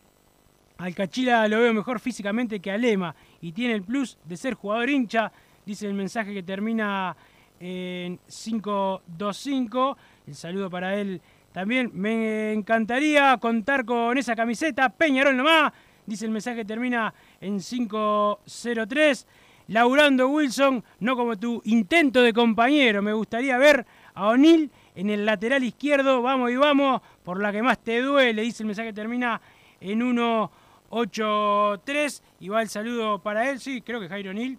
Al 0.78 0.94
Cachila 0.94 1.48
lo 1.48 1.58
veo 1.58 1.74
mejor 1.74 1.98
físicamente 1.98 2.60
que 2.60 2.70
a 2.70 2.78
Lema 2.78 3.16
y 3.40 3.50
tiene 3.50 3.74
el 3.74 3.82
plus 3.82 4.16
de 4.24 4.36
ser 4.36 4.54
jugador 4.54 4.88
hincha. 4.88 5.32
Dice 5.64 5.88
el 5.88 5.94
mensaje 5.94 6.32
que 6.32 6.44
termina 6.44 7.16
en 7.58 8.20
525. 8.28 9.96
El 10.28 10.34
saludo 10.34 10.70
para 10.70 10.94
él 10.94 11.20
también 11.56 11.90
me 11.94 12.52
encantaría 12.52 13.38
contar 13.38 13.86
con 13.86 14.18
esa 14.18 14.36
camiseta. 14.36 14.90
Peñarol 14.90 15.34
nomás. 15.34 15.72
Dice 16.04 16.26
el 16.26 16.30
mensaje 16.30 16.66
termina 16.66 17.14
en 17.40 17.60
503. 17.60 19.26
Laurando 19.68 20.28
Wilson, 20.28 20.84
no 21.00 21.16
como 21.16 21.38
tu 21.38 21.62
intento 21.64 22.20
de 22.20 22.34
compañero. 22.34 23.00
Me 23.00 23.14
gustaría 23.14 23.56
ver 23.56 23.86
a 24.12 24.28
O'Neill 24.28 24.70
en 24.94 25.08
el 25.08 25.24
lateral 25.24 25.64
izquierdo. 25.64 26.20
Vamos 26.20 26.50
y 26.50 26.56
vamos. 26.56 27.00
Por 27.24 27.40
la 27.40 27.50
que 27.52 27.62
más 27.62 27.78
te 27.78 28.02
duele. 28.02 28.42
Dice 28.42 28.62
el 28.62 28.66
mensaje 28.66 28.92
termina 28.92 29.40
en 29.80 30.00
183. 30.00 32.22
Y 32.40 32.50
va 32.50 32.60
el 32.60 32.68
saludo 32.68 33.18
para 33.18 33.48
él. 33.48 33.60
Sí, 33.60 33.80
creo 33.80 33.98
que 33.98 34.10
Jairo 34.10 34.32
O'Neill 34.32 34.58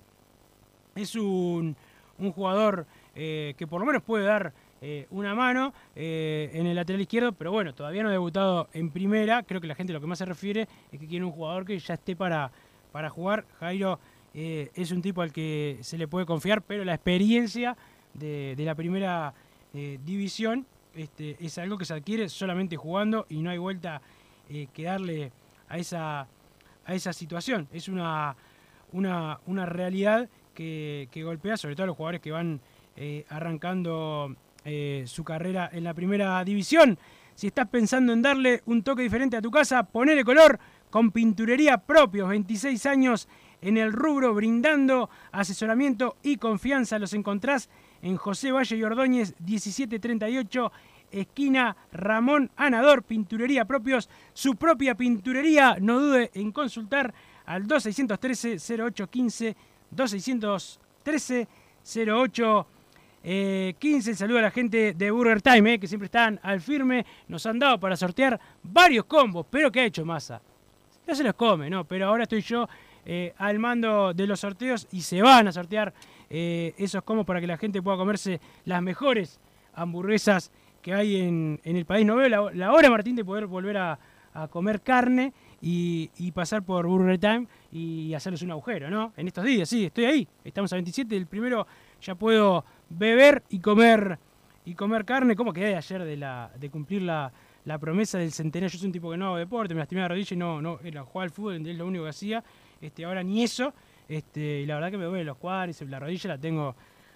es 0.95 1.13
un, 1.13 1.75
jugador 2.33 2.87
eh, 3.13 3.53
que 3.55 3.67
por 3.67 3.81
lo 3.81 3.85
menos 3.85 4.01
puede 4.01 4.25
dar 4.25 4.51
eh, 4.80 5.07
una 5.09 5.34
mano 5.34 5.73
eh, 5.95 6.51
en 6.53 6.67
el 6.67 6.75
lateral 6.75 7.01
izquierdo, 7.01 7.32
pero 7.32 7.51
bueno, 7.51 7.73
todavía 7.73 8.03
no 8.03 8.09
ha 8.09 8.11
debutado 8.11 8.69
en 8.73 8.91
primera. 8.91 9.41
Creo 9.43 9.59
que 9.59 9.67
la 9.67 9.73
gente 9.73 9.91
lo 9.91 9.99
que 9.99 10.05
más 10.05 10.19
se 10.19 10.25
refiere 10.25 10.67
es 10.91 10.99
que 10.99 11.07
quiere 11.07 11.25
un 11.25 11.32
jugador 11.32 11.65
que 11.65 11.80
ya 11.80 11.95
esté 11.95 12.15
para, 12.15 12.51
para 12.91 13.09
jugar. 13.09 13.45
Jairo 13.59 13.99
eh, 14.36 14.69
es 14.75 14.91
un 14.91 15.01
tipo 15.01 15.21
al 15.21 15.34
que 15.34 15.80
se 15.82 15.97
le 15.97 16.07
puede 16.07 16.28
confiar, 16.28 16.61
pero 16.61 16.86
la 16.86 16.93
experiencia 16.93 17.75
de, 18.13 18.55
la 18.57 18.75
primera 18.75 19.34
división 19.73 20.65
este, 20.95 21.38
es 21.39 21.57
algo 21.59 21.78
que 21.78 21.86
se 21.86 21.93
adquiere 21.93 22.30
solamente 22.30 22.78
jugando 22.78 23.28
y 23.30 23.43
no 23.43 23.51
hay 23.51 23.59
vuelta 23.59 24.01
que 24.47 24.84
darle 24.84 25.32
a 25.69 25.78
esa, 25.78 26.21
a 26.86 26.95
esa 26.95 27.13
situación. 27.13 27.67
Es 27.71 27.88
una, 27.88 28.36
una, 28.91 29.39
una 29.45 29.67
realidad 29.67 30.30
que, 30.55 31.09
que, 31.11 31.23
golpea 31.23 31.57
sobre 31.57 31.75
todo 31.75 31.84
a 31.84 31.88
los 31.88 31.95
jugadores 31.95 32.21
que 32.21 32.32
van 32.32 32.59
arrancando 33.30 34.36
eh, 34.70 35.05
su 35.07 35.24
carrera 35.24 35.70
en 35.72 35.86
la 35.86 35.93
primera 35.93 36.43
división. 36.43 36.99
Si 37.36 37.47
estás 37.47 37.70
pensando 37.70 38.11
en 38.11 38.22
darle 38.22 38.63
un 38.65 38.84
toque 38.84 39.01
diferente 39.01 39.38
a 39.38 39.41
tu 39.41 39.49
casa, 39.49 39.84
ponele 39.84 40.26
color 40.26 40.59
con 40.89 41.11
pinturería 41.11 41.78
propios, 41.78 42.28
26 42.28 42.86
años 42.86 43.30
en 43.61 43.78
el 43.78 43.93
rubro, 43.93 44.34
brindando 44.34 45.09
asesoramiento 45.32 46.18
y 46.22 46.36
confianza. 46.36 46.99
Los 46.99 47.13
encontrás 47.13 47.70
en 48.01 48.18
José 48.18 48.51
Valle 48.51 48.76
y 48.76 48.84
Ordóñez, 48.84 49.36
1738, 49.39 50.70
esquina 51.11 51.78
Ramón 51.93 52.51
Anador, 52.57 53.03
pinturería 53.03 53.63
propios, 53.63 54.09
su 54.34 54.57
propia 54.57 54.95
pinturería. 54.95 55.78
No 55.80 56.01
dude 56.01 56.30
en 56.34 56.51
consultar 56.51 57.13
al 57.45 57.65
2613-0815, 57.68 59.55
2613-0815. 59.95 62.65
15. 63.28 64.11
Eh, 64.11 64.15
saludo 64.15 64.39
a 64.39 64.43
la 64.43 64.51
gente 64.51 64.93
de 64.93 65.11
Burger 65.11 65.41
Time, 65.41 65.73
eh, 65.73 65.80
que 65.80 65.88
siempre 65.88 66.05
están 66.05 66.39
al 66.43 66.61
firme. 66.61 67.05
Nos 67.28 67.45
han 67.45 67.59
dado 67.59 67.78
para 67.78 67.97
sortear 67.97 68.39
varios 68.63 69.03
combos. 69.03 69.45
Pero 69.49 69.69
¿qué 69.69 69.82
ha 69.82 69.86
hecho 69.86 70.05
Massa? 70.05 70.41
Ya 71.05 71.13
se 71.13 71.25
los 71.25 71.34
come, 71.34 71.69
¿no? 71.69 71.84
Pero 71.84 72.07
ahora 72.07 72.23
estoy 72.23 72.39
yo 72.41 72.69
eh, 73.05 73.34
al 73.38 73.59
mando 73.59 74.13
de 74.13 74.28
los 74.28 74.39
sorteos 74.39 74.88
y 74.93 75.01
se 75.01 75.21
van 75.21 75.47
a 75.47 75.51
sortear 75.51 75.93
esos 76.30 77.03
combos 77.03 77.25
para 77.25 77.39
que 77.39 77.47
la 77.47 77.55
gente 77.55 77.82
pueda 77.82 77.95
comerse 77.95 78.41
las 78.65 78.82
mejores 78.82 79.39
hamburguesas 79.75 80.51
que 80.82 80.93
hay 80.93 81.15
en, 81.17 81.59
el 81.63 81.86
país. 81.86 82.05
No 82.05 82.17
veo 82.17 82.28
la, 82.28 82.71
hora, 82.73 82.89
Martín, 82.89 83.15
de 83.15 83.23
poder 83.23 83.47
volver 83.47 83.78
a, 83.78 83.99
comer 84.49 84.82
carne 84.82 85.34
y, 85.62 86.32
pasar 86.34 86.64
por 86.64 86.86
Burger 86.88 87.18
Time 87.18 87.47
y 87.72 88.14
hacerles 88.14 88.41
un 88.41 88.51
agujero, 88.51 88.89
¿no? 88.89 89.14
En 89.18 89.28
estos 89.28 89.43
días, 89.43 89.68
sí, 89.68 89.86
estoy 89.86 90.05
ahí. 90.05 90.28
Estamos 90.43 90.72
a 90.72 90.76
27, 90.76 91.16
el 91.16 91.26
primero 91.26 91.66
ya 92.01 92.16
puedo 92.16 92.64
beber 92.89 93.43
y 93.49 93.60
comer 93.60 94.20
y 94.66 94.76
comer 94.76 95.05
carne. 95.05 95.36
¿Cómo 95.36 95.53
quedé 95.53 95.76
ayer 95.76 96.03
de, 96.03 96.18
la, 96.18 96.51
de 96.60 96.70
cumplir 96.70 97.01
la, 97.01 97.32
promesa 97.80 98.18
del 98.18 98.32
centenario? 98.32 98.72
Yo 98.72 98.80
soy 98.80 98.88
un 98.88 98.93
tipo 98.93 99.10
que 99.10 99.18
no 99.18 99.28
hago 99.28 99.38
deporte, 99.38 99.74
me 99.74 99.80
lastimé 99.80 100.01
la 100.01 100.10
rodilla 100.10 100.34
y 100.34 100.38
no, 100.38 100.62
no 100.62 100.80
era 100.84 101.03
jugar 101.03 101.26
al 101.26 101.32
fútbol, 101.32 101.68
es 101.68 101.76
lo 101.76 101.88
único 101.88 102.03
que 102.03 102.10
hacía. 102.10 102.43
Este, 102.80 103.05
ahora 103.05 103.24
ni 103.24 103.43
eso. 103.43 103.74
Este, 104.08 104.62
y 104.62 104.66
la 104.66 104.76
verdad 104.76 104.91
que 104.91 104.97
me 104.97 105.05
duele 105.05 105.24
los 105.24 105.38
cuadros, 105.38 105.82
la 105.82 105.99
rodilla 105.99 106.30
la 106.30 106.38
tengo 106.38 106.76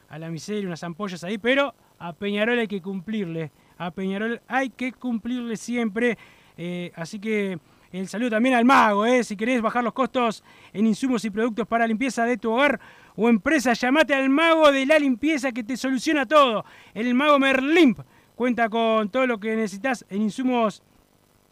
a 0.09 0.19
la 0.19 0.29
miseria, 0.29 0.67
unas 0.67 0.83
ampollas 0.83 1.23
ahí, 1.23 1.37
pero 1.37 1.73
a 1.99 2.13
Peñarol 2.13 2.59
hay 2.59 2.67
que 2.67 2.81
cumplirle. 2.81 3.51
A 3.77 3.91
Peñarol 3.91 4.41
hay 4.47 4.71
que 4.71 4.91
cumplirle 4.91 5.55
siempre. 5.55 6.17
Eh, 6.57 6.91
así 6.95 7.19
que 7.19 7.59
el 7.91 8.07
saludo 8.07 8.31
también 8.31 8.55
al 8.55 8.65
mago, 8.65 9.05
eh. 9.05 9.23
si 9.23 9.35
querés 9.35 9.61
bajar 9.61 9.83
los 9.83 9.93
costos 9.93 10.43
en 10.71 10.87
insumos 10.87 11.25
y 11.25 11.29
productos 11.29 11.67
para 11.67 11.85
limpieza 11.85 12.25
de 12.25 12.37
tu 12.37 12.51
hogar 12.51 12.79
o 13.15 13.27
empresa, 13.27 13.73
llamate 13.73 14.13
al 14.13 14.29
mago 14.29 14.71
de 14.71 14.85
la 14.85 14.97
limpieza 14.97 15.51
que 15.51 15.63
te 15.63 15.75
soluciona 15.75 16.25
todo. 16.25 16.63
El 16.93 17.13
mago 17.13 17.37
Merlimp 17.37 17.99
cuenta 18.35 18.69
con 18.69 19.09
todo 19.09 19.27
lo 19.27 19.39
que 19.39 19.55
necesitas 19.55 20.05
en 20.09 20.21
insumos 20.21 20.81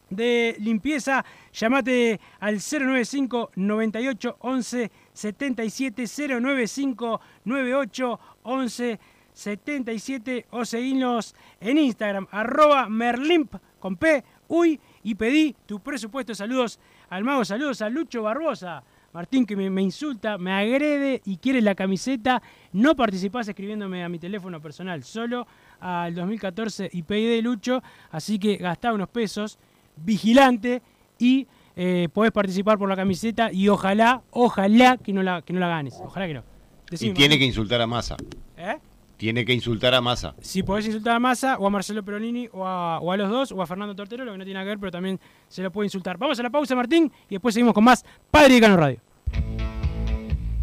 de 0.09 0.55
limpieza. 0.59 1.25
Llamate 1.53 2.19
al 2.39 2.55
095 2.55 3.51
98 3.55 4.37
11 4.39 4.91
77 5.13 6.03
095 6.39 7.21
98 7.43 8.19
11 8.43 8.99
77 9.33 10.47
o 10.51 10.65
seguinos 10.65 11.35
en 11.61 11.77
Instagram 11.77 12.27
arroba 12.31 12.89
merlimp 12.89 13.55
con 13.79 13.95
P, 13.95 14.23
uy 14.49 14.79
y 15.03 15.15
pedí 15.15 15.55
tu 15.65 15.79
presupuesto. 15.79 16.33
Saludos 16.35 16.79
al 17.09 17.23
mago, 17.23 17.45
saludos 17.45 17.81
a 17.81 17.89
Lucho 17.89 18.23
Barbosa. 18.23 18.83
Martín 19.11 19.45
que 19.45 19.55
me, 19.55 19.69
me 19.71 19.81
insulta, 19.81 20.37
me 20.37 20.51
agrede 20.51 21.21
y 21.25 21.37
quiere 21.37 21.61
la 21.61 21.73
camiseta. 21.73 22.41
No 22.73 22.95
participás 22.95 23.47
escribiéndome 23.47 24.03
a 24.03 24.09
mi 24.09 24.19
teléfono 24.19 24.61
personal, 24.61 25.03
solo 25.03 25.47
al 25.79 26.13
2014 26.13 26.89
y 26.93 27.01
pedí 27.03 27.25
de 27.25 27.41
Lucho. 27.41 27.81
Así 28.11 28.37
que 28.37 28.57
gastá 28.57 28.93
unos 28.93 29.09
pesos, 29.09 29.57
vigilante 29.95 30.81
y 31.17 31.47
eh, 31.75 32.07
podés 32.13 32.31
participar 32.31 32.77
por 32.77 32.87
la 32.89 32.95
camiseta 32.95 33.51
y 33.51 33.67
ojalá, 33.69 34.21
ojalá 34.31 34.97
que 34.97 35.13
no 35.13 35.23
la, 35.23 35.41
que 35.41 35.53
no 35.53 35.59
la 35.59 35.67
ganes. 35.69 35.97
Ojalá 36.03 36.27
que 36.27 36.33
no. 36.35 36.43
Decime, 36.89 37.11
y 37.11 37.13
tiene 37.13 37.29
Martín. 37.35 37.39
que 37.39 37.45
insultar 37.45 37.81
a 37.81 37.87
Massa. 37.87 38.15
¿Eh? 38.57 38.77
Tiene 39.19 39.43
que 39.43 39.51
insultar 39.51 39.93
a 39.93 39.99
Massa. 39.99 40.33
Si 40.39 40.63
podés 40.63 40.85
insultar 40.85 41.17
a 41.17 41.19
Massa 41.19 41.57
o 41.59 41.67
a 41.67 41.69
Marcelo 41.69 42.05
Peronini 42.05 42.47
o 42.53 42.65
a, 42.65 42.99
o 42.99 43.11
a 43.11 43.17
los 43.17 43.29
dos 43.29 43.51
o 43.51 43.61
a 43.61 43.67
Fernando 43.67 43.93
Tortero, 43.93 44.23
lo 44.23 44.31
que 44.31 44.37
no 44.37 44.45
tiene 44.45 44.61
que 44.61 44.65
ver, 44.65 44.79
pero 44.79 44.93
también 44.93 45.19
se 45.49 45.61
lo 45.61 45.73
puede 45.73 45.87
insultar. 45.87 46.17
Vamos 46.17 46.39
a 46.39 46.43
la 46.43 46.49
pausa, 46.49 46.73
Martín, 46.73 47.11
y 47.27 47.35
después 47.35 47.53
seguimos 47.53 47.73
con 47.73 47.83
más 47.83 48.05
Padre 48.31 48.53
de 48.53 48.61
Cano 48.61 48.77
Radio. 48.77 49.01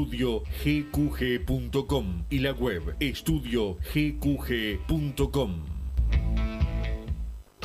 estudiogqg.com 0.00 2.24
y 2.30 2.38
la 2.38 2.52
web 2.52 2.96
estudiogqg.com. 3.00 5.80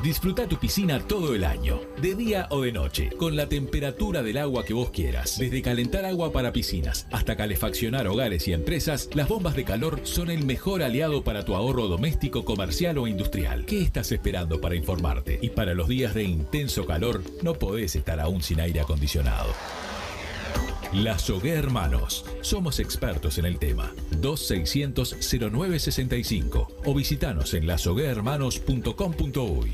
Disfruta 0.03 0.47
tu 0.47 0.57
piscina 0.57 0.99
todo 0.99 1.33
el 1.33 1.43
año, 1.43 1.81
de 1.99 2.13
día 2.13 2.47
o 2.51 2.61
de 2.61 2.71
noche, 2.71 3.09
con 3.17 3.35
la 3.35 3.49
temperatura 3.49 4.21
del 4.21 4.37
agua 4.37 4.63
que 4.63 4.75
vos 4.75 4.91
quieras. 4.91 5.39
Desde 5.39 5.63
calentar 5.63 6.05
agua 6.05 6.31
para 6.31 6.53
piscinas 6.53 7.07
hasta 7.11 7.35
calefaccionar 7.35 8.07
hogares 8.07 8.47
y 8.47 8.53
empresas, 8.53 9.09
las 9.15 9.27
bombas 9.27 9.55
de 9.55 9.63
calor 9.63 10.01
son 10.03 10.29
el 10.29 10.45
mejor 10.45 10.83
aliado 10.83 11.23
para 11.23 11.43
tu 11.43 11.55
ahorro 11.55 11.87
doméstico, 11.87 12.45
comercial 12.45 12.99
o 12.99 13.07
industrial. 13.07 13.65
¿Qué 13.65 13.81
estás 13.81 14.11
esperando 14.11 14.61
para 14.61 14.75
informarte? 14.75 15.39
Y 15.41 15.49
para 15.49 15.73
los 15.73 15.87
días 15.87 16.13
de 16.13 16.21
intenso 16.23 16.85
calor, 16.85 17.23
no 17.41 17.55
podés 17.55 17.95
estar 17.95 18.19
aún 18.19 18.43
sin 18.43 18.59
aire 18.59 18.81
acondicionado. 18.81 19.47
La 20.95 21.19
Sogué 21.19 21.51
Hermanos. 21.51 22.25
Somos 22.39 22.79
expertos 22.79 23.37
en 23.37 23.43
el 23.43 23.59
tema. 23.59 23.91
2600-0965 24.21 26.67
o 26.85 26.93
visitanos 26.93 27.53
en 27.53 27.67
lasoguehermanos.com.uy. 27.67 29.73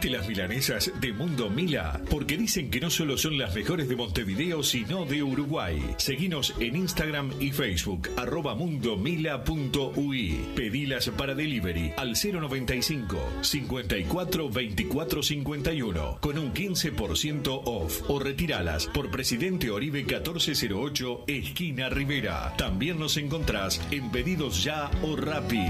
¿Probaste 0.00 0.18
las 0.18 0.28
milanesas 0.28 0.92
de 0.98 1.12
Mundo 1.12 1.50
Mila? 1.50 2.00
Porque 2.08 2.38
dicen 2.38 2.70
que 2.70 2.80
no 2.80 2.88
solo 2.88 3.18
son 3.18 3.36
las 3.36 3.54
mejores 3.54 3.86
de 3.86 3.96
Montevideo, 3.96 4.62
sino 4.62 5.04
de 5.04 5.22
Uruguay. 5.22 5.78
Seguinos 5.98 6.54
en 6.58 6.76
Instagram 6.76 7.30
y 7.38 7.50
Facebook, 7.50 8.08
arroba 8.16 8.54
mundomila.ui. 8.54 10.40
Pedilas 10.56 11.10
para 11.10 11.34
delivery 11.34 11.92
al 11.98 12.14
095 12.14 13.18
54 13.42 14.48
24 14.48 15.22
51 15.22 16.18
con 16.18 16.38
un 16.38 16.54
15% 16.54 17.60
off 17.66 18.00
o 18.08 18.18
retiralas 18.18 18.86
por 18.86 19.10
Presidente 19.10 19.70
Oribe 19.70 20.02
1408, 20.02 21.24
esquina 21.26 21.90
Rivera. 21.90 22.54
También 22.56 22.98
nos 22.98 23.18
encontrás 23.18 23.78
en 23.90 24.10
Pedidos 24.10 24.64
Ya 24.64 24.90
o 25.02 25.14
Rappi. 25.14 25.66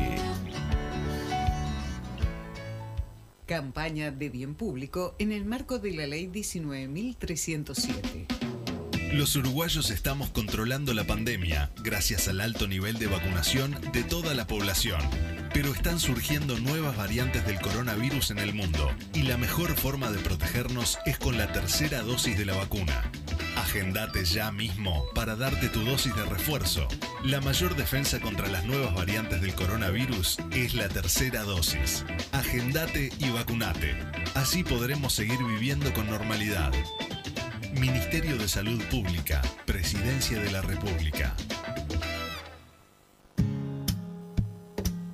Campaña 3.50 4.10
de 4.12 4.28
bien 4.28 4.54
público 4.54 5.16
en 5.18 5.32
el 5.32 5.44
marco 5.44 5.80
de 5.80 5.90
la 5.90 6.06
Ley 6.06 6.28
19.307. 6.28 9.12
Los 9.12 9.34
uruguayos 9.34 9.90
estamos 9.90 10.30
controlando 10.30 10.94
la 10.94 11.02
pandemia 11.02 11.72
gracias 11.82 12.28
al 12.28 12.42
alto 12.42 12.68
nivel 12.68 13.00
de 13.00 13.08
vacunación 13.08 13.76
de 13.92 14.04
toda 14.04 14.34
la 14.34 14.46
población. 14.46 15.00
Pero 15.52 15.74
están 15.74 15.98
surgiendo 15.98 16.60
nuevas 16.60 16.96
variantes 16.96 17.44
del 17.44 17.60
coronavirus 17.60 18.30
en 18.30 18.38
el 18.38 18.54
mundo 18.54 18.88
y 19.14 19.22
la 19.22 19.36
mejor 19.36 19.74
forma 19.74 20.12
de 20.12 20.20
protegernos 20.20 21.00
es 21.04 21.18
con 21.18 21.36
la 21.36 21.50
tercera 21.50 22.02
dosis 22.02 22.38
de 22.38 22.46
la 22.46 22.54
vacuna. 22.54 23.10
Agendate 23.70 24.24
ya 24.24 24.50
mismo 24.50 25.06
para 25.14 25.36
darte 25.36 25.68
tu 25.68 25.84
dosis 25.84 26.12
de 26.16 26.24
refuerzo. 26.24 26.88
La 27.22 27.40
mayor 27.40 27.76
defensa 27.76 28.18
contra 28.18 28.48
las 28.48 28.64
nuevas 28.64 28.92
variantes 28.96 29.40
del 29.42 29.54
coronavirus 29.54 30.38
es 30.50 30.74
la 30.74 30.88
tercera 30.88 31.44
dosis. 31.44 32.04
Agendate 32.32 33.12
y 33.20 33.30
vacunate. 33.30 33.96
Así 34.34 34.64
podremos 34.64 35.12
seguir 35.12 35.38
viviendo 35.38 35.94
con 35.94 36.10
normalidad. 36.10 36.72
Ministerio 37.74 38.36
de 38.38 38.48
Salud 38.48 38.82
Pública, 38.90 39.40
Presidencia 39.66 40.40
de 40.40 40.50
la 40.50 40.62
República. 40.62 41.36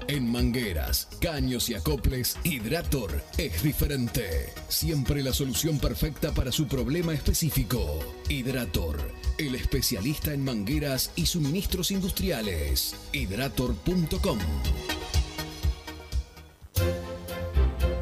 En 0.08 0.30
mangueras, 0.32 1.08
caños 1.20 1.68
y 1.68 1.74
acoples, 1.74 2.38
Hidrator 2.42 3.22
es 3.36 3.62
diferente. 3.62 4.52
Siempre 4.68 5.22
la 5.22 5.34
solución 5.34 5.78
perfecta 5.78 6.32
para 6.32 6.50
su 6.50 6.66
problema 6.66 7.12
específico. 7.12 8.00
Hidrator, 8.28 8.98
el 9.36 9.54
especialista 9.54 10.32
en 10.32 10.44
mangueras 10.44 11.12
y 11.14 11.26
suministros 11.26 11.90
industriales. 11.90 12.94
Hidrator.com. 13.12 14.38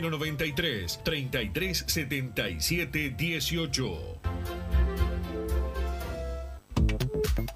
093 0.00 0.98
33 1.04 1.84
77 1.86 3.14
18. 3.16 4.20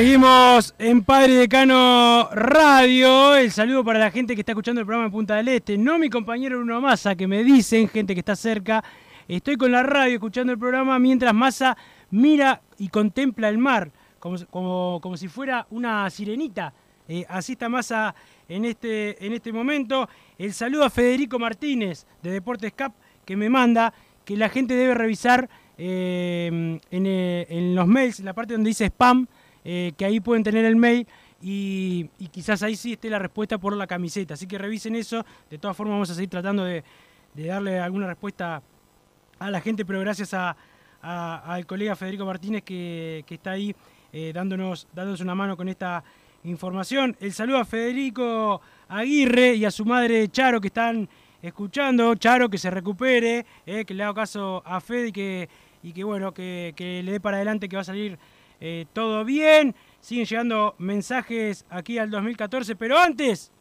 Seguimos 0.00 0.74
en 0.78 1.04
Padre 1.04 1.34
Decano 1.34 2.30
Radio. 2.32 3.36
El 3.36 3.52
saludo 3.52 3.84
para 3.84 3.98
la 3.98 4.10
gente 4.10 4.34
que 4.34 4.40
está 4.40 4.52
escuchando 4.52 4.80
el 4.80 4.86
programa 4.86 5.08
de 5.08 5.12
Punta 5.12 5.36
del 5.36 5.48
Este. 5.48 5.76
No 5.76 5.98
mi 5.98 6.08
compañero 6.08 6.56
Bruno 6.56 6.80
Massa, 6.80 7.14
que 7.14 7.26
me 7.26 7.44
dicen, 7.44 7.86
gente 7.86 8.14
que 8.14 8.20
está 8.20 8.34
cerca. 8.34 8.82
Estoy 9.28 9.56
con 9.56 9.70
la 9.70 9.82
radio 9.82 10.14
escuchando 10.14 10.54
el 10.54 10.58
programa 10.58 10.98
mientras 10.98 11.34
Massa 11.34 11.76
mira 12.12 12.62
y 12.78 12.88
contempla 12.88 13.50
el 13.50 13.58
mar, 13.58 13.90
como, 14.18 14.38
como, 14.46 15.00
como 15.02 15.18
si 15.18 15.28
fuera 15.28 15.66
una 15.68 16.08
sirenita. 16.08 16.72
Eh, 17.06 17.26
así 17.28 17.52
está 17.52 17.68
Massa 17.68 18.14
en 18.48 18.64
este, 18.64 19.22
en 19.26 19.34
este 19.34 19.52
momento. 19.52 20.08
El 20.38 20.54
saludo 20.54 20.84
a 20.84 20.88
Federico 20.88 21.38
Martínez 21.38 22.06
de 22.22 22.30
Deportes 22.30 22.72
Cap, 22.72 22.94
que 23.26 23.36
me 23.36 23.50
manda 23.50 23.92
que 24.24 24.34
la 24.34 24.48
gente 24.48 24.72
debe 24.72 24.94
revisar 24.94 25.46
eh, 25.76 26.78
en, 26.90 27.06
eh, 27.06 27.46
en 27.50 27.74
los 27.74 27.86
mails, 27.86 28.18
en 28.20 28.24
la 28.24 28.32
parte 28.32 28.54
donde 28.54 28.68
dice 28.68 28.86
spam, 28.86 29.26
eh, 29.64 29.92
que 29.96 30.04
ahí 30.04 30.20
pueden 30.20 30.42
tener 30.42 30.64
el 30.64 30.76
mail 30.76 31.06
y, 31.42 32.08
quizás 32.30 32.62
ahí 32.62 32.76
sí 32.76 32.92
esté 32.92 33.08
la 33.08 33.18
respuesta 33.18 33.58
por 33.58 33.76
la 33.76 33.86
camiseta. 33.86 34.34
Así 34.34 34.46
que 34.46 34.58
revisen 34.58 34.94
eso. 34.94 35.24
De 35.50 35.58
todas 35.58 35.76
formas 35.76 35.94
vamos 35.94 36.10
a 36.10 36.14
seguir 36.14 36.30
tratando 36.30 36.64
de, 36.64 36.84
darle 37.34 37.78
alguna 37.78 38.06
respuesta 38.06 38.62
a 39.38 39.50
la 39.50 39.60
gente, 39.60 39.84
pero 39.84 40.00
gracias 40.00 40.34
a, 40.34 40.56
al 41.00 41.64
colega 41.66 41.96
Federico 41.96 42.26
Martínez 42.26 42.62
que, 42.62 43.24
está 43.28 43.52
ahí 43.52 43.74
eh, 44.12 44.32
dándonos, 44.34 44.86
dándonos 44.92 45.20
una 45.20 45.34
mano 45.34 45.56
con 45.56 45.68
esta 45.68 46.04
información. 46.44 47.16
El 47.20 47.32
saludo 47.32 47.58
a 47.58 47.64
Federico 47.64 48.60
Aguirre 48.88 49.54
y 49.54 49.64
a 49.64 49.70
su 49.70 49.84
madre 49.84 50.28
Charo 50.28 50.60
que 50.60 50.66
están 50.68 51.08
escuchando. 51.40 52.14
Charo 52.16 52.50
que 52.50 52.58
se 52.58 52.70
recupere, 52.70 53.46
eh, 53.64 53.84
que 53.86 53.94
le 53.94 54.02
haga 54.02 54.14
caso 54.14 54.62
a 54.66 54.80
Fede 54.80 55.08
y 55.08 55.12
que, 55.12 55.48
y 55.82 55.92
que 55.92 56.04
bueno, 56.04 56.34
que 56.34 56.74
le 56.76 57.12
dé 57.12 57.20
para 57.20 57.38
adelante 57.38 57.68
que 57.68 57.76
va 57.76 57.82
a 57.82 57.84
salir 57.84 58.18
eh, 58.60 58.86
todo 58.92 59.24
bien. 59.24 59.74
Siguen 60.00 60.26
llegando 60.26 60.74
mensajes 60.78 61.64
aquí 61.70 61.98
al 61.98 62.10
2014, 62.10 62.76
pero 62.76 62.98
antes, 62.98 63.52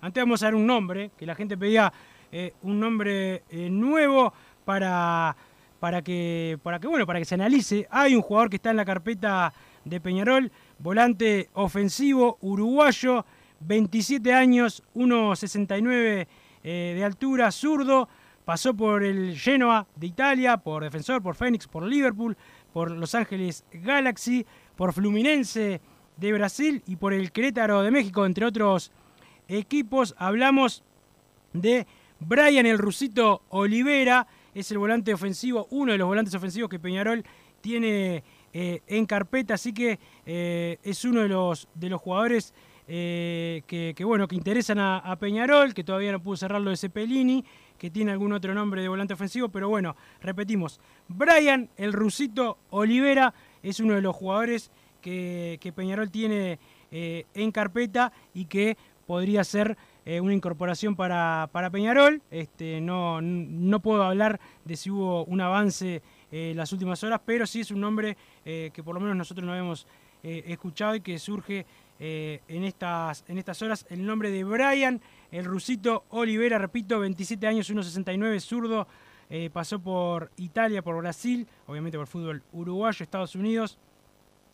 antes 0.00 0.22
vamos 0.22 0.42
a 0.42 0.46
dar 0.46 0.54
un 0.54 0.66
nombre, 0.66 1.10
que 1.16 1.26
la 1.26 1.34
gente 1.34 1.56
pedía 1.56 1.92
eh, 2.32 2.52
un 2.62 2.80
nombre 2.80 3.44
eh, 3.50 3.70
nuevo 3.70 4.32
para, 4.64 5.36
para, 5.78 6.02
que, 6.02 6.58
para 6.62 6.78
que, 6.80 6.86
bueno, 6.88 7.06
para 7.06 7.18
que 7.18 7.24
se 7.24 7.34
analice. 7.34 7.86
Hay 7.90 8.14
un 8.14 8.22
jugador 8.22 8.50
que 8.50 8.56
está 8.56 8.70
en 8.70 8.76
la 8.76 8.84
carpeta 8.84 9.52
de 9.84 10.00
Peñarol, 10.00 10.50
volante 10.78 11.48
ofensivo 11.54 12.38
uruguayo, 12.40 13.24
27 13.60 14.32
años, 14.32 14.82
1,69 14.94 16.26
eh, 16.64 16.92
de 16.96 17.04
altura, 17.04 17.50
zurdo, 17.52 18.08
pasó 18.44 18.74
por 18.74 19.04
el 19.04 19.38
Genoa 19.38 19.86
de 19.94 20.08
Italia, 20.08 20.56
por 20.56 20.82
Defensor, 20.82 21.22
por 21.22 21.36
Fénix, 21.36 21.66
por 21.68 21.84
Liverpool, 21.84 22.36
por 22.76 22.90
Los 22.90 23.14
Ángeles 23.14 23.64
Galaxy, 23.72 24.44
por 24.76 24.92
Fluminense 24.92 25.80
de 26.18 26.32
Brasil 26.34 26.82
y 26.86 26.96
por 26.96 27.14
el 27.14 27.32
Querétaro 27.32 27.80
de 27.80 27.90
México, 27.90 28.26
entre 28.26 28.44
otros 28.44 28.92
equipos. 29.48 30.14
Hablamos 30.18 30.82
de 31.54 31.86
Brian 32.20 32.66
el 32.66 32.76
Rusito 32.76 33.40
Olivera, 33.48 34.26
es 34.54 34.70
el 34.72 34.76
volante 34.76 35.14
ofensivo, 35.14 35.66
uno 35.70 35.92
de 35.92 35.96
los 35.96 36.06
volantes 36.06 36.34
ofensivos 36.34 36.68
que 36.68 36.78
Peñarol 36.78 37.24
tiene 37.62 38.22
eh, 38.52 38.82
en 38.86 39.06
carpeta, 39.06 39.54
así 39.54 39.72
que 39.72 39.98
eh, 40.26 40.76
es 40.82 41.02
uno 41.06 41.22
de 41.22 41.28
los, 41.30 41.68
de 41.74 41.88
los 41.88 41.98
jugadores 41.98 42.52
eh, 42.88 43.62
que, 43.66 44.04
bueno, 44.04 44.28
que 44.28 44.36
interesan 44.36 44.78
a, 44.80 44.98
a 44.98 45.16
Peñarol, 45.16 45.72
que 45.72 45.82
todavía 45.82 46.12
no 46.12 46.22
pudo 46.22 46.36
cerrarlo 46.36 46.68
de 46.68 46.76
Cepelini, 46.76 47.42
que 47.78 47.90
tiene 47.90 48.12
algún 48.12 48.32
otro 48.32 48.54
nombre 48.54 48.82
de 48.82 48.88
volante 48.88 49.14
ofensivo, 49.14 49.48
pero 49.48 49.68
bueno, 49.68 49.96
repetimos, 50.20 50.80
Brian 51.08 51.68
el 51.76 51.92
Rusito 51.92 52.58
Olivera 52.70 53.34
es 53.62 53.80
uno 53.80 53.94
de 53.94 54.02
los 54.02 54.14
jugadores 54.14 54.70
que, 55.00 55.58
que 55.60 55.72
Peñarol 55.72 56.10
tiene 56.10 56.58
eh, 56.90 57.26
en 57.34 57.50
carpeta 57.50 58.12
y 58.32 58.44
que 58.44 58.76
podría 59.06 59.42
ser 59.44 59.76
eh, 60.04 60.20
una 60.20 60.34
incorporación 60.34 60.94
para, 60.94 61.48
para 61.52 61.70
Peñarol. 61.70 62.22
Este, 62.30 62.80
no, 62.80 63.20
no 63.20 63.80
puedo 63.80 64.02
hablar 64.02 64.40
de 64.64 64.76
si 64.76 64.90
hubo 64.90 65.24
un 65.24 65.40
avance 65.40 66.02
en 66.30 66.56
las 66.56 66.72
últimas 66.72 67.02
horas, 67.04 67.20
pero 67.24 67.46
sí 67.46 67.60
es 67.60 67.70
un 67.70 67.80
nombre 67.80 68.16
eh, 68.44 68.70
que 68.72 68.82
por 68.82 68.94
lo 68.94 69.00
menos 69.00 69.16
nosotros 69.16 69.44
no 69.44 69.52
habíamos 69.52 69.86
escuchado 70.22 70.96
y 70.96 71.02
que 71.02 71.20
surge 71.20 71.64
en, 72.00 72.64
estas, 72.64 73.24
en 73.28 73.38
estas 73.38 73.62
horas 73.62 73.86
el 73.90 74.04
nombre 74.04 74.32
de 74.32 74.42
Brian, 74.42 75.00
el 75.30 75.44
rusito 75.44 76.04
Olivera, 76.10 76.58
repito, 76.58 76.98
27 76.98 77.46
años, 77.46 77.70
1,69, 77.70 78.40
zurdo, 78.40 78.86
pasó 79.52 79.80
por 79.80 80.30
Italia, 80.36 80.82
por 80.82 80.96
Brasil, 80.98 81.46
obviamente 81.66 81.98
por 81.98 82.06
fútbol 82.06 82.42
uruguayo, 82.52 83.02
Estados 83.02 83.34
Unidos 83.34 83.78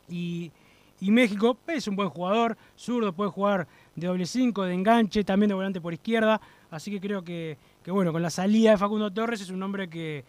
y, 0.09 0.53
México. 1.01 1.57
Es 1.67 1.89
un 1.89 1.97
buen 1.97 2.09
jugador, 2.11 2.57
zurdo, 2.77 3.13
puede 3.13 3.31
jugar 3.31 3.67
de 3.97 4.07
doble 4.07 4.27
5, 4.27 4.65
de 4.65 4.75
enganche, 4.75 5.25
también 5.25 5.49
de 5.49 5.55
volante 5.55 5.81
por 5.81 5.93
izquierda. 5.93 6.41
Así 6.71 6.91
que 6.91 7.01
creo 7.01 7.23
que, 7.23 7.59
bueno, 7.87 8.13
con 8.13 8.23
la 8.23 8.31
salida 8.31 8.71
de 8.71 8.79
Facundo 8.79 9.11
Torres 9.11 9.41
es 9.41 9.51
un 9.51 9.59
nombre 9.59 9.89
que, 9.89 10.25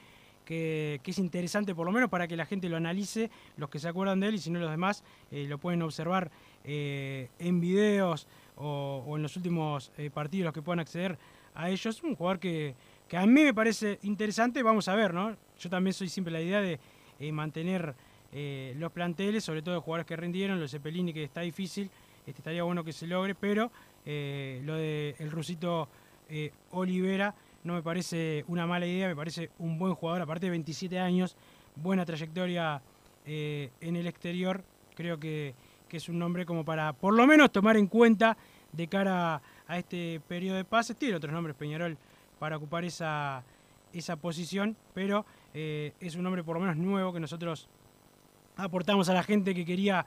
es 0.46 1.18
interesante 1.20 1.74
por 1.74 1.86
lo 1.86 1.92
menos 1.92 2.10
para 2.10 2.28
que 2.28 2.36
la 2.36 2.46
gente 2.46 2.68
lo 2.70 2.78
analice, 2.78 3.30
los 3.58 3.70
que 3.70 3.80
se 3.80 3.88
acuerdan 3.88 4.20
de 4.20 4.28
él 4.28 4.36
y 4.36 4.40
si 4.40 4.50
no 4.50 4.60
los 4.60 4.70
demás 4.70 5.04
eh, 5.32 5.46
lo 5.48 5.58
pueden 5.58 5.82
observar 5.82 6.30
eh, 6.66 7.30
en 7.40 7.62
videos 7.62 8.28
o, 8.58 9.14
en 9.16 9.24
los 9.24 9.36
últimos 9.38 9.92
eh, 9.98 10.10
partidos 10.10 10.46
los 10.46 10.54
que 10.54 10.62
puedan 10.62 10.80
acceder 10.80 11.18
a 11.56 11.70
ellos. 11.70 12.02
Un 12.04 12.16
jugador 12.16 12.40
que, 12.40 12.76
que, 13.08 13.18
a 13.18 13.26
mí 13.26 13.44
me 13.44 13.54
parece 13.54 14.00
interesante, 14.04 14.64
vamos 14.64 14.88
a 14.88 14.96
ver, 14.96 15.14
¿no? 15.14 15.36
Yo 15.60 15.70
también 15.70 15.94
soy 15.94 16.10
siempre 16.10 16.34
la 16.34 16.42
idea 16.42 16.62
de 16.62 16.80
mantener 17.32 17.96
los 18.76 18.92
planteles, 18.92 19.44
sobre 19.44 19.62
todo 19.62 19.76
de 19.76 19.82
jugadores 19.82 20.08
que 20.08 20.16
rindieron, 20.16 20.60
los 20.60 20.72
Cepelini 20.72 21.14
que 21.14 21.24
está 21.24 21.42
difícil, 21.42 21.90
este, 22.26 22.40
estaría 22.40 22.64
bueno 22.64 22.84
que 22.84 22.92
se 22.92 23.06
logre, 23.06 23.36
pero 23.36 23.72
lo 24.06 24.76
del 24.76 25.16
el 25.20 25.32
rusito 25.32 25.88
eh, 26.30 26.52
Olivera 26.72 27.36
no 27.64 27.74
me 27.76 27.82
parece 27.82 28.44
una 28.48 28.66
mala 28.66 28.86
idea, 28.86 29.08
me 29.08 29.16
parece 29.16 29.52
un 29.60 29.78
buen 29.78 29.94
jugador, 29.96 30.24
aparte 30.24 30.48
de 30.48 30.50
27 30.50 31.00
años, 31.00 31.38
buena 31.76 32.06
trayectoria 32.06 32.82
eh, 33.26 33.70
en 33.80 33.96
el 33.96 34.08
exterior, 34.08 34.64
creo 34.96 35.20
que, 35.20 35.54
es 35.98 36.10
un 36.10 36.20
nombre 36.20 36.46
como 36.46 36.66
para 36.66 36.94
por 36.94 37.14
lo 37.14 37.26
menos 37.28 37.52
tomar 37.52 37.78
en 37.78 37.88
cuenta 37.88 38.38
de 38.72 38.88
cara 38.88 39.42
a 39.68 39.78
este 39.78 40.22
periodo 40.28 40.58
de 40.58 40.66
pases. 40.66 40.98
Tiene 40.98 41.16
otros 41.16 41.32
nombres 41.34 41.56
Peñarol 41.56 41.98
para 42.40 42.58
ocupar 42.58 42.84
esa, 42.84 43.44
esa 43.94 44.16
posición, 44.16 44.76
pero 44.94 45.26
eh, 45.54 45.94
es 46.00 46.16
un 46.16 46.24
nombre 46.24 46.44
por 46.44 46.56
lo 46.56 46.62
menos 46.62 46.78
nuevo 46.78 47.14
que 47.14 47.20
nosotros 47.20 47.70
aportamos 48.58 49.10
a 49.10 49.14
la 49.14 49.24
gente 49.24 49.54
que 49.54 49.66
quería, 49.66 50.06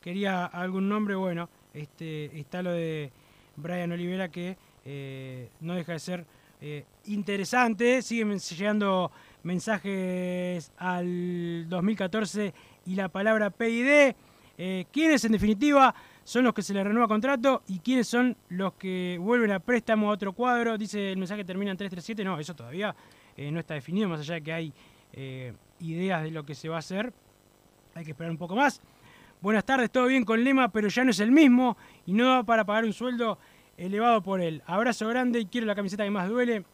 quería 0.00 0.46
algún 0.46 0.88
nombre. 0.88 1.14
Bueno, 1.14 1.48
este, 1.72 2.38
está 2.38 2.62
lo 2.62 2.70
de 2.72 3.10
Brian 3.56 3.92
Olivera 3.92 4.28
que 4.28 4.56
eh, 4.84 5.48
no 5.60 5.74
deja 5.74 5.92
de 5.92 5.98
ser 5.98 6.26
eh, 6.60 6.84
interesante. 7.06 8.02
Siguen 8.02 8.38
llegando 8.38 9.10
mensajes 9.42 10.72
al 10.78 11.68
2014 11.68 12.54
y 12.86 12.94
la 12.94 13.08
palabra 13.08 13.50
PID. 13.50 14.14
Eh, 14.56 14.86
¿Quiénes 14.92 15.24
en 15.24 15.32
definitiva 15.32 15.94
son 16.22 16.44
los 16.44 16.54
que 16.54 16.62
se 16.62 16.72
les 16.72 16.84
renueva 16.84 17.08
contrato 17.08 17.62
y 17.68 17.80
quiénes 17.80 18.08
son 18.08 18.36
los 18.48 18.74
que 18.74 19.18
vuelven 19.20 19.52
a 19.52 19.58
préstamo 19.58 20.10
a 20.10 20.14
otro 20.14 20.32
cuadro? 20.32 20.78
Dice 20.78 21.12
el 21.12 21.18
mensaje 21.18 21.44
termina 21.44 21.70
en 21.70 21.76
337. 21.76 22.24
No, 22.24 22.38
eso 22.38 22.54
todavía 22.54 22.94
no 23.36 23.60
está 23.60 23.74
definido, 23.74 24.08
más 24.08 24.20
allá 24.20 24.34
de 24.34 24.42
que 24.42 24.52
hay 24.52 24.72
ideas 25.80 26.22
de 26.22 26.30
lo 26.30 26.46
que 26.46 26.54
se 26.54 26.68
va 26.68 26.76
a 26.76 26.78
hacer. 26.78 27.12
Hay 27.94 28.04
que 28.04 28.12
esperar 28.12 28.30
un 28.30 28.38
poco 28.38 28.54
más. 28.56 28.80
Buenas 29.40 29.64
tardes, 29.64 29.90
todo 29.90 30.06
bien 30.06 30.24
con 30.24 30.42
Lema, 30.42 30.72
pero 30.72 30.88
ya 30.88 31.04
no 31.04 31.10
es 31.10 31.20
el 31.20 31.30
mismo 31.30 31.76
y 32.06 32.14
no 32.14 32.28
va 32.28 32.42
para 32.44 32.64
pagar 32.64 32.84
un 32.84 32.94
sueldo 32.94 33.38
elevado 33.76 34.22
por 34.22 34.40
él. 34.40 34.62
Abrazo 34.66 35.06
grande 35.08 35.40
y 35.40 35.46
quiero 35.46 35.66
la 35.66 35.74
camiseta 35.74 36.02
que 36.02 36.10
más 36.10 36.30
duele. 36.30 36.64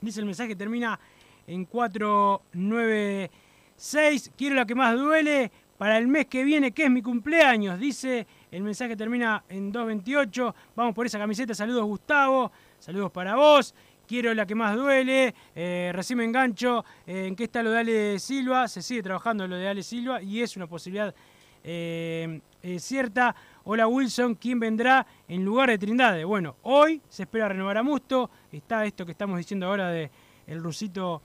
Dice 0.00 0.18
el 0.18 0.26
mensaje, 0.26 0.56
termina 0.56 0.98
en 1.46 1.64
496. 1.64 4.32
Quiero 4.36 4.56
la 4.56 4.66
que 4.66 4.74
más 4.74 4.96
duele 4.96 5.52
para 5.84 5.98
el 5.98 6.08
mes 6.08 6.24
que 6.28 6.44
viene, 6.44 6.72
que 6.72 6.84
es 6.84 6.90
mi 6.90 7.02
cumpleaños. 7.02 7.78
Dice 7.78 8.26
el 8.50 8.62
mensaje 8.62 8.96
termina 8.96 9.44
en 9.50 9.70
228. 9.70 10.54
Vamos 10.74 10.94
por 10.94 11.04
esa 11.04 11.18
camiseta. 11.18 11.54
Saludos 11.54 11.84
Gustavo. 11.84 12.50
Saludos 12.78 13.12
para 13.12 13.36
vos. 13.36 13.74
Quiero 14.08 14.32
la 14.32 14.46
que 14.46 14.54
más 14.54 14.74
duele. 14.76 15.34
Eh, 15.54 15.90
recién 15.92 16.16
me 16.16 16.24
engancho. 16.24 16.86
Eh, 17.06 17.26
¿En 17.26 17.36
qué 17.36 17.44
está 17.44 17.62
lo 17.62 17.70
de 17.70 17.80
Ale 17.80 18.18
Silva? 18.18 18.66
Se 18.66 18.80
sigue 18.80 19.02
trabajando 19.02 19.46
lo 19.46 19.56
de 19.56 19.68
Ale 19.68 19.82
Silva 19.82 20.22
y 20.22 20.40
es 20.40 20.56
una 20.56 20.66
posibilidad 20.66 21.14
eh, 21.62 22.40
cierta. 22.78 23.36
Hola 23.64 23.86
Wilson, 23.86 24.36
¿quién 24.36 24.58
vendrá 24.58 25.06
en 25.28 25.44
lugar 25.44 25.68
de 25.68 25.76
Trindade? 25.76 26.24
Bueno, 26.24 26.56
hoy 26.62 27.02
se 27.10 27.24
espera 27.24 27.50
renovar 27.50 27.76
a 27.76 27.82
Musto, 27.82 28.30
está 28.50 28.86
esto 28.86 29.04
que 29.04 29.12
estamos 29.12 29.36
diciendo 29.36 29.66
ahora 29.66 29.90
de 29.90 30.10
rusito 30.48 31.20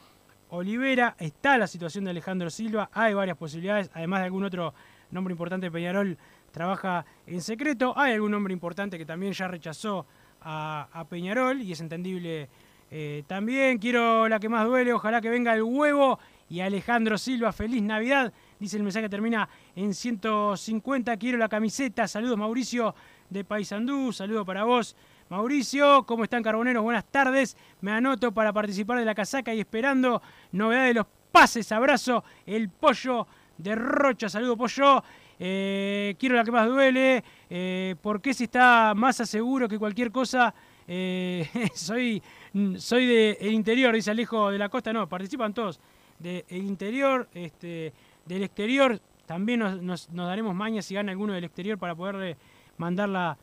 Olivera, 0.49 1.15
está 1.19 1.57
la 1.57 1.67
situación 1.67 2.03
de 2.05 2.11
Alejandro 2.11 2.49
Silva, 2.49 2.89
hay 2.93 3.13
varias 3.13 3.37
posibilidades, 3.37 3.89
además 3.93 4.21
de 4.21 4.25
algún 4.25 4.43
otro 4.43 4.73
nombre 5.11 5.31
importante 5.31 5.69
Peñarol 5.71 6.17
trabaja 6.51 7.05
en 7.27 7.41
secreto, 7.41 7.93
hay 7.95 8.13
algún 8.13 8.31
nombre 8.31 8.53
importante 8.53 8.97
que 8.97 9.05
también 9.05 9.33
ya 9.33 9.47
rechazó 9.47 10.05
a, 10.41 11.05
Peñarol 11.09 11.61
y 11.61 11.71
es 11.71 11.81
entendible 11.81 12.49
eh, 12.91 13.23
también. 13.27 13.77
Quiero 13.77 14.27
la 14.27 14.39
que 14.39 14.49
más 14.49 14.65
duele, 14.65 14.93
ojalá 14.93 15.21
que 15.21 15.29
venga 15.29 15.53
el 15.53 15.63
huevo 15.63 16.19
y 16.49 16.61
Alejandro 16.61 17.17
Silva, 17.17 17.51
feliz 17.51 17.81
Navidad. 17.81 18.33
Dice 18.59 18.77
el 18.77 18.83
mensaje 18.83 19.09
termina 19.09 19.47
en 19.75 19.93
150. 19.93 21.15
Quiero 21.17 21.37
la 21.37 21.49
camiseta. 21.49 22.07
Saludos, 22.07 22.37
Mauricio 22.37 22.95
de 23.29 23.43
Paysandú. 23.43 24.11
Saludos 24.11 24.45
para 24.45 24.63
vos, 24.63 24.95
Mauricio. 25.29 26.03
¿Cómo 26.07 26.23
están, 26.23 26.41
carboneros? 26.41 26.81
Buenas 26.81 27.05
tardes. 27.05 27.55
Me 27.81 27.91
anoto 27.91 28.31
para 28.31 28.51
participar 28.51 28.97
de 28.97 29.05
la 29.05 29.13
casaca 29.13 29.53
y 29.53 29.59
esperando 29.59 30.23
novedades 30.51 30.87
de 30.87 30.93
los 30.95 31.05
pases. 31.31 31.71
Abrazo, 31.71 32.23
el 32.47 32.69
pollo 32.69 33.27
de 33.55 33.75
Rocha. 33.75 34.27
Saludos, 34.27 34.57
pollo. 34.57 35.03
Eh, 35.37 36.15
quiero 36.19 36.35
la 36.35 36.43
que 36.43 36.51
más 36.51 36.67
duele. 36.67 37.23
Eh, 37.47 37.95
¿Por 38.01 38.21
qué 38.21 38.33
si 38.33 38.45
está 38.45 38.93
más 38.95 39.21
aseguro 39.21 39.69
que 39.69 39.77
cualquier 39.77 40.11
cosa? 40.11 40.51
Eh, 40.87 41.47
soy 41.75 42.23
soy 42.77 43.05
del 43.05 43.53
interior, 43.53 43.93
dice 43.93 44.09
Alejo 44.09 44.49
de 44.49 44.57
la 44.57 44.69
costa. 44.69 44.91
No, 44.91 45.07
participan 45.07 45.53
todos. 45.53 45.79
Del 46.17 46.43
interior, 46.49 47.29
este, 47.35 47.93
del 48.25 48.43
exterior. 48.43 48.99
También 49.27 49.59
nos, 49.85 50.09
daremos 50.11 50.55
mañas 50.55 50.85
si 50.85 50.95
gana 50.95 51.11
alguno 51.11 51.33
del 51.33 51.43
exterior 51.43 51.77
para 51.77 51.93
poderle 51.93 52.35
mandar 52.77 53.09
la, 53.09 53.37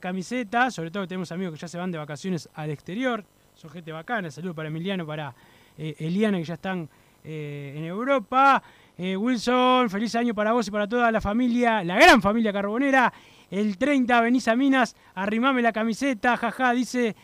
camiseta. 0.00 0.70
Sobre 0.70 0.90
todo 0.90 1.02
que 1.04 1.08
tenemos 1.08 1.30
amigos 1.32 1.54
que 1.54 1.60
ya 1.60 1.68
se 1.68 1.78
van 1.78 1.90
de 1.90 1.98
vacaciones 1.98 2.48
al 2.54 2.70
exterior. 2.70 3.24
Son 3.54 3.70
gente 3.70 3.92
bacana. 3.92 4.30
Saludos 4.30 4.56
para 4.56 4.68
Emiliano, 4.68 5.06
para 5.06 5.34
eh, 5.78 5.94
Eliana 5.98 6.38
que 6.38 6.44
ya 6.44 6.54
están 6.54 6.88
eh, 7.24 7.74
en 7.76 7.84
Europa. 7.84 8.62
Eh, 8.96 9.16
Wilson, 9.16 9.90
feliz 9.90 10.14
año 10.14 10.34
para 10.34 10.52
vos 10.52 10.68
y 10.68 10.70
para 10.70 10.88
toda 10.88 11.10
la 11.10 11.20
familia, 11.20 11.82
la 11.82 11.96
gran 11.96 12.22
familia 12.22 12.52
carbonera. 12.52 13.12
El 13.50 13.76
30 13.76 14.20
venís 14.20 14.48
a 14.48 14.56
Minas, 14.56 14.96
arrimame 15.14 15.62
la 15.62 15.72
camiseta, 15.72 16.36
jaja, 16.36 16.72
dice 16.72 17.14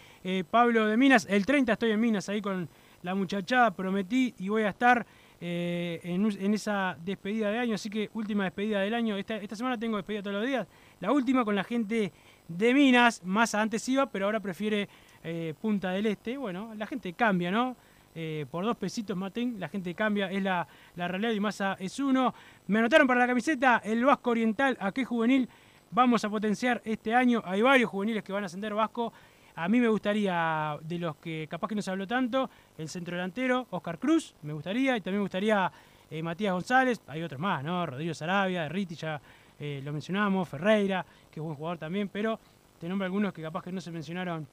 Pablo 0.50 0.86
de 0.86 0.96
Minas. 0.96 1.26
El 1.28 1.46
30 1.46 1.72
estoy 1.72 1.92
en 1.92 2.00
Minas 2.00 2.28
ahí 2.28 2.40
con 2.40 2.68
la 3.02 3.14
muchachada, 3.14 3.70
prometí 3.70 4.34
y 4.38 4.48
voy 4.48 4.62
a 4.62 4.68
estar. 4.68 5.06
Eh, 5.42 6.00
en, 6.04 6.54
esa 6.54 6.96
despedida 7.02 7.50
de 7.50 7.58
año. 7.58 7.74
Así 7.74 7.88
que 7.88 8.10
última 8.14 8.44
despedida 8.44 8.80
del 8.80 8.94
año. 8.94 9.16
Esta, 9.16 9.36
esta 9.36 9.56
semana 9.56 9.78
tengo 9.78 9.96
despedida 9.96 10.22
todos 10.22 10.36
los 10.36 10.46
días. 10.46 10.66
La 11.00 11.12
última 11.12 11.44
con 11.44 11.54
la 11.54 11.64
gente 11.64 12.12
de 12.46 12.74
Minas. 12.74 13.22
Más 13.24 13.54
antes 13.54 13.88
iba, 13.88 14.06
pero 14.06 14.26
ahora 14.26 14.40
prefiere 14.40 14.88
eh, 15.24 15.54
Punta 15.60 15.90
del 15.90 16.06
Este. 16.06 16.36
Bueno, 16.36 16.74
la 16.74 16.86
gente 16.86 17.12
cambia, 17.14 17.50
¿no? 17.50 17.76
Eh, 18.14 18.44
por 18.50 18.64
dos 18.64 18.76
pesitos 18.76 19.16
maten, 19.16 19.60
la 19.60 19.68
gente 19.68 19.94
cambia, 19.94 20.32
es 20.32 20.42
la, 20.42 20.66
la 20.96 21.06
realidad 21.06 21.30
y 21.30 21.38
masa 21.38 21.76
es 21.78 22.00
uno. 22.00 22.34
Me 22.66 22.80
anotaron 22.80 23.06
para 23.06 23.20
la 23.20 23.26
camiseta 23.28 23.80
el 23.84 24.04
Vasco 24.04 24.30
Oriental, 24.30 24.76
¿a 24.80 24.90
qué 24.90 25.04
juvenil 25.04 25.48
vamos 25.92 26.24
a 26.24 26.28
potenciar 26.28 26.82
este 26.84 27.14
año? 27.14 27.40
Hay 27.44 27.62
varios 27.62 27.88
juveniles 27.88 28.24
que 28.24 28.32
van 28.32 28.42
a 28.42 28.46
ascender 28.46 28.74
Vasco. 28.74 29.12
A 29.56 29.68
mí 29.68 29.80
me 29.80 29.88
gustaría, 29.88 30.78
de 30.82 30.98
los 30.98 31.16
que 31.16 31.46
capaz 31.50 31.68
que 31.68 31.74
no 31.74 31.82
se 31.82 31.90
habló 31.90 32.06
tanto, 32.06 32.48
el 32.78 32.88
centro 32.88 33.16
delantero, 33.16 33.66
Oscar 33.70 33.98
Cruz, 33.98 34.34
me 34.42 34.52
gustaría, 34.52 34.96
y 34.96 35.00
también 35.00 35.20
me 35.20 35.24
gustaría 35.24 35.70
eh, 36.10 36.22
Matías 36.24 36.52
González, 36.52 37.00
hay 37.06 37.22
otros 37.22 37.40
más, 37.40 37.62
¿no? 37.62 37.86
Rodrigo 37.86 38.12
Sarabia, 38.14 38.68
Riti, 38.68 38.96
ya 38.96 39.20
eh, 39.60 39.80
lo 39.84 39.92
mencionamos, 39.92 40.48
Ferreira, 40.48 41.06
que 41.30 41.38
es 41.38 41.44
buen 41.44 41.54
jugador 41.54 41.78
también, 41.78 42.08
pero 42.08 42.40
te 42.80 42.88
nombro 42.88 43.04
algunos 43.04 43.32
que 43.32 43.40
capaz 43.42 43.62
que 43.62 43.70
no 43.70 43.80
se 43.80 43.92
mencionaron 43.92 44.44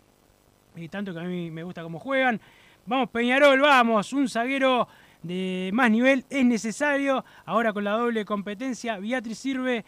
eh, 0.75 0.87
tanto 0.89 1.13
que 1.13 1.19
a 1.19 1.23
mí 1.23 1.49
me 1.49 1.63
gusta 1.63 1.81
cómo 1.81 1.97
juegan. 1.97 2.39
Vamos, 2.85 3.09
Peñarol, 3.09 3.59
vamos, 3.59 4.13
un 4.13 4.29
zaguero 4.29 4.87
de 5.23 5.71
más 5.73 5.89
nivel 5.89 6.25
es 6.29 6.45
necesario. 6.45 7.25
Ahora 7.45 7.73
con 7.73 7.83
la 7.83 7.93
doble 7.93 8.23
competencia, 8.23 8.99
Beatriz 8.99 9.39
sirve 9.39 9.83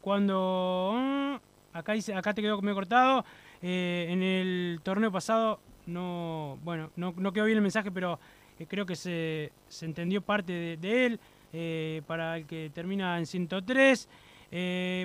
cuando. 0.00 0.94
Mm, 0.96 1.34
acá, 1.72 1.92
acá 2.16 2.34
te 2.34 2.42
quedó 2.42 2.60
medio 2.60 2.74
cortado. 2.74 3.24
Eh, 3.62 4.06
en 4.08 4.22
el 4.22 4.80
torneo 4.82 5.12
pasado 5.12 5.60
no, 5.86 6.58
bueno, 6.64 6.90
no, 6.96 7.32
quedó 7.32 7.44
bien 7.44 7.58
el 7.58 7.62
mensaje, 7.62 7.92
pero 7.92 8.18
eh, 8.58 8.66
creo 8.68 8.84
que 8.84 8.96
se, 8.96 9.52
entendió 9.80 10.20
parte 10.20 10.76
de, 10.76 11.06
él. 11.06 11.20
Eh, 11.54 12.00
para 12.06 12.38
el 12.38 12.46
que 12.46 12.70
termina 12.74 13.18
en 13.18 13.26
103. 13.26 14.08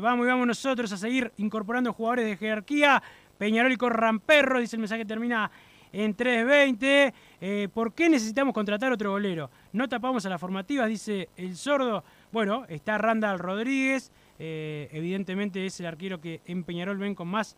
vamos 0.01 0.26
y 0.26 0.30
vamos 0.30 0.47
nosotros 0.47 0.91
a 0.91 0.97
seguir 0.97 1.32
incorporando 1.38 1.93
jugadores 1.93 2.26
de 2.26 2.38
jerarquía. 2.38 3.03
Peñarol 3.38 3.72
y 3.72 3.78
Corramperro, 3.78 4.60
dice 4.60 4.78
el 4.78 4.80
mensaje 4.80 5.05
termina 5.05 5.51
en 5.91 6.16
3.20. 6.16 7.70
¿Por 7.70 7.93
qué 7.93 8.10
necesitamos 8.10 8.53
contratar 8.53 8.91
otro 8.93 9.12
golero? 9.12 9.51
No 9.74 9.89
tapamos 9.89 10.26
a 10.26 10.30
las 10.30 10.39
formativas, 10.39 10.88
dice 10.88 11.30
el 11.36 11.58
sordo. 11.58 12.03
bueno, 12.32 12.66
está 12.70 12.97
Randall 12.97 13.39
Rodríguez, 13.39 14.10
evidentemente 14.39 15.66
es 15.66 15.80
el 15.82 15.86
arquero 15.86 16.22
que 16.22 16.39
en 16.45 16.64
Peñarol 16.64 16.97
ven 16.97 17.14
con 17.14 17.28
más 17.28 17.58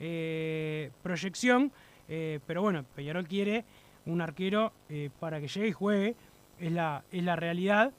eh, 0.00 0.90
proyección, 1.02 1.72
eh, 2.08 2.40
pero 2.46 2.62
bueno, 2.62 2.84
Peñarol 2.94 3.26
quiere 3.26 3.64
un 4.06 4.20
arquero 4.20 4.72
para 5.20 5.40
que 5.40 5.48
llegue 5.48 5.68
y 5.68 5.72
juegue, 5.72 6.14
es 6.58 6.72
la, 6.72 7.04
es 7.12 7.22
la 7.22 7.36
realidad. 7.36 7.92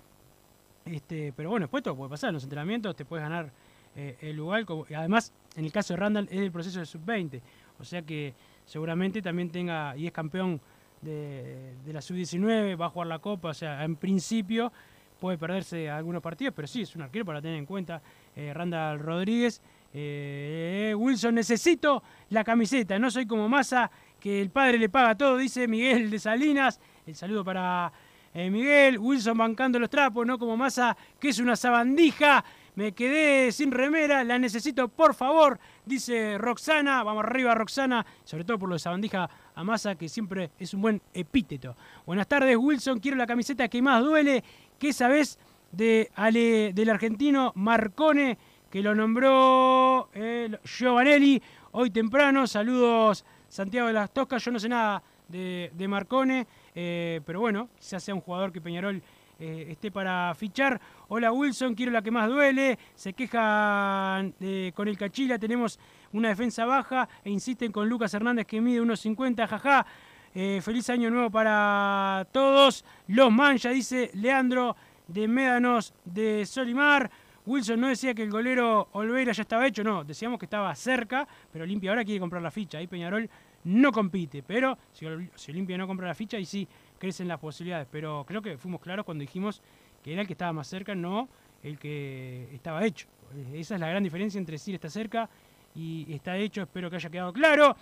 Este, 0.85 1.33
pero 1.35 1.51
bueno, 1.51 1.65
después 1.65 1.83
todo 1.83 1.95
puede 1.95 2.09
pasar 2.09 2.29
en 2.29 2.35
los 2.35 2.43
entrenamientos, 2.43 2.95
te 2.95 3.05
puedes 3.05 3.23
ganar 3.23 3.51
el 3.95 4.35
lugar. 4.35 4.65
además, 4.95 5.31
en 5.55 5.65
el 5.65 5.71
caso 5.71 5.93
de 5.93 5.97
Randall 5.97 6.27
es 6.31 6.39
el 6.39 6.51
proceso 6.51 6.79
de 6.79 6.85
sub-20, 6.85 7.41
o 7.79 7.83
sea 7.83 8.01
que 8.01 8.33
seguramente 8.65 9.21
también 9.21 9.51
tenga, 9.51 9.95
y 9.95 10.07
es 10.07 10.11
campeón 10.11 10.59
de, 11.01 11.75
de 11.85 11.93
la 11.93 12.01
sub-19, 12.01 12.79
va 12.79 12.87
a 12.87 12.89
jugar 12.89 13.07
la 13.07 13.19
Copa, 13.19 13.49
o 13.49 13.53
sea, 13.53 13.83
en 13.83 13.95
principio 13.95 14.71
puede 15.19 15.37
perderse 15.37 15.89
algunos 15.89 16.23
partidos, 16.23 16.53
pero 16.55 16.67
sí, 16.67 16.81
es 16.81 16.95
un 16.95 17.03
arquero 17.03 17.25
para 17.25 17.41
tener 17.41 17.57
en 17.57 17.65
cuenta. 17.65 18.01
Eh, 18.35 18.53
Randall 18.53 18.99
Rodríguez. 18.99 19.61
Eh, 19.93 20.93
Wilson, 20.97 21.35
necesito 21.35 22.03
la 22.29 22.43
camiseta, 22.43 22.99
no 22.99 23.09
soy 23.09 23.25
como 23.25 23.49
Massa, 23.49 23.89
que 24.19 24.41
el 24.41 24.49
padre 24.49 24.77
le 24.77 24.89
paga 24.89 25.15
todo, 25.15 25.37
dice 25.37 25.67
Miguel 25.67 26.09
de 26.09 26.19
Salinas. 26.19 26.79
El 27.05 27.15
saludo 27.15 27.43
para 27.43 27.91
eh, 28.33 28.49
Miguel. 28.49 28.99
Wilson 28.99 29.37
bancando 29.37 29.79
los 29.79 29.89
trapos, 29.89 30.25
no 30.25 30.37
como 30.37 30.55
Massa, 30.57 30.95
que 31.19 31.29
es 31.29 31.39
una 31.39 31.55
sabandija. 31.55 32.43
Me 32.75 32.93
quedé 32.93 33.51
sin 33.51 33.71
remera, 33.71 34.23
la 34.23 34.37
necesito 34.39 34.87
por 34.87 35.13
favor, 35.13 35.59
dice 35.85 36.37
Roxana. 36.37 37.03
Vamos 37.03 37.23
arriba, 37.25 37.55
Roxana, 37.55 38.05
sobre 38.23 38.43
todo 38.45 38.59
por 38.59 38.69
lo 38.69 38.75
de 38.75 38.79
sabandija 38.79 39.29
a 39.55 39.63
Massa, 39.63 39.95
que 39.95 40.07
siempre 40.07 40.51
es 40.59 40.73
un 40.73 40.81
buen 40.81 41.01
epíteto. 41.13 41.75
Buenas 42.05 42.27
tardes, 42.27 42.55
Wilson. 42.55 42.99
Quiero 42.99 43.17
la 43.17 43.27
camiseta 43.27 43.67
que 43.67 43.81
más 43.81 44.03
duele 44.03 44.43
¿Qué 44.79 44.93
sabes 44.93 45.37
de 45.73 46.09
Ale, 46.15 46.71
del 46.73 46.89
argentino 46.89 47.51
Marcone, 47.55 48.37
que 48.69 48.83
lo 48.83 48.93
nombró 48.93 50.09
eh, 50.13 50.55
Giovanelli 50.63 51.41
hoy 51.71 51.89
temprano? 51.89 52.45
Saludos, 52.45 53.25
Santiago 53.47 53.87
de 53.87 53.93
las 53.93 54.11
Toscas. 54.11 54.43
Yo 54.43 54.51
no 54.51 54.59
sé 54.59 54.69
nada 54.69 55.01
de, 55.27 55.85
Marcone, 55.87 56.45
eh, 56.75 57.19
pero 57.25 57.39
bueno, 57.39 57.69
quizás 57.77 58.03
sea 58.03 58.13
un 58.13 58.21
jugador 58.21 58.51
que 58.51 58.61
Peñarol 58.61 59.01
eh, 59.39 59.67
esté 59.69 59.89
para 59.89 60.33
fichar. 60.35 60.79
Hola 61.07 61.31
Wilson, 61.31 61.73
quiero 61.73 61.91
la 61.91 62.01
que 62.01 62.11
más 62.11 62.29
duele. 62.29 62.77
Se 62.93 63.13
quejan 63.13 64.35
con 64.75 64.87
el 64.87 64.97
Cachila, 64.97 65.39
tenemos 65.39 65.79
una 66.13 66.29
defensa 66.29 66.65
baja 66.65 67.09
e 67.23 67.31
insisten 67.31 67.71
con 67.71 67.89
Lucas 67.89 68.13
Hernández 68.13 68.45
que 68.45 68.61
mide 68.61 68.81
1.50, 68.81 69.47
jaja. 69.47 69.85
Feliz 70.31 70.89
año 70.91 71.09
nuevo 71.09 71.31
para 71.31 72.27
todos. 72.31 72.85
Los 73.07 73.31
mancha, 73.31 73.71
dice 73.71 74.11
Leandro 74.13 74.75
de 75.07 75.27
Médanos 75.27 75.91
de 76.05 76.45
Solimar. 76.45 77.09
Wilson 77.45 77.79
no 77.79 77.87
decía 77.87 78.13
que 78.13 78.23
el 78.23 78.29
golero 78.29 78.89
Olveira 78.93 79.31
ya 79.31 79.41
estaba 79.41 79.65
hecho, 79.65 79.83
no, 79.83 80.03
decíamos 80.03 80.39
que 80.39 80.45
estaba 80.45 80.73
cerca, 80.75 81.27
pero 81.51 81.63
Olimpia 81.63 81.89
ahora 81.89 82.05
quiere 82.05 82.19
comprar 82.19 82.41
la 82.41 82.51
ficha. 82.51 82.77
Ahí 82.77 82.87
Peñarol 82.87 83.29
no 83.63 83.91
compite, 83.91 84.43
pero 84.43 84.77
si, 84.91 85.05
Olimpia 85.51 85.77
no 85.77 85.87
compra 85.87 86.07
la 86.07 86.15
ficha, 86.15 86.37
ahí 86.37 86.45
sí 86.45 86.67
crecen 86.97 87.27
las 87.27 87.39
posibilidades. 87.39 87.87
Pero 87.91 88.25
creo 88.27 88.41
que 88.41 88.57
fuimos 88.57 88.81
claros 88.81 89.05
cuando 89.05 89.21
dijimos 89.21 89.61
que 90.03 90.13
era 90.13 90.21
el 90.21 90.27
que 90.27 90.33
estaba 90.33 90.53
más 90.53 90.67
cerca, 90.67 90.95
no 90.95 91.29
el 91.63 91.77
que 91.77 92.47
estaba 92.53 92.85
hecho. 92.85 93.07
Esa 93.53 93.75
es 93.75 93.81
la 93.81 93.89
gran 93.89 94.03
diferencia 94.03 94.37
entre 94.37 94.53
decir 94.53 94.75
está 94.75 94.89
cerca 94.89 95.29
y 95.75 96.11
está 96.13 96.37
hecho. 96.37 96.61
Espero 96.61 96.89
que 96.89 96.95
haya 96.97 97.09
quedado 97.09 97.33
claro. 97.33 97.75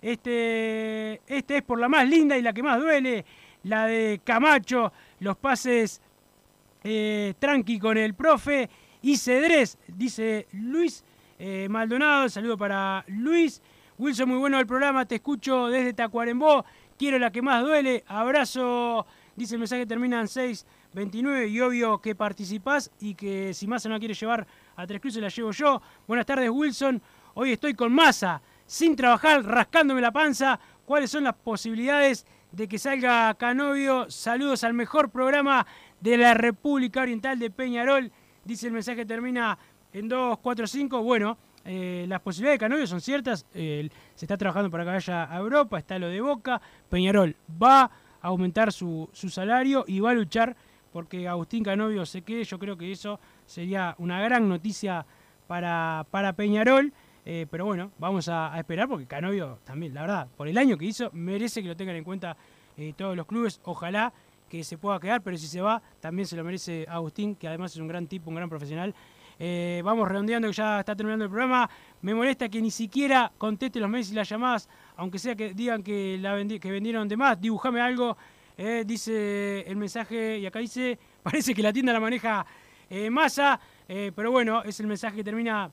Este, 0.00 1.20
este 1.26 1.58
es 1.58 1.62
por 1.62 1.78
la 1.78 1.88
más 1.88 2.08
linda 2.08 2.36
y 2.36 2.42
la 2.42 2.52
que 2.52 2.62
más 2.62 2.80
duele, 2.80 3.24
la 3.64 3.86
de 3.86 4.20
Camacho, 4.24 4.92
los 5.20 5.36
pases 5.36 6.02
eh, 6.82 7.34
tranqui 7.38 7.78
con 7.78 7.96
el 7.96 8.14
profe 8.14 8.68
y 9.02 9.16
Cedrés, 9.16 9.78
dice 9.88 10.46
Luis 10.52 11.04
eh, 11.38 11.66
Maldonado, 11.68 12.28
saludo 12.28 12.56
para 12.56 13.04
Luis. 13.08 13.60
Wilson, 13.98 14.28
muy 14.28 14.38
bueno 14.38 14.58
el 14.58 14.66
programa, 14.66 15.04
te 15.04 15.16
escucho 15.16 15.68
desde 15.68 15.92
Tacuarembó, 15.92 16.64
quiero 16.96 17.18
la 17.18 17.30
que 17.30 17.42
más 17.42 17.62
duele, 17.62 18.04
abrazo, 18.06 19.06
dice 19.36 19.56
el 19.56 19.58
mensaje 19.58 19.86
termina 19.86 20.20
en 20.20 20.26
6.29 20.26 21.50
y 21.50 21.60
obvio 21.60 22.00
que 22.00 22.14
participás 22.14 22.90
y 23.00 23.14
que 23.14 23.52
si 23.52 23.66
Massa 23.66 23.88
no 23.88 23.98
quiere 23.98 24.14
llevar 24.14 24.46
a 24.76 24.86
Tres 24.86 25.00
Cruces 25.00 25.22
la 25.22 25.28
llevo 25.28 25.50
yo. 25.50 25.82
Buenas 26.08 26.26
tardes 26.26 26.48
Wilson, 26.48 27.02
hoy 27.34 27.52
estoy 27.52 27.74
con 27.74 27.92
Massa 27.92 28.40
sin 28.66 28.96
trabajar, 28.96 29.44
rascándome 29.44 30.00
la 30.00 30.12
panza. 30.12 30.58
¿Cuáles 30.86 31.10
son 31.10 31.24
las 31.24 31.34
posibilidades 31.34 32.26
de 32.50 32.68
que 32.68 32.78
salga 32.78 33.34
Canovio? 33.34 34.10
Saludos 34.10 34.64
al 34.64 34.74
mejor 34.74 35.10
programa 35.10 35.66
de 36.00 36.16
la 36.16 36.34
República 36.34 37.02
Oriental 37.02 37.38
de 37.38 37.50
Peñarol. 37.50 38.10
Dice 38.44 38.66
el 38.66 38.72
mensaje 38.72 39.04
termina 39.04 39.58
en 39.92 40.08
245. 40.08 41.02
Bueno, 41.02 41.38
eh, 41.64 42.06
las 42.08 42.20
posibilidades 42.20 42.58
de 42.58 42.64
Canovio 42.64 42.86
son 42.86 43.00
ciertas. 43.00 43.46
se 43.52 43.90
está 44.16 44.36
trabajando 44.36 44.70
para 44.70 44.84
que 44.84 44.90
vaya 44.90 45.32
a 45.32 45.38
Europa, 45.38 45.78
está 45.78 45.98
lo 45.98 46.08
de 46.08 46.20
Boca. 46.20 46.60
Peñarol 46.90 47.36
va 47.62 47.82
a 47.82 47.90
aumentar 48.28 48.72
su, 48.72 49.08
salario 49.12 49.84
y 49.86 50.00
va 50.00 50.10
a 50.10 50.14
luchar 50.14 50.56
porque 50.92 51.28
Agustín 51.28 51.62
Canovio 51.64 52.04
se 52.04 52.22
quede. 52.22 52.44
Yo 52.44 52.58
creo 52.58 52.76
que 52.76 52.90
eso 52.90 53.20
sería 53.46 53.94
una 53.98 54.20
gran 54.20 54.48
noticia 54.48 55.06
para, 55.46 56.06
para 56.10 56.32
Peñarol. 56.32 56.92
Eh, 57.24 57.46
pero 57.50 57.64
bueno, 57.64 57.92
vamos 57.98 58.28
a, 58.28 58.52
esperar 58.58 58.88
porque 58.88 59.06
Canovio 59.06 59.58
también, 59.64 59.94
la 59.94 60.00
verdad, 60.00 60.28
por 60.36 60.48
el 60.48 60.58
año 60.58 60.76
que 60.76 60.86
hizo, 60.86 61.10
merece 61.12 61.62
que 61.62 61.68
lo 61.68 61.76
tengan 61.76 61.94
en 61.94 62.04
cuenta 62.04 62.36
eh, 62.76 62.94
todos 62.96 63.16
los 63.16 63.26
clubes. 63.26 63.60
Ojalá 63.64 64.12
que 64.52 64.62
se 64.62 64.76
pueda 64.76 65.00
quedar, 65.00 65.22
pero 65.22 65.34
si 65.38 65.46
se 65.46 65.62
va, 65.62 65.80
también 65.98 66.26
se 66.26 66.36
lo 66.36 66.44
merece 66.44 66.84
Agustín, 66.86 67.36
que 67.36 67.48
además 67.48 67.72
es 67.72 67.78
un 67.78 67.88
gran 67.88 68.06
tipo, 68.06 68.28
un 68.28 68.36
gran 68.36 68.50
profesional. 68.50 68.94
Eh, 69.38 69.80
vamos 69.82 70.06
redondeando 70.06 70.46
que 70.46 70.52
ya 70.52 70.80
está 70.80 70.94
terminando 70.94 71.24
el 71.24 71.30
programa. 71.30 71.70
Me 72.02 72.14
molesta 72.14 72.50
que 72.50 72.60
ni 72.60 72.70
siquiera 72.70 73.32
conteste 73.38 73.80
los 73.80 73.88
mails 73.88 74.10
y 74.10 74.14
las 74.14 74.28
llamadas, 74.28 74.68
aunque 74.96 75.18
sea 75.18 75.34
que 75.34 75.54
digan 75.54 75.82
que, 75.82 76.20
que 76.60 76.70
vendieron 76.70 77.08
de 77.08 77.16
más. 77.16 77.40
Dibujame 77.40 77.80
algo, 77.80 78.14
dice 78.84 79.62
el 79.62 79.76
mensaje, 79.76 80.36
y 80.40 80.44
acá 80.44 80.58
dice, 80.58 80.98
parece 81.22 81.54
que 81.54 81.62
la 81.62 81.72
tienda 81.72 81.90
la 81.94 82.00
maneja 82.00 82.44
Masa, 83.10 83.58
pero 83.86 84.30
bueno, 84.30 84.62
es 84.64 84.78
el 84.80 84.86
mensaje 84.86 85.16
que 85.16 85.24
termina 85.24 85.70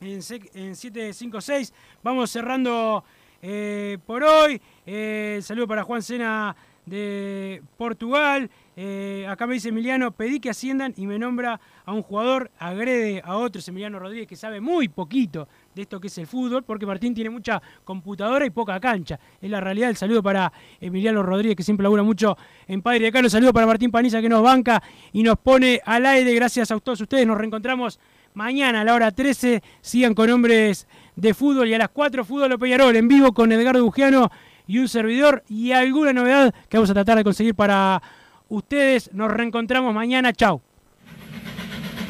en, 0.00 0.22
756. 0.22 1.74
Vamos 2.04 2.30
cerrando 2.30 3.02
eh, 3.42 3.98
por 4.06 4.22
hoy. 4.22 4.62
Eh, 4.86 5.40
saludo 5.42 5.66
para 5.66 5.82
Juan 5.82 6.02
Sena 6.02 6.54
de 6.86 7.62
Portugal. 7.76 8.48
Eh, 8.76 9.26
acá 9.28 9.46
me 9.46 9.54
dice 9.54 9.70
Emiliano, 9.70 10.12
pedí 10.12 10.38
que 10.38 10.50
asciendan 10.50 10.94
y 10.96 11.06
me 11.06 11.18
nombra 11.18 11.60
a 11.84 11.92
un 11.92 12.02
jugador, 12.02 12.50
agrede 12.58 13.22
a 13.24 13.36
otro, 13.36 13.60
Emiliano 13.66 13.98
Rodríguez, 13.98 14.28
que 14.28 14.36
sabe 14.36 14.60
muy 14.60 14.88
poquito 14.88 15.48
de 15.74 15.82
esto 15.82 16.00
que 16.00 16.06
es 16.06 16.18
el 16.18 16.26
fútbol, 16.26 16.62
porque 16.62 16.86
Martín 16.86 17.14
tiene 17.14 17.30
mucha 17.30 17.60
computadora 17.84 18.46
y 18.46 18.50
poca 18.50 18.78
cancha. 18.80 19.18
Es 19.40 19.50
la 19.50 19.60
realidad. 19.60 19.90
El 19.90 19.96
saludo 19.96 20.22
para 20.22 20.52
Emiliano 20.80 21.22
Rodríguez, 21.22 21.56
que 21.56 21.62
siempre 21.62 21.82
labura 21.82 22.02
mucho 22.02 22.36
en 22.66 22.80
Padre 22.82 23.10
de. 23.10 23.18
El 23.18 23.30
saludo 23.30 23.52
para 23.52 23.66
Martín 23.66 23.90
Paniza, 23.90 24.20
que 24.20 24.28
nos 24.28 24.42
banca 24.42 24.82
y 25.12 25.22
nos 25.22 25.38
pone 25.38 25.80
al 25.84 26.06
aire. 26.06 26.34
Gracias 26.34 26.70
a 26.70 26.78
todos 26.78 27.00
ustedes. 27.00 27.26
Nos 27.26 27.36
reencontramos 27.36 27.98
Mañana 28.36 28.82
a 28.82 28.84
la 28.84 28.92
hora 28.92 29.10
13 29.12 29.62
sigan 29.80 30.12
con 30.12 30.28
hombres 30.28 30.86
de 31.16 31.32
fútbol 31.32 31.68
y 31.68 31.74
a 31.74 31.78
las 31.78 31.88
4 31.88 32.22
Fútbol 32.22 32.52
o 32.52 32.58
Peñarol 32.58 32.94
en 32.94 33.08
vivo 33.08 33.32
con 33.32 33.50
Edgardo 33.50 33.82
Bugiano 33.82 34.30
y 34.66 34.78
un 34.78 34.88
servidor 34.88 35.44
y 35.48 35.72
alguna 35.72 36.12
novedad 36.12 36.54
que 36.68 36.76
vamos 36.76 36.90
a 36.90 36.94
tratar 36.94 37.18
de 37.18 37.24
conseguir 37.24 37.54
para 37.54 38.02
ustedes. 38.48 39.12
Nos 39.12 39.30
reencontramos 39.30 39.94
mañana. 39.94 40.32
Chao. 40.32 40.60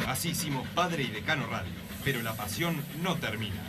Así 0.07 0.29
hicimos 0.29 0.67
Padre 0.69 1.03
y 1.03 1.07
Decano 1.07 1.47
Radio, 1.47 1.71
pero 2.03 2.21
la 2.21 2.33
pasión 2.33 2.75
no 3.03 3.15
termina. 3.15 3.61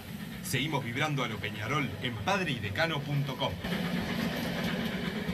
Seguimos 0.42 0.82
vibrando 0.82 1.22
a 1.24 1.28
lo 1.28 1.36
Peñarol 1.36 1.90
en 2.02 2.14
padreidecano.com. 2.24 3.52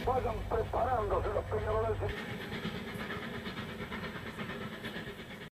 Vayan 0.07 0.35
preparándose 0.51 1.29
los 1.29 1.45